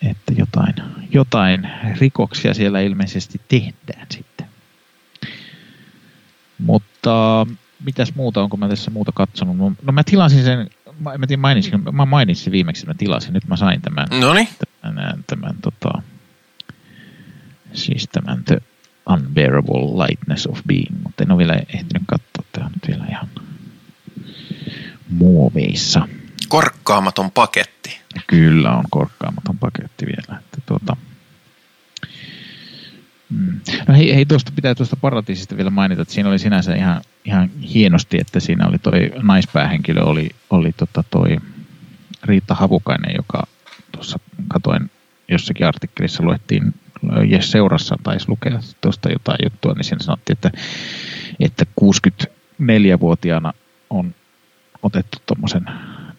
[0.02, 0.74] että jotain,
[1.10, 1.70] jotain
[2.00, 4.46] rikoksia siellä ilmeisesti tehdään sitten.
[6.58, 7.46] Mutta
[7.84, 9.56] mitäs muuta, onko mä tässä muuta katsonut?
[9.82, 13.48] No, mä tilasin sen, mä, en tiedä mainitsin, mä mainitsin viimeksi, että mä tilasin, nyt
[13.48, 14.06] mä sain tämän.
[14.20, 14.48] Noniin.
[14.80, 16.02] Tämän, tämän, tämän tota,
[17.72, 18.58] siis tämän The
[19.10, 23.28] Unbearable Lightness of Being, mutta en ole vielä ehtinyt katsoa, tämä on nyt vielä ihan
[25.08, 26.08] muoveissa.
[26.50, 28.00] Korkkaamaton paketti.
[28.26, 30.40] Kyllä on korkkaamaton paketti vielä.
[30.40, 30.96] Että tuota,
[33.30, 33.60] Mm.
[33.88, 37.50] No hei, hei tuosta pitää tuosta Paratiisista vielä mainita, että siinä oli sinänsä ihan, ihan
[37.74, 41.36] hienosti, että siinä oli toi naispäähenkilö, oli, oli tota toi
[42.24, 43.46] Riitta Havukainen, joka
[43.92, 44.18] tuossa
[44.48, 44.90] katoin
[45.28, 46.74] jossakin artikkelissa luettiin,
[47.28, 50.50] Jes Seurassa taisi lukea tuosta jotain juttua, niin siinä sanottiin, että,
[51.40, 53.52] että 64-vuotiaana
[53.90, 54.14] on
[54.82, 55.64] otettu tuommoisen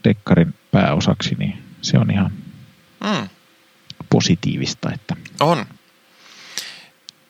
[0.04, 2.32] dekkarin pääosaksi, niin se on ihan
[3.04, 3.30] mm.
[4.10, 4.92] positiivista.
[4.94, 5.66] Että on.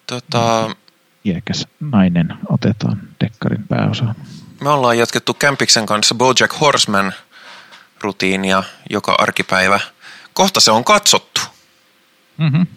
[0.07, 0.76] Tota,
[1.26, 4.15] Iäkäs nainen otetaan dekkarin pääosaan.
[4.61, 7.14] Me ollaan jatkettu Kämpiksen kanssa Bojack Horseman
[8.02, 9.80] rutiinia joka arkipäivä.
[10.34, 11.41] Kohta se on katsottu.
[12.38, 12.68] Mm-hmm.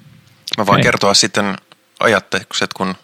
[0.59, 0.83] Mä voin Hei.
[0.83, 1.57] kertoa sitten
[2.01, 2.95] ajattekset, kun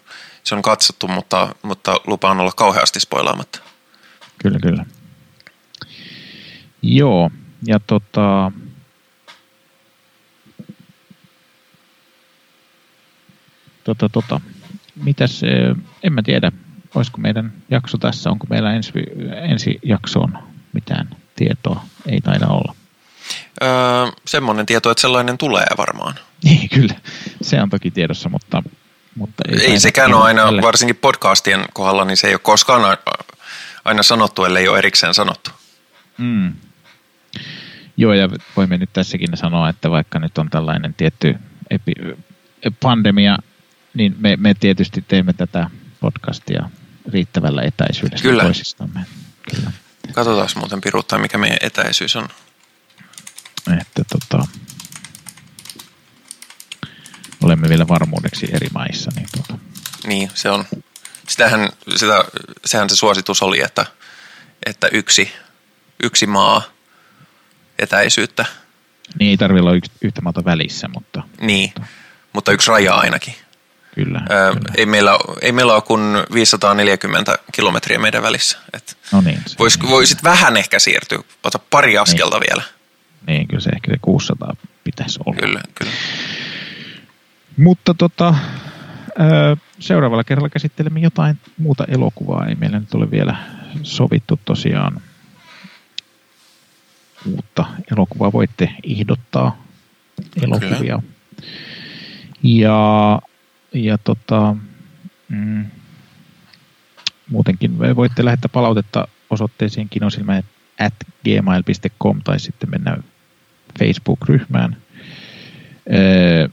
[0.43, 3.59] se on katsottu, mutta, mutta lupaan olla kauheasti spoilaamatta.
[4.37, 4.85] Kyllä, kyllä.
[6.81, 7.31] Joo,
[7.65, 8.51] ja tota,
[13.83, 14.41] tota, tota,
[14.95, 15.41] mitäs,
[16.03, 16.51] en mä tiedä,
[16.95, 18.91] olisiko meidän jakso tässä, onko meillä ensi,
[19.41, 20.37] ensi jaksoon
[20.73, 22.75] mitään tietoa, ei taida olla.
[23.63, 23.69] Öö,
[24.25, 26.15] semmoinen tieto, että sellainen tulee varmaan.
[26.43, 26.95] Niin, kyllä.
[27.41, 28.63] Se on toki tiedossa, mutta...
[29.15, 30.61] mutta ei, ei sekään ole aina, tälle.
[30.61, 32.97] varsinkin podcastien kohdalla, niin se ei ole koskaan
[33.85, 35.51] aina sanottu, ellei ole erikseen sanottu.
[36.17, 36.53] Mm.
[37.97, 41.35] Joo, ja voimme nyt tässäkin sanoa, että vaikka nyt on tällainen tietty
[41.69, 42.17] epi-
[42.79, 43.37] pandemia
[43.93, 45.69] niin me, me tietysti teemme tätä
[45.99, 46.69] podcastia
[47.13, 48.43] riittävällä etäisyydessä Kyllä.
[48.43, 49.05] toisistamme.
[49.55, 49.71] Kyllä.
[50.13, 52.29] Katsotaan muuten piruuttaa, mikä meidän etäisyys on.
[53.81, 54.47] Että tota,
[57.43, 59.11] olemme vielä varmuudeksi eri maissa.
[59.15, 59.57] Niin, tota.
[60.07, 60.65] niin se on.
[61.29, 62.25] Sitähän, sitä,
[62.65, 63.85] sehän se suositus oli, että,
[64.65, 65.31] että yksi,
[66.03, 66.63] yksi maa
[67.81, 68.45] etäisyyttä.
[69.19, 71.23] Niin ei tarvitse olla yhtä maata välissä, mutta...
[71.41, 71.91] Niin, mutta,
[72.33, 73.33] mutta yksi raja ainakin.
[73.95, 74.73] Kyllä, Öö, kyllä.
[74.77, 76.01] Ei, meillä, ei meillä ole kuin
[76.33, 78.57] 540 kilometriä meidän välissä.
[78.73, 79.39] Et no niin.
[79.59, 79.89] vois, niin.
[79.89, 82.47] voisit vähän ehkä siirtyä, ota pari askelta niin.
[82.49, 82.63] vielä.
[83.27, 85.39] Niin, kyllä se ehkä se 600 pitäisi olla.
[85.39, 85.91] Kyllä, kyllä.
[87.57, 88.35] Mutta tota,
[89.79, 92.45] seuraavalla kerralla käsittelemme jotain muuta elokuvaa.
[92.45, 93.35] Ei meillä nyt ole vielä
[93.83, 95.01] sovittu tosiaan
[97.25, 98.31] uutta elokuvaa.
[98.31, 99.63] Voitte ehdottaa
[100.43, 100.77] elokuvia.
[100.79, 101.01] Kyllä.
[102.43, 103.21] Ja
[103.73, 104.55] ja tota,
[105.29, 105.65] mm,
[107.29, 110.41] muutenkin voitte lähettää palautetta osoitteeseen kinosilmä
[110.79, 110.93] at
[111.23, 112.97] gmail.com tai sitten mennä
[113.79, 114.77] Facebook-ryhmään.
[115.93, 116.47] Öö,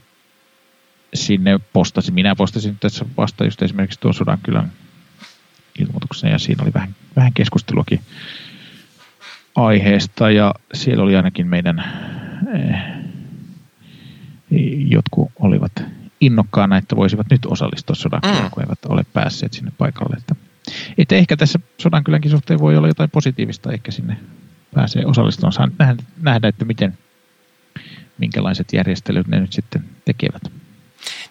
[1.13, 4.71] sinne postasin, minä postasin tässä vasta just esimerkiksi tuon Sodankylän
[5.79, 8.01] ilmoituksen ja siinä oli vähän, vähän keskusteluakin
[9.55, 11.83] aiheesta ja siellä oli ainakin meidän
[12.53, 12.99] eh,
[14.87, 15.71] jotkut olivat
[16.21, 18.49] innokkaana, että voisivat nyt osallistua sodankylään, mm.
[18.49, 20.15] kun eivät ole päässeet sinne paikalle.
[20.17, 20.35] Että,
[20.97, 24.17] että ehkä tässä sodankylänkin suhteen voi olla jotain positiivista, ehkä sinne
[24.75, 25.53] pääsee osallistumaan.
[25.53, 26.97] Saa nähdä, nähdä, että miten,
[28.17, 30.41] minkälaiset järjestelyt ne nyt sitten tekevät.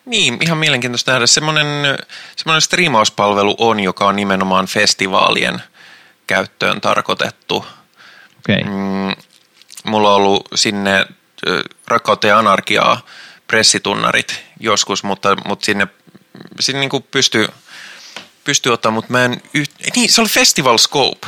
[0.06, 1.26] Niin, ihan mielenkiintoista nähdä.
[1.26, 1.66] Semmoinen,
[2.36, 5.62] semmoinen striimauspalvelu on, joka on nimenomaan festivaalien
[6.26, 7.64] käyttöön tarkoitettu.
[8.38, 8.64] Okay.
[8.64, 9.22] Mm,
[9.84, 11.06] mulla on ollut sinne
[11.86, 13.00] Rakkautta ja anarkiaa
[13.46, 15.86] pressitunnarit joskus, mutta, mutta sinne,
[16.60, 17.48] sinne niin pystyy,
[18.44, 19.42] pystyy ottaa, mutta mä en...
[19.54, 19.72] Yht...
[19.96, 21.26] Niin, se oli Festival Scope.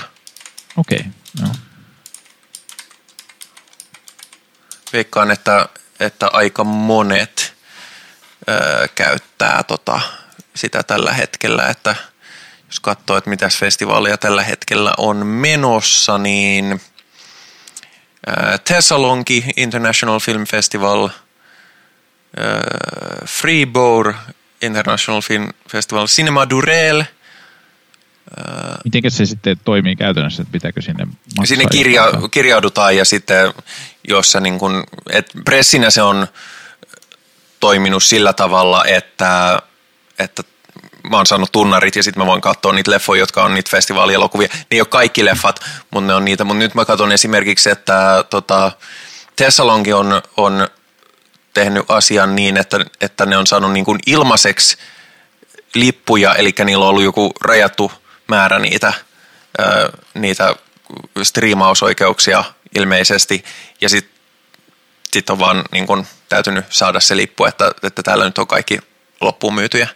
[0.76, 1.10] Okei, okay.
[1.40, 1.48] no.
[4.92, 5.68] Veikkaan, että,
[6.00, 7.54] että aika monet
[8.48, 10.00] ö, käyttää tota,
[10.54, 11.94] sitä tällä hetkellä, että
[12.66, 16.80] jos katsoo, että mitäs festivaalia tällä hetkellä on menossa, niin
[18.64, 21.08] Thessalonki International Film Festival,
[23.26, 24.14] Freebore
[24.62, 27.04] International Film Festival, Cinema Durel.
[28.84, 31.46] Miten se sitten toimii käytännössä, että pitääkö sinne maksaa?
[31.46, 33.52] Sinne kirja, kirjaudutaan ja sitten,
[34.08, 36.26] jos niin kun, et pressinä se on
[37.60, 39.62] toiminut sillä tavalla, että,
[40.18, 40.42] että
[41.10, 44.48] mä oon saanut tunnarit ja sitten mä voin katsoa niitä leffoja, jotka on niitä festivaalielokuvia.
[44.52, 45.60] Ne ei ole kaikki leffat,
[45.90, 46.44] mutta ne on niitä.
[46.44, 48.72] Mutta nyt mä katson esimerkiksi, että tota,
[49.36, 50.68] Thessalonki on, on
[51.54, 54.76] tehnyt asian niin, että, että ne on saanut niin kuin ilmaiseksi
[55.74, 57.92] lippuja, eli niillä on ollut joku rajattu
[58.28, 58.92] määrä niitä,
[59.60, 60.54] ö, niitä
[61.22, 62.44] striimausoikeuksia
[62.74, 63.44] ilmeisesti,
[63.80, 64.20] ja sitten
[65.12, 68.78] sit on vaan niin kuin täytynyt saada se lippu, että, että täällä nyt on kaikki
[69.20, 69.88] loppuun myytyjä.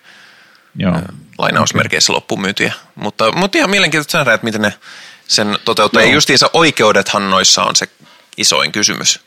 [0.77, 1.03] Joo.
[1.39, 2.73] lainausmerkeissä loppumyytyjä.
[2.95, 4.75] Mutta, mutta ihan mielenkiintoista nähdä, että miten ne
[5.29, 6.03] sen toteuttaa.
[6.03, 6.09] Joo.
[6.09, 7.89] Ja justiinsa oikeudethan noissa on se
[8.37, 9.21] isoin kysymys.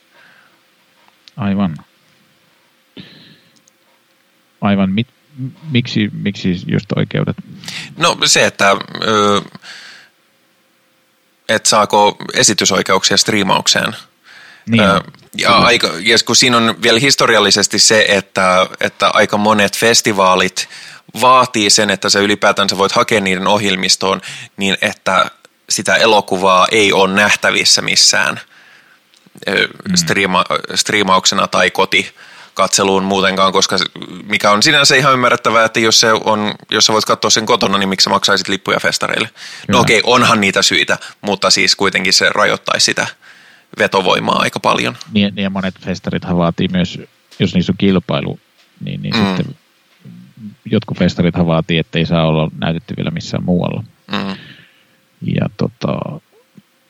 [1.37, 1.77] Aivan.
[4.61, 4.91] Aivan.
[4.91, 5.07] Mit,
[5.71, 7.35] miksi, miksi just oikeudet?
[7.97, 8.71] No se, että
[9.07, 9.41] ö,
[11.49, 13.95] et saako esitysoikeuksia striimaukseen.
[14.67, 15.01] Niin ö,
[15.37, 20.69] ja, aika, ja kun siinä on vielä historiallisesti se, että, että aika monet festivaalit
[21.21, 24.21] vaatii sen, että sä ylipäätänsä voit hakea niiden ohjelmistoon
[24.57, 25.31] niin, että
[25.69, 28.39] sitä elokuvaa ei ole nähtävissä missään
[29.47, 29.95] mm.
[29.95, 30.43] striima,
[30.75, 32.15] striimauksena tai koti
[32.53, 33.77] katseluun muutenkaan, koska
[34.23, 37.77] mikä on sinänsä ihan ymmärrettävää, että jos, se on, jos sä voit katsoa sen kotona,
[37.77, 39.27] niin miksi sä maksaisit lippuja festareille?
[39.27, 39.43] Kyllä.
[39.67, 43.07] No okei, okay, onhan niitä syitä, mutta siis kuitenkin se rajoittaisi sitä
[43.79, 44.95] vetovoimaa aika paljon.
[45.13, 46.99] Niin, niin ja monet festarithan vaatii myös,
[47.39, 48.39] jos niissä on kilpailu,
[48.85, 49.25] niin, niin mm.
[49.25, 49.55] sitten
[50.65, 53.83] jotkut festarithan vaatii, että ei saa olla näytetty vielä missään muualla.
[54.11, 54.35] Mm.
[55.35, 56.19] Ja tota,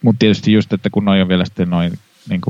[0.01, 1.99] mutta tietysti just, että kun noin on vielä sitten noin
[2.29, 2.41] niin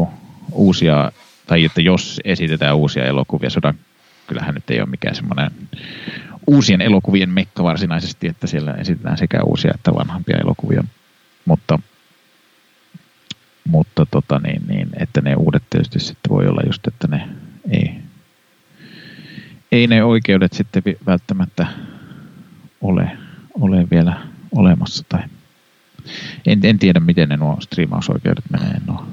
[0.51, 1.11] uusia,
[1.47, 3.79] tai että jos esitetään uusia elokuvia, sodan
[4.27, 5.51] kyllähän nyt ei ole mikään semmoinen
[6.47, 10.83] uusien elokuvien mekka varsinaisesti, että siellä esitetään sekä uusia että vanhampia elokuvia,
[11.45, 11.79] mutta,
[13.67, 17.27] mutta tota niin, niin, että ne uudet tietysti sitten voi olla just, että ne
[17.71, 18.07] ei
[19.71, 21.67] ei ne oikeudet sitten välttämättä
[22.81, 23.17] ole,
[23.61, 24.21] ole vielä
[24.55, 25.03] olemassa.
[25.09, 25.19] Tai
[26.45, 28.81] en, en tiedä, miten ne nuo striimausoikeudet menee.
[28.87, 29.07] No.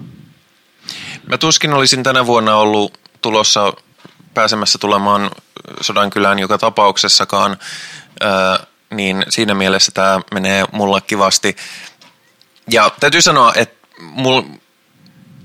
[1.27, 3.73] Mä tuskin olisin tänä vuonna ollut tulossa
[4.35, 5.31] pääsemässä tulemaan
[5.81, 7.57] Sodankylään joka tapauksessakaan,
[8.21, 8.59] ää,
[8.91, 11.57] niin siinä mielessä tämä menee mulle kivasti.
[12.71, 14.43] Ja täytyy sanoa, että mul,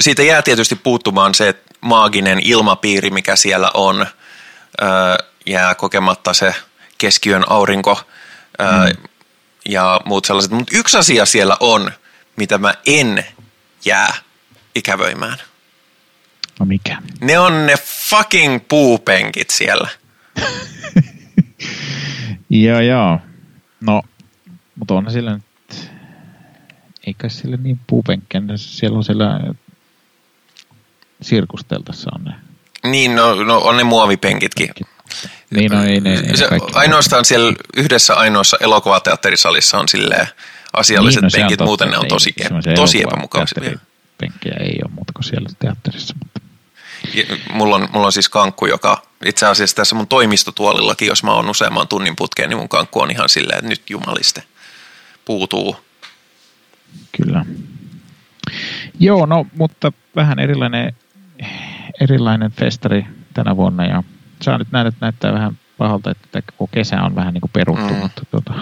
[0.01, 4.05] siitä jää tietysti puuttumaan se maaginen ilmapiiri, mikä siellä on–
[5.45, 6.55] jää kokematta se
[6.97, 8.01] keskiön aurinko
[8.59, 9.03] mm.
[9.69, 10.51] ja muut sellaiset.
[10.51, 11.91] Mutta yksi asia siellä on,
[12.35, 13.25] mitä mä en
[13.85, 14.13] jää
[14.75, 15.37] ikävöimään.
[16.59, 16.97] No mikä?
[17.21, 17.75] Ne on ne
[18.09, 19.89] fucking puupenkit siellä.
[22.49, 23.19] joo, joo.
[23.81, 24.01] No,
[24.75, 25.43] mutta on sillä nyt,
[27.07, 29.53] eikä sillä niin puupenkkiä, siellä on siellä
[31.21, 32.33] sirkusteltassa on ne
[32.83, 34.69] niin, no, no on ne muovipenkitkin.
[35.49, 40.27] Niin, no ei ne, ei se, Ainoastaan siellä yhdessä ainoassa elokuvateatterisalissa on silleen
[40.73, 43.79] asialliset niin, no, penkit, muuten ne on tosi, ei, tosi epämukavia.
[44.17, 46.15] Penkkejä ei ole muuta kuin siellä teatterissa.
[46.19, 46.41] Mutta.
[47.13, 47.23] Ja,
[47.53, 51.49] mulla, on, mulla on siis kankku, joka itse asiassa tässä mun toimistotuolillakin, jos mä oon
[51.49, 54.43] useamman tunnin putkeen, niin mun kankku on ihan silleen, että nyt jumaliste
[55.25, 55.77] puutuu.
[57.17, 57.45] Kyllä.
[58.99, 60.93] Joo, no, mutta vähän erilainen
[61.99, 64.03] erilainen festari tänä vuonna ja
[64.41, 67.93] saa nyt nähdä, että näyttää vähän pahalta, että koko kesä on vähän niin kuin peruttu,
[67.93, 67.99] mm.
[67.99, 68.53] mutta tota.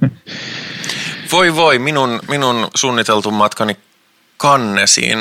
[1.32, 3.76] Voi voi, minun, minun suunniteltu matkani
[4.36, 5.18] Kannesiin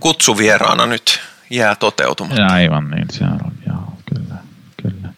[0.00, 1.20] kutsuvieraana nyt
[1.50, 2.50] jää toteutumaan.
[2.52, 4.36] Aivan niin, se on, joo, kyllä,
[4.82, 5.08] kyllä.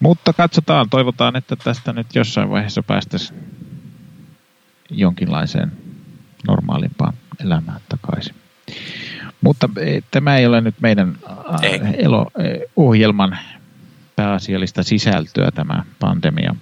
[0.00, 3.51] Mutta katsotaan, toivotaan, että tästä nyt jossain vaiheessa päästäisiin
[4.92, 5.72] jonkinlaiseen
[6.48, 7.14] normaalimpaan
[7.44, 8.34] elämään takaisin.
[9.40, 11.16] Mutta eh, tämä ei ole nyt meidän
[11.62, 11.80] ei.
[11.98, 13.38] elo, eh, ohjelman
[14.16, 16.54] pääasiallista sisältöä, tämä pandemia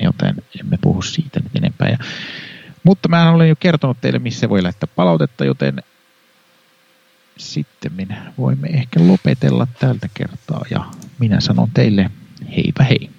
[0.00, 1.88] joten emme puhu siitä nyt enempää.
[1.88, 1.98] Ja,
[2.84, 5.82] mutta mä olen jo kertonut teille, missä voi lähettää palautetta, joten
[7.36, 10.84] sitten minä voimme ehkä lopetella tältä kertaa ja
[11.18, 12.10] minä sanon teille
[12.56, 13.10] heipä hei.